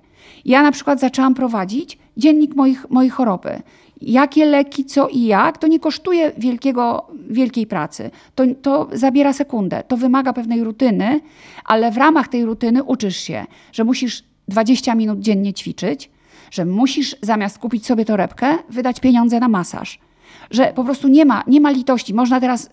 Ja 0.45 0.63
na 0.63 0.73
przykład 0.73 1.01
zaczęłam 1.01 1.35
prowadzić 1.35 1.99
dziennik 2.17 2.55
moich, 2.55 2.91
mojej 2.91 3.11
choroby 3.11 3.63
jakie 4.05 4.47
leki, 4.47 4.85
co 4.85 5.09
i 5.09 5.23
jak, 5.23 5.59
to 5.59 5.67
nie 5.67 5.81
kosztuje 5.81 6.33
wielkiego, 6.39 7.07
wielkiej 7.31 7.67
pracy. 7.67 8.11
To, 8.35 8.45
to 8.63 8.89
zabiera 8.93 9.33
sekundę. 9.33 9.83
To 9.89 9.97
wymaga 9.97 10.33
pewnej 10.33 10.65
rutyny, 10.65 11.21
ale 11.65 11.91
w 11.91 11.97
ramach 11.97 12.29
tej 12.29 12.45
rutyny 12.45 12.83
uczysz 12.83 13.17
się, 13.17 13.45
że 13.73 13.85
musisz 13.85 14.25
20 14.49 14.95
minut 14.95 15.21
dziennie 15.21 15.55
ćwiczyć, 15.55 16.11
że 16.51 16.65
musisz 16.65 17.17
zamiast 17.23 17.59
kupić 17.59 17.87
sobie 17.87 18.05
torebkę, 18.05 18.59
wydać 18.69 19.01
pieniądze 19.01 19.41
na 19.41 19.49
masaż. 19.49 19.99
Że 20.51 20.73
po 20.75 20.85
prostu 20.85 21.09
nie 21.09 21.25
ma, 21.25 21.43
nie 21.47 21.61
ma 21.61 21.71
litości. 21.71 22.15
Można 22.15 22.41
teraz 22.41 22.65
y, 22.65 22.71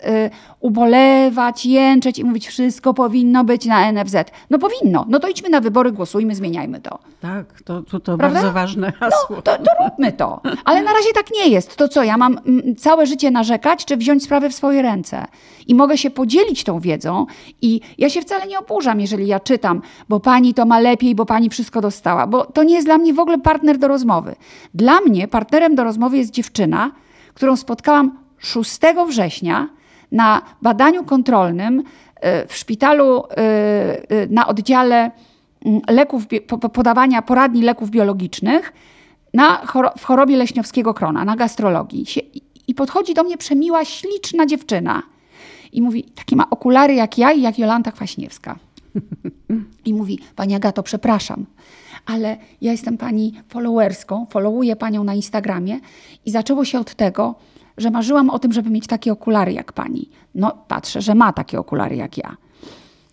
ubolewać, 0.60 1.66
jęczeć 1.66 2.18
i 2.18 2.24
mówić, 2.24 2.48
wszystko 2.48 2.94
powinno 2.94 3.44
być 3.44 3.66
na 3.66 3.92
NFZ. 3.92 4.16
No 4.50 4.58
powinno. 4.58 5.04
No 5.08 5.20
to 5.20 5.28
idźmy 5.28 5.48
na 5.48 5.60
wybory, 5.60 5.92
głosujmy, 5.92 6.34
zmieniajmy 6.34 6.80
to. 6.80 6.98
Tak, 7.20 7.62
to, 7.62 7.82
to, 7.82 8.00
to 8.00 8.16
bardzo 8.16 8.52
ważne 8.52 8.92
hasło. 8.92 9.36
No, 9.36 9.42
to, 9.42 9.58
to 9.58 9.70
róbmy 9.84 10.12
to. 10.12 10.40
Ale 10.64 10.82
na 10.82 10.92
razie 10.92 11.08
tak 11.14 11.26
nie 11.34 11.48
jest. 11.48 11.76
To 11.76 11.88
co, 11.88 12.02
ja 12.02 12.16
mam 12.16 12.38
mm, 12.46 12.76
całe 12.76 13.06
życie 13.06 13.30
narzekać, 13.30 13.84
czy 13.84 13.96
wziąć 13.96 14.24
sprawę 14.24 14.50
w 14.50 14.54
swoje 14.54 14.82
ręce? 14.82 15.26
I 15.66 15.74
mogę 15.74 15.98
się 15.98 16.10
podzielić 16.10 16.64
tą 16.64 16.80
wiedzą 16.80 17.26
i 17.62 17.80
ja 17.98 18.10
się 18.10 18.20
wcale 18.20 18.46
nie 18.46 18.58
oburzam, 18.58 19.00
jeżeli 19.00 19.26
ja 19.26 19.40
czytam, 19.40 19.82
bo 20.08 20.20
pani 20.20 20.54
to 20.54 20.64
ma 20.64 20.80
lepiej, 20.80 21.14
bo 21.14 21.26
pani 21.26 21.50
wszystko 21.50 21.80
dostała, 21.80 22.26
bo 22.26 22.44
to 22.44 22.62
nie 22.62 22.74
jest 22.74 22.86
dla 22.86 22.98
mnie 22.98 23.14
w 23.14 23.18
ogóle 23.18 23.38
partner 23.38 23.78
do 23.78 23.88
rozmowy. 23.88 24.34
Dla 24.74 25.00
mnie 25.00 25.28
partnerem 25.28 25.74
do 25.74 25.84
rozmowy 25.84 26.18
jest 26.18 26.30
dziewczyna, 26.30 26.90
którą 27.34 27.56
spotkałam 27.56 28.18
6 28.38 28.80
września 29.08 29.68
na 30.12 30.42
badaniu 30.62 31.04
kontrolnym 31.04 31.82
e, 32.20 32.46
w 32.46 32.56
szpitalu 32.56 33.22
e, 33.30 33.36
e, 33.36 34.26
na 34.30 34.46
oddziale 34.46 35.10
leków, 35.88 36.26
podawania 36.72 37.22
poradni 37.22 37.62
leków 37.62 37.90
biologicznych 37.90 38.72
na, 39.34 39.62
w 39.98 40.04
chorobie 40.04 40.36
leśniowskiego 40.36 40.94
krona, 40.94 41.24
na 41.24 41.36
gastrologii. 41.36 42.06
I 42.68 42.74
podchodzi 42.74 43.14
do 43.14 43.24
mnie 43.24 43.38
przemiła, 43.38 43.84
śliczna 43.84 44.46
dziewczyna 44.46 45.02
i 45.72 45.82
mówi, 45.82 46.04
takie 46.04 46.36
ma 46.36 46.50
okulary 46.50 46.94
jak 46.94 47.18
ja 47.18 47.32
i 47.32 47.42
jak 47.42 47.58
Jolanta 47.58 47.92
Kwaśniewska. 47.92 48.58
I 49.84 49.94
mówi, 49.94 50.18
pani 50.36 50.54
Agato, 50.54 50.82
przepraszam, 50.82 51.46
ale 52.06 52.36
ja 52.60 52.72
jestem 52.72 52.98
pani 52.98 53.34
followerską, 53.48 54.26
followuję 54.30 54.76
panią 54.76 55.04
na 55.04 55.14
Instagramie 55.14 55.80
i 56.26 56.30
zaczęło 56.30 56.64
się 56.64 56.78
od 56.78 56.94
tego, 56.94 57.34
że 57.76 57.90
marzyłam 57.90 58.30
o 58.30 58.38
tym, 58.38 58.52
żeby 58.52 58.70
mieć 58.70 58.86
takie 58.86 59.12
okulary 59.12 59.52
jak 59.52 59.72
pani. 59.72 60.10
No, 60.34 60.52
patrzę, 60.68 61.02
że 61.02 61.14
ma 61.14 61.32
takie 61.32 61.58
okulary 61.58 61.96
jak 61.96 62.18
ja. 62.18 62.36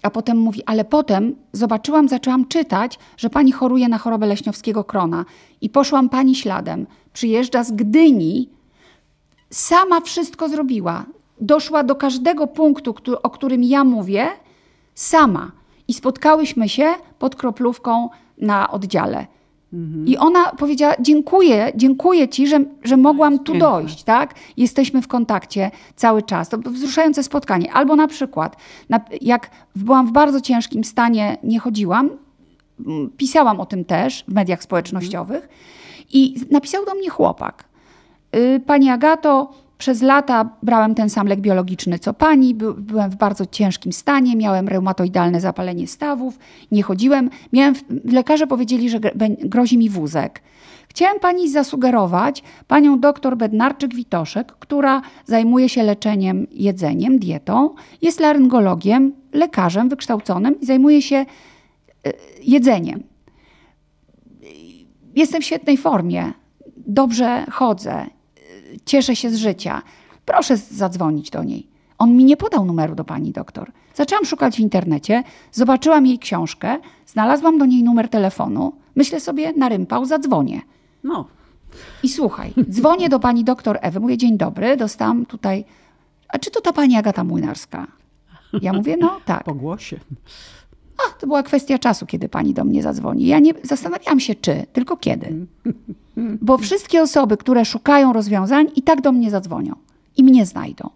A 0.03 0.09
potem 0.09 0.37
mówi, 0.37 0.63
ale 0.65 0.85
potem 0.85 1.35
zobaczyłam, 1.53 2.09
zaczęłam 2.09 2.47
czytać, 2.47 2.99
że 3.17 3.29
pani 3.29 3.51
choruje 3.51 3.89
na 3.89 3.97
chorobę 3.97 4.27
leśniowskiego 4.27 4.83
krona 4.83 5.25
i 5.61 5.69
poszłam 5.69 6.09
pani 6.09 6.35
śladem. 6.35 6.87
Przyjeżdża 7.13 7.63
z 7.63 7.71
Gdyni, 7.71 8.49
sama 9.49 10.01
wszystko 10.01 10.49
zrobiła. 10.49 11.05
Doszła 11.41 11.83
do 11.83 11.95
każdego 11.95 12.47
punktu, 12.47 12.95
o 13.23 13.29
którym 13.29 13.63
ja 13.63 13.83
mówię, 13.83 14.27
sama. 14.95 15.51
I 15.87 15.93
spotkałyśmy 15.93 16.69
się 16.69 16.93
pod 17.19 17.35
kroplówką 17.35 18.09
na 18.39 18.71
oddziale. 18.71 19.27
Mhm. 19.73 20.07
I 20.07 20.17
ona 20.17 20.45
powiedziała: 20.45 20.93
Dziękuję, 20.99 21.71
dziękuję 21.75 22.27
ci, 22.29 22.47
że, 22.47 22.59
że 22.83 22.97
mogłam 22.97 23.39
tu 23.39 23.57
dojść, 23.57 24.03
tak? 24.03 24.33
Jesteśmy 24.57 25.01
w 25.01 25.07
kontakcie 25.07 25.71
cały 25.95 26.23
czas. 26.23 26.49
To 26.49 26.57
wzruszające 26.57 27.23
spotkanie. 27.23 27.73
Albo 27.73 27.95
na 27.95 28.07
przykład, 28.07 28.55
jak 29.21 29.49
byłam 29.75 30.07
w 30.07 30.11
bardzo 30.11 30.41
ciężkim 30.41 30.83
stanie, 30.83 31.37
nie 31.43 31.59
chodziłam, 31.59 32.09
pisałam 33.17 33.59
o 33.59 33.65
tym 33.65 33.85
też 33.85 34.23
w 34.27 34.33
mediach 34.33 34.63
społecznościowych 34.63 35.49
i 36.13 36.35
napisał 36.51 36.85
do 36.85 36.95
mnie 36.95 37.09
chłopak. 37.09 37.63
Y, 38.35 38.61
Pani 38.65 38.89
Agato, 38.89 39.53
przez 39.79 40.01
lata 40.01 40.49
brałem 40.63 40.95
ten 40.95 41.09
sam 41.09 41.27
lek 41.27 41.41
biologiczny 41.41 41.99
co 41.99 42.13
pani, 42.13 42.55
By, 42.55 42.73
byłem 42.73 43.11
w 43.11 43.15
bardzo 43.15 43.45
ciężkim 43.45 43.93
stanie, 43.93 44.35
miałem 44.35 44.67
reumatoidalne 44.67 45.41
zapalenie 45.41 45.87
stawów, 45.87 46.39
nie 46.71 46.83
chodziłem. 46.83 47.29
Miałem, 47.53 47.75
lekarze 48.11 48.47
powiedzieli, 48.47 48.89
że 48.89 48.99
grozi 49.39 49.77
mi 49.77 49.89
wózek. 49.89 50.41
Chciałem 50.89 51.19
pani 51.19 51.49
zasugerować 51.49 52.43
panią 52.67 52.99
doktor 52.99 53.37
Bednarczyk-Witoszek, 53.37 54.45
która 54.59 55.01
zajmuje 55.25 55.69
się 55.69 55.83
leczeniem 55.83 56.47
jedzeniem, 56.51 57.19
dietą, 57.19 57.75
jest 58.01 58.19
laryngologiem, 58.19 59.13
lekarzem 59.33 59.89
wykształconym 59.89 60.61
i 60.61 60.65
zajmuje 60.65 61.01
się 61.01 61.15
e, 61.15 61.25
jedzeniem. 62.43 63.03
Jestem 65.15 65.41
w 65.41 65.45
świetnej 65.45 65.77
formie, 65.77 66.33
dobrze 66.77 67.45
chodzę, 67.51 68.05
cieszę 68.85 69.15
się 69.15 69.29
z 69.29 69.35
życia. 69.35 69.81
Proszę 70.25 70.57
zadzwonić 70.57 71.29
do 71.29 71.43
niej. 71.43 71.67
On 71.97 72.17
mi 72.17 72.23
nie 72.23 72.37
podał 72.37 72.65
numeru 72.65 72.95
do 72.95 73.03
pani 73.03 73.31
doktor. 73.31 73.71
Zaczęłam 73.93 74.25
szukać 74.25 74.55
w 74.55 74.59
internecie, 74.59 75.23
zobaczyłam 75.51 76.05
jej 76.05 76.19
książkę, 76.19 76.77
znalazłam 77.05 77.57
do 77.57 77.65
niej 77.65 77.83
numer 77.83 78.09
telefonu. 78.09 78.73
Myślę 78.95 79.19
sobie, 79.19 79.53
na 79.53 79.69
rympał 79.69 80.05
zadzwonię. 80.05 80.61
No. 81.03 81.27
I 82.03 82.09
słuchaj, 82.09 82.53
dzwonię 82.69 83.09
do 83.09 83.19
pani 83.19 83.43
doktor 83.43 83.79
Ewy, 83.81 83.99
mówię, 83.99 84.17
dzień 84.17 84.37
dobry, 84.37 84.77
dostałam 84.77 85.25
tutaj, 85.25 85.65
a 86.27 86.39
czy 86.39 86.51
to 86.51 86.61
ta 86.61 86.73
pani 86.73 86.97
Agata 86.97 87.23
Młynarska? 87.23 87.87
Ja 88.61 88.73
mówię, 88.73 88.97
no 88.99 89.19
tak. 89.25 89.43
Po 89.43 89.53
głosie. 89.53 89.99
A, 91.07 91.19
to 91.19 91.27
była 91.27 91.43
kwestia 91.43 91.79
czasu, 91.79 92.05
kiedy 92.05 92.29
pani 92.29 92.53
do 92.53 92.63
mnie 92.63 92.83
zadzwoni. 92.83 93.27
Ja 93.27 93.39
nie 93.39 93.53
zastanawiałam 93.63 94.19
się, 94.19 94.35
czy, 94.35 94.65
tylko 94.73 94.97
kiedy. 94.97 95.35
Bo 96.41 96.57
wszystkie 96.57 97.01
osoby, 97.01 97.37
które 97.37 97.65
szukają 97.65 98.13
rozwiązań, 98.13 98.67
i 98.75 98.81
tak 98.81 99.01
do 99.01 99.11
mnie 99.11 99.31
zadzwonią 99.31 99.75
i 100.17 100.23
mnie 100.23 100.45
znajdą. 100.45 100.89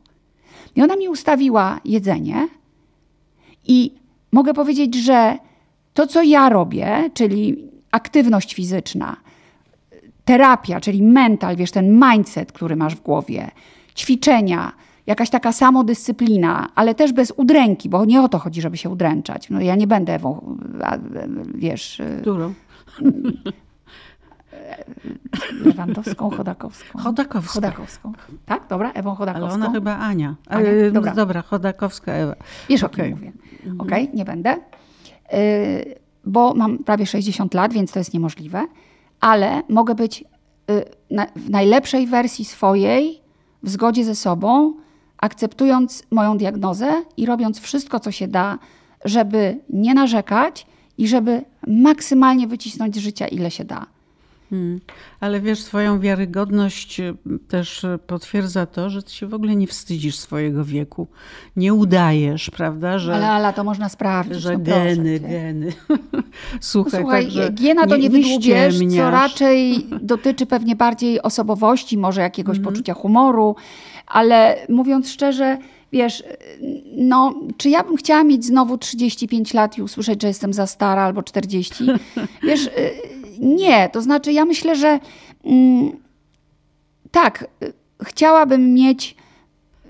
I 0.75 0.81
ona 0.81 0.95
mi 0.95 1.09
ustawiła 1.09 1.79
jedzenie, 1.85 2.47
i 3.67 3.91
mogę 4.31 4.53
powiedzieć, 4.53 4.95
że 4.95 5.37
to, 5.93 6.07
co 6.07 6.23
ja 6.23 6.49
robię, 6.49 7.09
czyli 7.13 7.69
aktywność 7.91 8.53
fizyczna, 8.53 9.17
terapia, 10.25 10.81
czyli 10.81 11.03
mental, 11.03 11.55
wiesz, 11.55 11.71
ten 11.71 11.99
mindset, 11.99 12.51
który 12.51 12.75
masz 12.75 12.95
w 12.95 13.01
głowie, 13.01 13.51
ćwiczenia, 13.95 14.71
jakaś 15.07 15.29
taka 15.29 15.51
samodyscyplina, 15.51 16.69
ale 16.75 16.95
też 16.95 17.13
bez 17.13 17.33
udręki, 17.37 17.89
bo 17.89 18.05
nie 18.05 18.21
o 18.21 18.29
to 18.29 18.39
chodzi, 18.39 18.61
żeby 18.61 18.77
się 18.77 18.89
udręczać. 18.89 19.49
No 19.49 19.61
ja 19.61 19.75
nie 19.75 19.87
będę 19.87 20.13
Ewą, 20.13 20.57
wiesz... 21.55 22.01
Którą? 22.21 22.53
Lewandowską, 25.65 26.29
Chodakowską. 26.29 26.99
Chodakowską. 26.99 27.53
Chodakowską. 27.53 28.13
Tak, 28.45 28.67
dobra, 28.67 28.91
Ewą 28.91 29.15
Chodakowską. 29.15 29.47
Ale 29.47 29.55
ona 29.55 29.71
chyba 29.71 29.97
Ania. 29.97 30.35
Ania? 30.47 30.69
E, 30.69 30.91
dobra. 30.91 31.13
dobra, 31.13 31.41
Chodakowska 31.41 32.11
Ewa. 32.11 32.35
Wiesz, 32.69 32.83
okay. 32.83 33.05
o 33.05 33.07
kim 33.07 33.15
mówię. 33.15 33.31
Mhm. 33.59 33.81
Okej, 33.81 34.03
okay, 34.03 34.17
nie 34.17 34.25
będę. 34.25 34.57
Y, 35.33 35.95
bo 36.25 36.53
mam 36.53 36.77
prawie 36.77 37.05
60 37.05 37.53
lat, 37.53 37.73
więc 37.73 37.91
to 37.91 37.99
jest 37.99 38.13
niemożliwe. 38.13 38.67
Ale 39.19 39.61
mogę 39.69 39.95
być 39.95 40.21
y, 40.21 40.25
w 41.35 41.49
najlepszej 41.49 42.07
wersji 42.07 42.45
swojej, 42.45 43.21
w 43.63 43.69
zgodzie 43.69 44.03
ze 44.03 44.15
sobą, 44.15 44.73
akceptując 45.23 46.03
moją 46.11 46.37
diagnozę 46.37 47.03
i 47.17 47.25
robiąc 47.25 47.59
wszystko, 47.59 47.99
co 47.99 48.11
się 48.11 48.27
da, 48.27 48.59
żeby 49.05 49.57
nie 49.69 49.93
narzekać 49.93 50.65
i 50.97 51.07
żeby 51.07 51.43
maksymalnie 51.67 52.47
wycisnąć 52.47 52.95
z 52.95 52.99
życia, 52.99 53.27
ile 53.27 53.51
się 53.51 53.63
da. 53.63 53.85
Hmm. 54.49 54.79
Ale 55.19 55.41
wiesz, 55.41 55.59
swoją 55.59 55.99
wiarygodność 55.99 56.99
y, 56.99 57.15
też 57.47 57.83
y, 57.83 57.99
potwierdza 58.07 58.65
to, 58.65 58.89
że 58.89 59.03
ty 59.03 59.11
się 59.11 59.27
w 59.27 59.33
ogóle 59.33 59.55
nie 59.55 59.67
wstydzisz 59.67 60.15
swojego 60.15 60.65
wieku. 60.65 61.07
Nie 61.55 61.73
udajesz, 61.73 62.49
prawda? 62.49 62.99
Że, 62.99 63.15
ale 63.15 63.29
Ala, 63.29 63.53
to 63.53 63.63
można 63.63 63.89
sprawdzić. 63.89 64.41
Że 64.41 64.53
no 64.53 64.59
geny, 64.59 65.19
geny. 65.19 65.73
Słuchaj, 66.59 67.01
słuchaj 67.01 67.27
giena 67.53 67.87
to 67.87 67.95
nie, 67.95 68.01
nie 68.01 68.09
wydłubiesz, 68.09 68.79
co 68.97 69.11
raczej 69.11 69.87
dotyczy 70.01 70.45
pewnie 70.45 70.75
bardziej 70.75 71.21
osobowości, 71.21 71.97
może 71.97 72.21
jakiegoś 72.21 72.57
-hmm. 72.57 72.63
poczucia 72.63 72.93
humoru, 72.93 73.55
ale 74.07 74.57
mówiąc 74.69 75.09
szczerze, 75.09 75.57
wiesz, 75.91 76.23
no, 76.97 77.33
czy 77.57 77.69
ja 77.69 77.83
bym 77.83 77.95
chciała 77.95 78.23
mieć 78.23 78.45
znowu 78.45 78.77
35 78.77 79.53
lat 79.53 79.77
i 79.77 79.81
usłyszeć, 79.81 80.21
że 80.21 80.27
jestem 80.27 80.53
za 80.53 80.67
stara 80.67 81.01
albo 81.01 81.23
40? 81.23 81.83
Wiesz, 82.43 82.65
y, 82.65 82.69
nie, 83.39 83.89
to 83.89 84.01
znaczy 84.01 84.31
ja 84.31 84.45
myślę, 84.45 84.75
że 84.75 84.99
mm, 85.45 85.91
tak, 87.11 87.47
chciałabym 88.03 88.73
mieć 88.73 89.15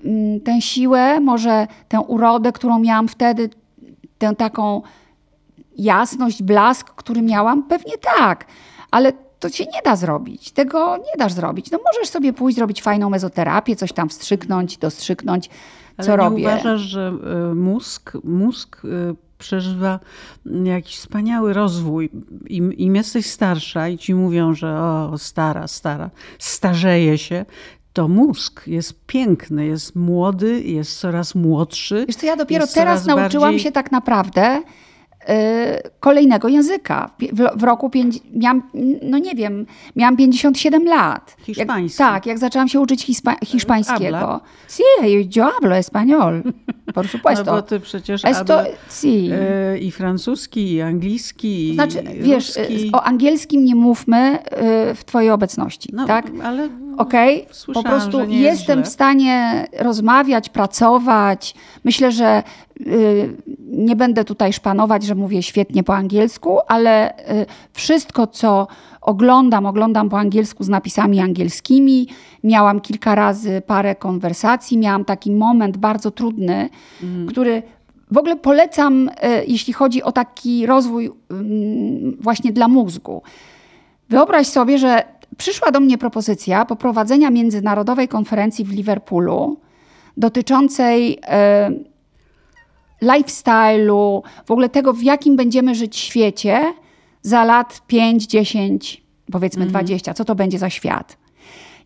mm, 0.04 0.40
tę 0.40 0.60
siłę, 0.60 1.20
może 1.20 1.66
tę 1.88 2.00
urodę, 2.00 2.52
którą 2.52 2.78
miałam 2.78 3.08
wtedy, 3.08 3.50
tę 4.18 4.34
taką 4.34 4.82
jasność, 5.78 6.42
blask, 6.42 6.90
który 6.90 7.22
miałam, 7.22 7.62
pewnie 7.62 7.98
tak, 8.18 8.46
ale 8.90 9.12
to 9.44 9.56
się 9.56 9.64
nie 9.64 9.82
da 9.84 9.96
zrobić. 9.96 10.50
Tego 10.50 10.96
nie 10.96 11.18
dasz 11.18 11.32
zrobić. 11.32 11.70
No 11.70 11.78
możesz 11.84 12.08
sobie 12.08 12.32
pójść, 12.32 12.56
zrobić 12.56 12.82
fajną 12.82 13.10
mezoterapię, 13.10 13.76
coś 13.76 13.92
tam 13.92 14.08
wstrzyknąć, 14.08 14.76
dostrzyknąć, 14.78 15.50
co 16.02 16.12
Ale 16.12 16.16
robię. 16.16 16.42
uważasz, 16.42 16.80
że 16.80 17.12
y, 17.52 17.54
mózg, 17.54 18.12
mózg 18.24 18.84
y, 18.84 19.14
przeżywa 19.38 20.00
jakiś 20.64 20.96
wspaniały 20.96 21.52
rozwój. 21.52 22.10
Im, 22.46 22.72
Im 22.72 22.96
jesteś 22.96 23.26
starsza 23.26 23.88
i 23.88 23.98
ci 23.98 24.14
mówią, 24.14 24.54
że 24.54 24.80
o, 24.80 25.18
stara, 25.18 25.68
stara, 25.68 26.10
starzeje 26.38 27.18
się, 27.18 27.44
to 27.92 28.08
mózg 28.08 28.66
jest 28.66 29.06
piękny, 29.06 29.66
jest 29.66 29.96
młody, 29.96 30.62
jest 30.62 30.98
coraz 30.98 31.34
młodszy. 31.34 32.04
Wiesz 32.06 32.16
co, 32.16 32.26
ja 32.26 32.36
dopiero 32.36 32.66
teraz 32.66 33.06
nauczyłam 33.06 33.48
bardziej... 33.50 33.60
się 33.60 33.72
tak 33.72 33.92
naprawdę 33.92 34.62
kolejnego 36.00 36.48
języka. 36.48 37.10
W, 37.32 37.60
w 37.60 37.62
roku 37.62 37.90
pięć, 37.90 38.18
miałam, 38.34 38.62
no 39.02 39.18
nie 39.18 39.34
wiem, 39.34 39.66
miałam 39.96 40.16
57 40.16 40.84
lat. 40.84 41.36
Hiszpański. 41.40 42.02
Jak, 42.02 42.12
tak, 42.12 42.26
jak 42.26 42.38
zaczęłam 42.38 42.68
się 42.68 42.80
uczyć 42.80 43.02
hispa, 43.02 43.36
hiszpańskiego. 43.44 44.18
Habla. 44.18 44.40
Sí, 44.68 44.82
yo 45.36 45.50
hablo 45.50 45.76
español. 45.76 46.42
Por 46.94 47.08
supuesto. 47.08 47.44
No 47.52 47.52
bo 47.52 47.62
ty 47.62 47.80
przecież 47.80 48.24
Esto, 48.24 48.62
sí. 48.88 49.30
y, 49.74 49.78
i 49.78 49.90
francuski, 49.90 50.72
i 50.72 50.82
angielski, 50.82 51.74
Znaczy, 51.74 52.02
wiesz, 52.20 52.56
ruski. 52.56 52.90
o 52.92 53.02
angielskim 53.02 53.64
nie 53.64 53.74
mówmy 53.74 54.38
y, 54.38 54.94
w 54.94 55.04
twojej 55.04 55.30
obecności, 55.30 55.90
no, 55.92 56.06
tak? 56.06 56.26
ale 56.42 56.68
Okej, 56.98 57.46
okay? 57.46 57.74
po 57.74 57.82
prostu 57.82 58.24
jestem 58.28 58.84
w 58.84 58.88
stanie 58.88 59.66
rozmawiać, 59.78 60.48
pracować. 60.48 61.54
Myślę, 61.84 62.12
że 62.12 62.42
y, 62.73 62.73
nie 63.60 63.96
będę 63.96 64.24
tutaj 64.24 64.52
szpanować, 64.52 65.02
że 65.02 65.14
mówię 65.14 65.42
świetnie 65.42 65.82
po 65.82 65.94
angielsku, 65.94 66.58
ale 66.68 67.18
y, 67.18 67.46
wszystko, 67.72 68.26
co 68.26 68.66
oglądam, 69.00 69.66
oglądam 69.66 70.08
po 70.08 70.18
angielsku 70.18 70.64
z 70.64 70.68
napisami 70.68 71.20
angielskimi. 71.20 72.08
Miałam 72.44 72.80
kilka 72.80 73.14
razy 73.14 73.62
parę 73.66 73.94
konwersacji, 73.94 74.78
miałam 74.78 75.04
taki 75.04 75.30
moment 75.30 75.76
bardzo 75.76 76.10
trudny, 76.10 76.68
mm. 77.02 77.26
który 77.26 77.62
w 78.10 78.18
ogóle 78.18 78.36
polecam, 78.36 79.08
y, 79.08 79.12
jeśli 79.46 79.72
chodzi 79.72 80.02
o 80.02 80.12
taki 80.12 80.66
rozwój 80.66 81.10
mm, 81.30 82.16
właśnie 82.20 82.52
dla 82.52 82.68
mózgu. 82.68 83.22
Wyobraź 84.08 84.46
sobie, 84.46 84.78
że 84.78 85.02
przyszła 85.36 85.70
do 85.70 85.80
mnie 85.80 85.98
propozycja 85.98 86.64
poprowadzenia 86.64 87.30
międzynarodowej 87.30 88.08
konferencji 88.08 88.64
w 88.64 88.72
Liverpoolu 88.72 89.56
dotyczącej 90.16 91.20
lifestyle'u, 93.04 94.22
w 94.46 94.50
ogóle 94.50 94.68
tego, 94.68 94.92
w 94.92 95.02
jakim 95.02 95.36
będziemy 95.36 95.74
żyć 95.74 95.96
świecie 95.96 96.74
za 97.22 97.44
lat 97.44 97.82
5, 97.86 98.26
10, 98.26 99.02
powiedzmy 99.32 99.62
mm 99.62 99.70
20. 99.70 100.14
Co 100.14 100.24
to 100.24 100.34
będzie 100.34 100.58
za 100.58 100.70
świat? 100.70 101.16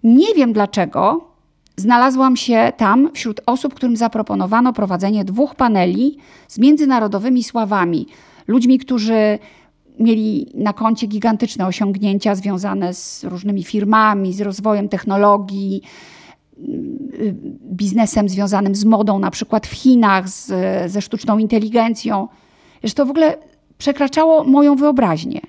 Nie 0.05 0.35
wiem 0.35 0.53
dlaczego. 0.53 1.29
Znalazłam 1.77 2.37
się 2.37 2.73
tam 2.77 3.11
wśród 3.15 3.41
osób, 3.47 3.75
którym 3.75 3.97
zaproponowano 3.97 4.73
prowadzenie 4.73 5.25
dwóch 5.25 5.55
paneli 5.55 6.19
z 6.49 6.59
międzynarodowymi 6.59 7.45
sławami. 7.45 8.07
Ludźmi, 8.47 8.79
którzy 8.79 9.39
mieli 10.01 10.47
na 10.55 10.73
koncie 10.73 11.07
gigantyczne 11.07 11.67
osiągnięcia 11.67 12.35
związane 12.35 12.95
z 12.95 13.25
różnymi 13.25 13.65
firmami, 13.65 14.33
z 14.33 14.41
rozwojem 14.41 14.89
technologii, 14.89 15.83
biznesem 17.73 18.29
związanym 18.29 18.75
z 18.75 18.85
modą, 18.85 19.19
na 19.19 19.31
przykład 19.31 19.67
w 19.67 19.73
Chinach, 19.73 20.29
z, 20.29 20.47
ze 20.93 21.03
sztuczną 21.03 21.39
inteligencją. 21.39 22.29
Że 22.85 22.95
to 22.95 23.07
w 23.07 23.11
ogóle 23.11 23.37
przekraczało 23.79 24.45
moją 24.45 24.77
wyobraźnię. 24.77 25.41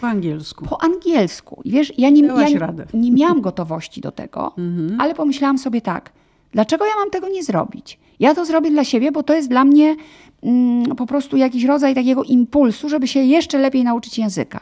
Po 0.00 0.06
angielsku. 0.06 0.64
Po 0.64 0.82
angielsku. 0.82 1.60
I 1.64 1.70
wiesz, 1.70 1.92
ja 1.98 2.10
nie, 2.10 2.22
ja 2.22 2.70
nie 2.94 3.12
miałam 3.12 3.40
gotowości 3.40 4.00
do 4.00 4.12
tego, 4.12 4.52
mhm. 4.58 5.00
ale 5.00 5.14
pomyślałam 5.14 5.58
sobie 5.58 5.80
tak, 5.80 6.12
dlaczego 6.52 6.84
ja 6.84 6.92
mam 6.96 7.10
tego 7.10 7.28
nie 7.28 7.42
zrobić? 7.42 7.98
Ja 8.20 8.34
to 8.34 8.44
zrobię 8.44 8.70
dla 8.70 8.84
siebie, 8.84 9.12
bo 9.12 9.22
to 9.22 9.34
jest 9.34 9.48
dla 9.48 9.64
mnie 9.64 9.96
mm, 10.42 10.96
po 10.96 11.06
prostu 11.06 11.36
jakiś 11.36 11.64
rodzaj 11.64 11.94
takiego 11.94 12.22
impulsu, 12.22 12.88
żeby 12.88 13.08
się 13.08 13.20
jeszcze 13.20 13.58
lepiej 13.58 13.84
nauczyć 13.84 14.18
języka. 14.18 14.60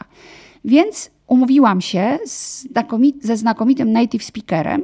Więc 0.65 1.11
umówiłam 1.27 1.81
się 1.81 2.19
znakomit, 2.25 3.23
ze 3.23 3.37
znakomitym 3.37 3.91
native 3.91 4.23
speakerem 4.23 4.81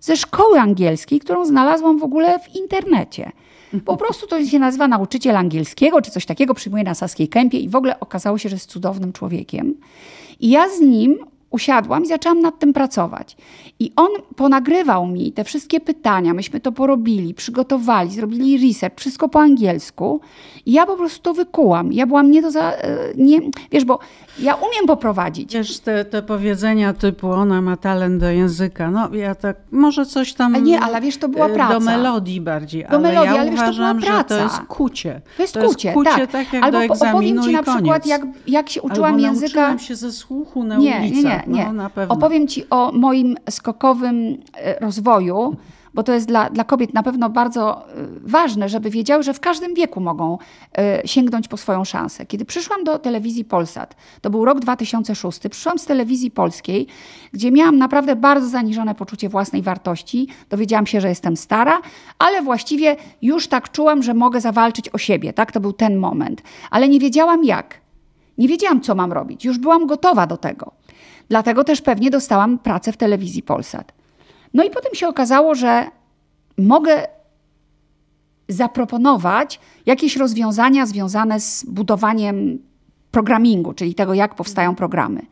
ze 0.00 0.16
szkoły 0.16 0.60
angielskiej, 0.60 1.20
którą 1.20 1.46
znalazłam 1.46 1.98
w 1.98 2.04
ogóle 2.04 2.38
w 2.38 2.56
internecie. 2.56 3.32
Po 3.84 3.96
prostu 4.02 4.26
to 4.26 4.44
się 4.44 4.58
nazywa 4.58 4.88
nauczyciel 4.88 5.36
angielskiego, 5.36 6.02
czy 6.02 6.10
coś 6.10 6.26
takiego, 6.26 6.54
przyjmuje 6.54 6.84
na 6.84 6.94
Saskiej 6.94 7.28
Kępie 7.28 7.58
i 7.58 7.68
w 7.68 7.76
ogóle 7.76 8.00
okazało 8.00 8.38
się, 8.38 8.48
że 8.48 8.56
jest 8.56 8.70
cudownym 8.70 9.12
człowiekiem. 9.12 9.74
I 10.40 10.50
ja 10.50 10.68
z 10.68 10.80
nim 10.80 11.18
usiadłam 11.50 12.04
i 12.04 12.06
zaczęłam 12.06 12.40
nad 12.40 12.58
tym 12.58 12.72
pracować. 12.72 13.36
I 13.78 13.92
on 13.96 14.08
ponagrywał 14.36 15.06
mi 15.06 15.32
te 15.32 15.44
wszystkie 15.44 15.80
pytania, 15.80 16.34
myśmy 16.34 16.60
to 16.60 16.72
porobili, 16.72 17.34
przygotowali, 17.34 18.10
zrobili 18.10 18.68
research, 18.68 19.00
wszystko 19.00 19.28
po 19.28 19.40
angielsku. 19.40 20.20
I 20.66 20.72
ja 20.72 20.86
po 20.86 20.96
prostu 20.96 21.22
to 21.22 21.34
wykułam. 21.34 21.92
Ja 21.92 22.06
byłam 22.06 22.30
nie 22.30 22.42
do 22.42 22.50
za... 22.50 22.72
E, 22.72 22.98
nie, 23.16 23.40
wiesz, 23.72 23.84
bo 23.84 23.98
ja 24.38 24.54
umiem 24.54 24.86
poprowadzić. 24.86 25.54
Wiesz, 25.54 25.78
te, 25.78 26.04
te 26.04 26.22
powiedzenia 26.22 26.92
typu 26.92 27.30
ona 27.30 27.62
ma 27.62 27.76
talent 27.76 28.20
do 28.20 28.30
języka, 28.30 28.90
no 28.90 29.14
ja 29.14 29.34
tak, 29.34 29.56
może 29.72 30.06
coś 30.06 30.34
tam... 30.34 30.54
A 30.54 30.58
nie, 30.58 30.80
ale 30.80 31.00
wiesz, 31.00 31.16
to 31.16 31.28
była 31.28 31.46
e, 31.46 31.54
praca. 31.54 31.74
Do 31.74 31.80
melodii 31.80 32.40
bardziej, 32.40 32.82
do 32.82 32.88
ale 32.88 32.98
melodii, 32.98 33.34
ja 33.34 33.40
ale 33.40 33.52
uważam, 33.52 33.96
wiesz, 33.96 34.06
to 34.06 34.10
była 34.10 34.18
praca. 34.18 34.34
że 34.34 34.48
to 34.48 34.54
jest 34.54 34.68
kucie. 34.68 35.20
To 35.36 35.42
jest 35.42 35.54
to 35.54 35.62
jest 35.62 35.74
kucie 35.94 36.10
tak. 36.10 36.30
tak 36.30 36.52
jak 36.52 36.64
Albo 36.64 36.78
do 36.78 36.84
egzaminu 36.84 37.40
opowiem 37.40 37.42
ci 37.42 37.52
na 37.52 37.62
przykład, 37.62 38.06
jak, 38.06 38.22
jak 38.46 38.70
się 38.70 38.82
uczyłam 38.82 39.14
Albo 39.14 39.26
języka... 39.26 39.60
nauczyłam 39.60 39.78
się 39.78 39.96
ze 39.96 40.12
słuchu 40.12 40.64
na 40.64 40.76
nie, 40.76 40.96
ulicach. 41.00 41.46
Nie, 41.46 41.52
nie, 41.52 41.58
nie. 41.58 41.66
No, 41.66 41.72
na 41.72 41.90
pewno. 41.90 42.14
Opowiem 42.14 42.48
ci 42.48 42.70
o 42.70 42.92
moim 42.92 43.36
skokowym 43.50 44.36
e, 44.54 44.78
rozwoju, 44.80 45.56
bo 45.96 46.02
to 46.02 46.12
jest 46.12 46.28
dla, 46.28 46.50
dla 46.50 46.64
kobiet 46.64 46.94
na 46.94 47.02
pewno 47.02 47.30
bardzo 47.30 47.88
e, 47.88 47.92
ważne, 48.22 48.68
żeby 48.68 48.90
wiedziały, 48.90 49.22
że 49.22 49.34
w 49.34 49.40
każdym 49.40 49.74
wieku 49.74 50.00
mogą 50.00 50.38
e, 50.78 51.02
sięgnąć 51.08 51.48
po 51.48 51.56
swoją 51.56 51.84
szansę. 51.84 52.26
Kiedy 52.26 52.44
przyszłam 52.44 52.84
do 52.84 52.98
telewizji 52.98 53.44
Polsat, 53.44 53.96
to 54.20 54.30
był 54.30 54.44
rok 54.44 54.60
2006, 54.60 55.40
przyszłam 55.50 55.78
z 55.78 55.86
telewizji 55.86 56.30
polskiej, 56.30 56.86
gdzie 57.32 57.52
miałam 57.52 57.78
naprawdę 57.78 58.16
bardzo 58.16 58.48
zaniżone 58.48 58.94
poczucie 58.94 59.28
własnej 59.28 59.62
wartości. 59.62 60.28
Dowiedziałam 60.50 60.86
się, 60.86 61.00
że 61.00 61.08
jestem 61.08 61.36
stara, 61.36 61.80
ale 62.18 62.42
właściwie 62.42 62.96
już 63.22 63.48
tak 63.48 63.70
czułam, 63.70 64.02
że 64.02 64.14
mogę 64.14 64.40
zawalczyć 64.40 64.88
o 64.88 64.98
siebie. 64.98 65.32
Tak, 65.32 65.52
to 65.52 65.60
był 65.60 65.72
ten 65.72 65.96
moment. 65.96 66.42
Ale 66.70 66.88
nie 66.88 67.00
wiedziałam 67.00 67.44
jak. 67.44 67.80
Nie 68.38 68.48
wiedziałam, 68.48 68.80
co 68.80 68.94
mam 68.94 69.12
robić. 69.12 69.44
Już 69.44 69.58
byłam 69.58 69.86
gotowa 69.86 70.26
do 70.26 70.36
tego. 70.36 70.72
Dlatego 71.28 71.64
też 71.64 71.80
pewnie 71.82 72.10
dostałam 72.10 72.58
pracę 72.58 72.92
w 72.92 72.96
telewizji 72.96 73.42
Polsat. 73.42 74.05
No 74.54 74.64
i 74.64 74.70
potem 74.70 74.94
się 74.94 75.08
okazało, 75.08 75.54
że 75.54 75.86
mogę 76.58 77.08
zaproponować 78.48 79.60
jakieś 79.86 80.16
rozwiązania 80.16 80.86
związane 80.86 81.40
z 81.40 81.64
budowaniem 81.64 82.58
programingu, 83.10 83.72
czyli 83.72 83.94
tego, 83.94 84.14
jak 84.14 84.34
powstają 84.34 84.74
programy. 84.74 85.26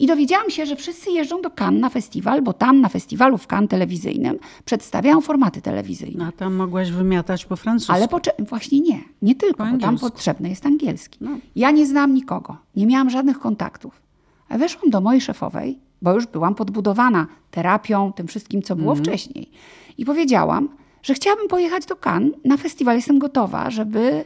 I 0.00 0.06
dowiedziałam 0.06 0.50
się, 0.50 0.66
że 0.66 0.76
wszyscy 0.76 1.10
jeżdżą 1.10 1.42
do 1.42 1.50
Cannes 1.50 1.80
na 1.80 1.88
festiwal, 1.88 2.42
bo 2.42 2.52
tam 2.52 2.80
na 2.80 2.88
festiwalu 2.88 3.38
w 3.38 3.46
Cannes 3.46 3.70
telewizyjnym 3.70 4.38
przedstawiają 4.64 5.20
formaty 5.20 5.62
telewizyjne. 5.62 6.26
A 6.26 6.32
tam 6.32 6.54
mogłaś 6.54 6.90
wymiatać 6.90 7.44
po 7.44 7.56
francusku. 7.56 7.92
Ale 7.92 8.08
właśnie 8.38 8.80
nie, 8.80 9.00
nie 9.22 9.34
tylko, 9.34 9.66
bo 9.66 9.78
tam 9.78 9.98
potrzebny 9.98 10.48
jest 10.48 10.66
angielski. 10.66 11.18
No. 11.20 11.30
Ja 11.56 11.70
nie 11.70 11.86
znam 11.86 12.14
nikogo, 12.14 12.56
nie 12.76 12.86
miałam 12.86 13.10
żadnych 13.10 13.38
kontaktów. 13.38 14.02
A 14.48 14.58
weszłam 14.58 14.90
do 14.90 15.00
mojej 15.00 15.20
szefowej, 15.20 15.78
bo 16.02 16.12
już 16.12 16.26
byłam 16.26 16.54
podbudowana 16.54 17.26
terapią, 17.50 18.12
tym 18.12 18.26
wszystkim, 18.26 18.62
co 18.62 18.76
było 18.76 18.92
mm. 18.92 19.04
wcześniej. 19.04 19.50
I 19.98 20.04
powiedziałam, 20.04 20.68
że 21.02 21.14
chciałabym 21.14 21.48
pojechać 21.48 21.86
do 21.86 21.96
Cannes 21.96 22.32
na 22.44 22.56
festiwal, 22.56 22.96
jestem 22.96 23.18
gotowa, 23.18 23.70
żeby 23.70 24.24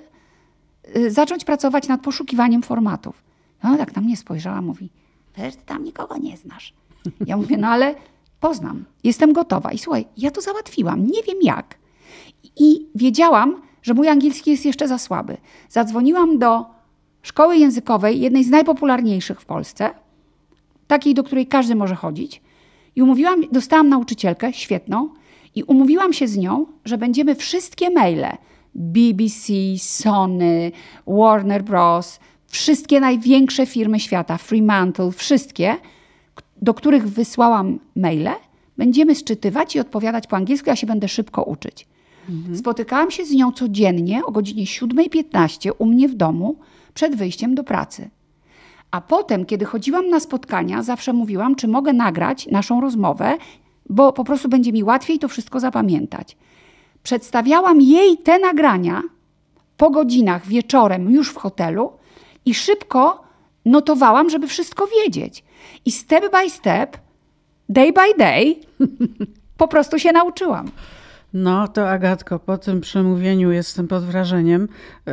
y, 0.97 1.11
zacząć 1.11 1.45
pracować 1.45 1.89
nad 1.89 2.01
poszukiwaniem 2.01 2.62
formatów. 2.62 3.22
No 3.62 3.77
tak 3.77 3.97
na 3.97 4.03
mnie 4.03 4.16
spojrzała, 4.16 4.62
mówi, 4.62 4.91
przecież 5.33 5.57
ty 5.57 5.62
tam 5.66 5.85
nikogo 5.85 6.16
nie 6.16 6.37
znasz. 6.37 6.74
Ja 7.27 7.37
mówię, 7.37 7.57
no 7.57 7.68
ale 7.68 7.95
poznam, 8.41 8.85
jestem 9.05 9.33
gotowa. 9.33 9.72
I 9.72 9.79
słuchaj, 9.79 10.07
ja 10.16 10.31
to 10.31 10.41
załatwiłam, 10.41 11.07
nie 11.07 11.22
wiem 11.22 11.39
jak. 11.43 11.79
I 12.57 12.87
wiedziałam, 12.95 13.62
że 13.83 13.95
mój 13.95 14.09
angielski 14.09 14.51
jest 14.51 14.64
jeszcze 14.64 14.89
za 14.89 14.99
słaby. 14.99 15.37
Zadzwoniłam 15.68 16.39
do 16.39 16.66
szkoły 17.22 17.57
językowej, 17.57 18.20
jednej 18.20 18.45
z 18.45 18.51
najpopularniejszych 18.51 19.41
w 19.41 19.45
Polsce, 19.45 19.91
takiej, 20.87 21.14
do 21.14 21.24
której 21.24 21.47
każdy 21.47 21.74
może 21.74 21.95
chodzić. 21.95 22.43
I 22.97 23.03
umówiłam, 23.03 23.41
dostałam 23.53 23.89
nauczycielkę 23.89 24.53
świetną 24.53 25.09
i 25.55 25.62
umówiłam 25.62 26.12
się 26.12 26.28
z 26.28 26.37
nią, 26.37 26.66
że 26.84 26.99
będziemy 26.99 27.34
wszystkie 27.34 27.91
maile 27.91 28.26
BBC, 28.74 29.53
Sony, 29.78 30.72
Warner 31.07 31.64
Bros., 31.64 32.20
wszystkie 32.49 33.01
największe 33.01 33.66
firmy 33.66 34.01
świata, 34.01 34.39
Fremantle, 34.39 35.12
wszystkie, 35.12 35.76
do 36.62 36.74
których 36.74 37.09
wysłałam 37.09 37.78
maile, 37.97 38.30
będziemy 38.78 39.14
szczytywać 39.14 39.76
i 39.76 39.80
odpowiadać 39.80 40.26
po 40.26 40.37
angielsku. 40.37 40.70
Ja 40.70 40.76
się 40.76 40.87
będę 40.87 41.09
szybko 41.09 41.43
uczyć. 41.43 41.87
Mhm. 42.28 42.57
Spotykałam 42.57 43.11
się 43.11 43.24
z 43.24 43.32
nią 43.32 43.53
codziennie 43.53 44.24
o 44.24 44.32
godzinie 44.32 44.64
7.15 44.64 45.70
u 45.78 45.87
mnie 45.87 46.09
w 46.09 46.14
domu 46.14 46.57
przed 46.95 47.16
wyjściem 47.16 47.55
do 47.55 47.64
pracy. 47.64 48.11
A 48.97 49.01
potem, 49.01 49.47
kiedy 49.47 49.64
chodziłam 49.64 50.09
na 50.09 50.20
spotkania, 50.20 50.82
zawsze 50.82 51.12
mówiłam, 51.12 51.55
czy 51.57 51.68
mogę 51.68 51.92
nagrać 51.92 52.47
naszą 52.47 52.80
rozmowę, 52.80 53.36
bo 53.88 54.12
po 54.12 54.24
prostu 54.24 54.49
będzie 54.49 54.72
mi 54.72 54.84
łatwiej 54.84 55.18
to 55.18 55.28
wszystko 55.28 55.61
zapamiętać. 55.61 56.36
Przedstawiałam 57.03 57.80
jej 57.80 58.18
te 58.18 58.38
nagrania 58.38 59.03
po 59.76 59.90
godzinach 59.90 60.47
wieczorem 60.47 61.11
już 61.11 61.30
w 61.30 61.36
hotelu 61.36 61.92
i 62.44 62.55
szybko 62.55 63.24
notowałam, 63.64 64.30
żeby 64.30 64.47
wszystko 64.47 64.86
wiedzieć. 64.86 65.44
I 65.84 65.92
step 65.92 66.32
by 66.32 66.51
step, 66.51 66.99
day 67.68 67.92
by 67.92 68.14
day, 68.18 68.55
po 69.62 69.68
prostu 69.68 69.99
się 69.99 70.12
nauczyłam. 70.12 70.70
No 71.39 71.68
to 71.68 71.91
Agatko, 71.91 72.39
po 72.39 72.59
tym 72.59 72.80
przemówieniu 72.80 73.53
jestem 73.53 73.89
pod 73.89 74.05
wrażeniem. 74.05 74.68
Yy, 75.07 75.12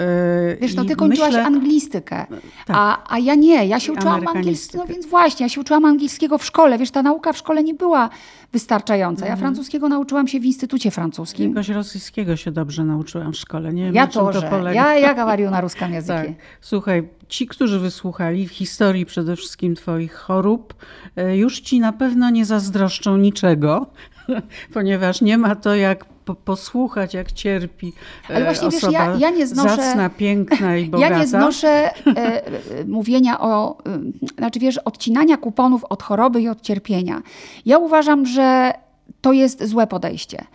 Wiesz, 0.62 0.76
no 0.76 0.86
ty 0.86 0.96
kończyłaś 0.96 1.30
myślę... 1.30 1.46
anglistykę, 1.46 2.26
tak. 2.66 2.76
a, 2.80 3.14
a 3.14 3.20
ja 3.20 3.36
nie, 3.36 3.66
ja 3.66 3.80
się 3.80 3.94
uczyłam 3.94 4.28
angielskiego, 4.28 4.84
no 4.84 4.94
więc 4.94 5.06
właśnie, 5.06 5.46
ja 5.46 5.50
się 5.50 5.62
uczyłam 5.62 5.86
angielskiego 5.86 6.38
w 6.38 6.46
szkole. 6.46 6.78
Wiesz, 6.78 6.92
ta 6.92 7.04
nauka 7.04 7.34
w 7.34 7.38
szkole 7.38 7.64
nie 7.64 7.74
była 7.74 8.10
wystarczająca. 8.52 9.26
Ja 9.26 9.32
mhm. 9.32 9.40
francuskiego 9.40 9.90
nauczyłam 9.90 10.28
się 10.28 10.40
w 10.40 10.46
Instytucie 10.46 10.92
Francuskim. 10.92 11.50
Jakoś 11.50 11.70
rosyjskiego 11.70 12.36
się 12.36 12.52
dobrze 12.52 12.84
nauczyłam 12.84 13.34
w 13.34 13.38
szkole. 13.38 13.74
Nie 13.74 13.86
wiem, 13.86 13.96
ja 13.96 14.08
to, 14.08 14.32
to 14.32 14.42
polega. 14.42 14.74
Ja, 14.74 14.96
ja 14.96 15.14
gawariu 15.14 15.52
na 15.52 15.62
ruskim 15.62 15.94
języku. 15.94 16.20
Tak. 16.20 16.28
Słuchaj, 16.62 17.08
ci, 17.28 17.48
którzy 17.48 17.80
wysłuchali 17.80 18.48
w 18.48 18.52
historii 18.52 19.06
przede 19.06 19.36
wszystkim 19.36 19.76
twoich 19.76 20.14
chorób, 20.14 20.74
e, 21.16 21.38
już 21.38 21.60
ci 21.60 21.80
na 21.80 21.94
pewno 21.94 22.30
nie 22.30 22.46
zazdroszczą 22.46 23.18
niczego, 23.18 23.88
ponieważ 24.74 25.22
nie 25.22 25.38
ma 25.38 25.56
to 25.56 25.76
jak 25.76 26.13
po, 26.26 26.36
posłuchać, 26.36 27.14
jak 27.14 27.32
cierpi 27.32 27.94
e, 28.30 28.36
Ale 28.36 28.46
właśnie, 28.46 28.68
osoba 28.68 28.92
wiesz, 28.92 29.22
ja, 29.22 29.30
ja 29.30 29.38
nie 29.38 29.48
znoszę, 29.48 29.76
zacna, 29.76 30.10
piękna 30.10 30.78
i 30.78 30.86
bogata. 30.86 31.10
Ja 31.14 31.20
nie 31.20 31.28
znoszę 31.28 31.70
e, 31.70 31.92
e, 32.08 32.86
mówienia 32.88 33.40
o, 33.40 33.78
e, 33.86 34.00
znaczy 34.38 34.60
wiesz, 34.60 34.78
odcinania 34.78 35.38
kuponów 35.38 35.84
od 35.84 36.04
choroby 36.04 36.42
i 36.42 36.50
od 36.50 36.62
cierpienia. 36.62 37.22
Ja 37.66 37.78
uważam, 37.78 38.26
że 38.26 38.74
to 39.22 39.34
jest 39.34 39.64
złe 39.64 39.88
podejście. 39.88 40.46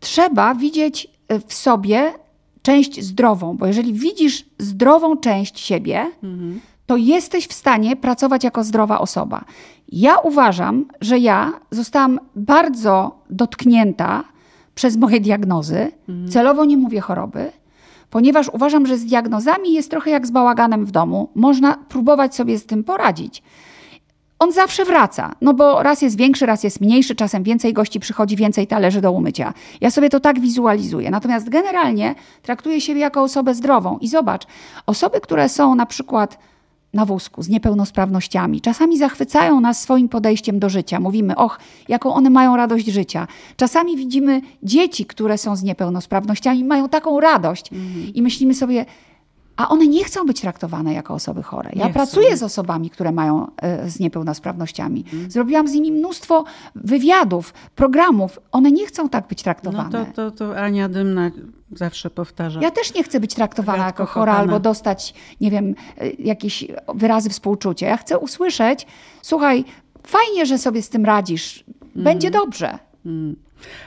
Trzeba 0.00 0.54
widzieć 0.54 1.08
w 1.48 1.54
sobie 1.54 2.12
część 2.62 3.04
zdrową, 3.04 3.56
bo 3.56 3.66
jeżeli 3.66 3.92
widzisz 3.92 4.44
zdrową 4.58 5.16
część 5.16 5.60
siebie, 5.60 6.10
mhm. 6.22 6.60
to 6.86 6.96
jesteś 6.96 7.46
w 7.46 7.52
stanie 7.52 7.96
pracować 7.96 8.44
jako 8.44 8.64
zdrowa 8.64 8.98
osoba. 8.98 9.44
Ja 9.88 10.18
uważam, 10.18 10.84
że 11.00 11.18
ja 11.18 11.52
zostałam 11.70 12.20
bardzo 12.36 13.18
dotknięta 13.30 14.24
przez 14.74 14.96
moje 14.96 15.20
diagnozy. 15.20 15.92
Mhm. 16.08 16.28
Celowo 16.28 16.64
nie 16.64 16.76
mówię 16.76 17.00
choroby, 17.00 17.52
ponieważ 18.10 18.48
uważam, 18.48 18.86
że 18.86 18.98
z 18.98 19.04
diagnozami 19.04 19.72
jest 19.72 19.90
trochę 19.90 20.10
jak 20.10 20.26
z 20.26 20.30
bałaganem 20.30 20.86
w 20.86 20.90
domu. 20.90 21.28
Można 21.34 21.74
próbować 21.88 22.34
sobie 22.34 22.58
z 22.58 22.66
tym 22.66 22.84
poradzić. 22.84 23.42
On 24.38 24.52
zawsze 24.52 24.84
wraca, 24.84 25.34
no 25.40 25.54
bo 25.54 25.82
raz 25.82 26.02
jest 26.02 26.16
większy, 26.16 26.46
raz 26.46 26.64
jest 26.64 26.80
mniejszy, 26.80 27.14
czasem 27.14 27.42
więcej 27.42 27.72
gości 27.72 28.00
przychodzi, 28.00 28.36
więcej 28.36 28.66
talerzy 28.66 29.00
do 29.00 29.12
umycia. 29.12 29.54
Ja 29.80 29.90
sobie 29.90 30.10
to 30.10 30.20
tak 30.20 30.40
wizualizuję. 30.40 31.10
Natomiast 31.10 31.48
generalnie 31.48 32.14
traktuję 32.42 32.80
siebie 32.80 33.00
jako 33.00 33.22
osobę 33.22 33.54
zdrową. 33.54 33.98
I 33.98 34.08
zobacz, 34.08 34.46
osoby, 34.86 35.20
które 35.20 35.48
są 35.48 35.74
na 35.74 35.86
przykład 35.86 36.38
na 36.94 37.04
wózku 37.04 37.42
z 37.42 37.48
niepełnosprawnościami. 37.48 38.60
Czasami 38.60 38.98
zachwycają 38.98 39.60
nas 39.60 39.82
swoim 39.82 40.08
podejściem 40.08 40.58
do 40.58 40.68
życia. 40.68 41.00
Mówimy, 41.00 41.36
och, 41.36 41.58
jaką 41.88 42.14
one 42.14 42.30
mają 42.30 42.56
radość 42.56 42.86
życia. 42.86 43.26
Czasami 43.56 43.96
widzimy 43.96 44.40
dzieci, 44.62 45.06
które 45.06 45.38
są 45.38 45.56
z 45.56 45.62
niepełnosprawnościami, 45.62 46.64
mają 46.64 46.88
taką 46.88 47.20
radość 47.20 47.72
mhm. 47.72 48.14
i 48.14 48.22
myślimy 48.22 48.54
sobie, 48.54 48.84
a 49.56 49.68
one 49.68 49.86
nie 49.86 50.04
chcą 50.04 50.26
być 50.26 50.40
traktowane 50.40 50.94
jako 50.94 51.14
osoby 51.14 51.42
chore. 51.42 51.70
Ja 51.74 51.86
nie 51.86 51.92
pracuję 51.92 52.28
chcą. 52.28 52.36
z 52.36 52.42
osobami, 52.42 52.90
które 52.90 53.12
mają 53.12 53.46
y, 53.86 53.90
z 53.90 54.00
niepełnosprawnościami. 54.00 55.00
Mhm. 55.00 55.30
Zrobiłam 55.30 55.68
z 55.68 55.72
nimi 55.72 55.92
mnóstwo 55.92 56.44
wywiadów, 56.74 57.54
programów. 57.74 58.38
One 58.52 58.72
nie 58.72 58.86
chcą 58.86 59.08
tak 59.08 59.28
być 59.28 59.42
traktowane. 59.42 59.98
No 59.98 60.06
to, 60.14 60.30
to, 60.30 60.30
to 60.30 60.60
Ania 60.60 60.88
Dymna 60.88 61.30
zawsze 61.72 62.10
powtarza. 62.10 62.60
Ja 62.60 62.70
też 62.70 62.94
nie 62.94 63.02
chcę 63.02 63.20
być 63.20 63.34
traktowana 63.34 63.86
jako 63.86 64.06
chora 64.06 64.32
albo 64.32 64.60
dostać, 64.60 65.14
nie 65.40 65.50
wiem, 65.50 65.74
e, 65.98 66.10
jakieś 66.10 66.64
wyrazy 66.94 67.30
współczucia. 67.30 67.86
Ja 67.86 67.96
chcę 67.96 68.18
usłyszeć, 68.18 68.86
słuchaj, 69.22 69.64
fajnie, 70.06 70.46
że 70.46 70.58
sobie 70.58 70.82
z 70.82 70.88
tym 70.88 71.04
radzisz. 71.04 71.64
Będzie 71.94 72.28
mm. 72.28 72.40
dobrze. 72.40 72.78
Mm. 73.06 73.36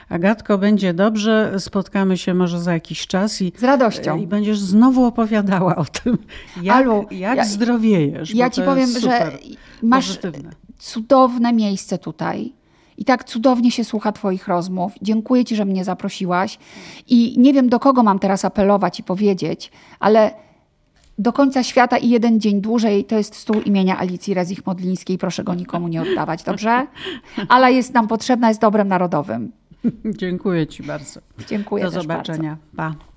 Agatko, 0.08 0.58
będzie 0.58 0.94
dobrze, 0.94 1.54
spotkamy 1.58 2.18
się 2.18 2.34
może 2.34 2.60
za 2.60 2.72
jakiś 2.72 3.06
czas 3.06 3.42
i, 3.42 3.52
z 3.56 3.62
radością. 3.62 4.18
i 4.18 4.26
będziesz 4.26 4.58
znowu 4.58 5.04
opowiadała 5.04 5.76
o 5.76 5.84
tym, 5.84 6.18
jak, 6.62 6.76
Alu, 6.76 7.06
jak 7.10 7.36
ja, 7.36 7.44
zdrowiejesz. 7.44 8.34
Ja 8.34 8.50
ci 8.50 8.62
powiem, 8.62 8.90
że 9.00 9.32
masz 9.82 10.06
pozytywne. 10.06 10.50
cudowne 10.78 11.52
miejsce 11.52 11.98
tutaj. 11.98 12.52
I 12.98 13.04
tak 13.04 13.24
cudownie 13.24 13.70
się 13.70 13.84
słucha 13.84 14.12
Twoich 14.12 14.48
rozmów. 14.48 14.92
Dziękuję 15.02 15.44
Ci, 15.44 15.56
że 15.56 15.64
mnie 15.64 15.84
zaprosiłaś. 15.84 16.58
I 17.08 17.34
nie 17.38 17.52
wiem, 17.52 17.68
do 17.68 17.80
kogo 17.80 18.02
mam 18.02 18.18
teraz 18.18 18.44
apelować 18.44 19.00
i 19.00 19.02
powiedzieć, 19.02 19.70
ale 20.00 20.30
do 21.18 21.32
końca 21.32 21.62
świata 21.62 21.98
i 21.98 22.08
jeden 22.08 22.40
dzień 22.40 22.60
dłużej 22.60 23.04
to 23.04 23.16
jest 23.16 23.34
stół 23.34 23.60
imienia 23.60 23.98
Alicji 23.98 24.34
Rezich 24.34 24.66
Modlińskiej. 24.66 25.18
Proszę 25.18 25.44
go 25.44 25.54
nikomu 25.54 25.88
nie 25.88 26.02
oddawać, 26.02 26.42
dobrze? 26.42 26.86
Ale 27.48 27.72
jest 27.72 27.94
nam 27.94 28.08
potrzebna, 28.08 28.48
jest 28.48 28.60
dobrem 28.60 28.88
narodowym. 28.88 29.52
Dziękuję 30.20 30.66
Ci 30.66 30.82
bardzo. 30.82 31.20
Dziękuję. 31.48 31.84
Do 31.84 31.90
zobaczenia. 31.90 32.56
Bardzo. 32.72 32.98
Pa. 33.00 33.08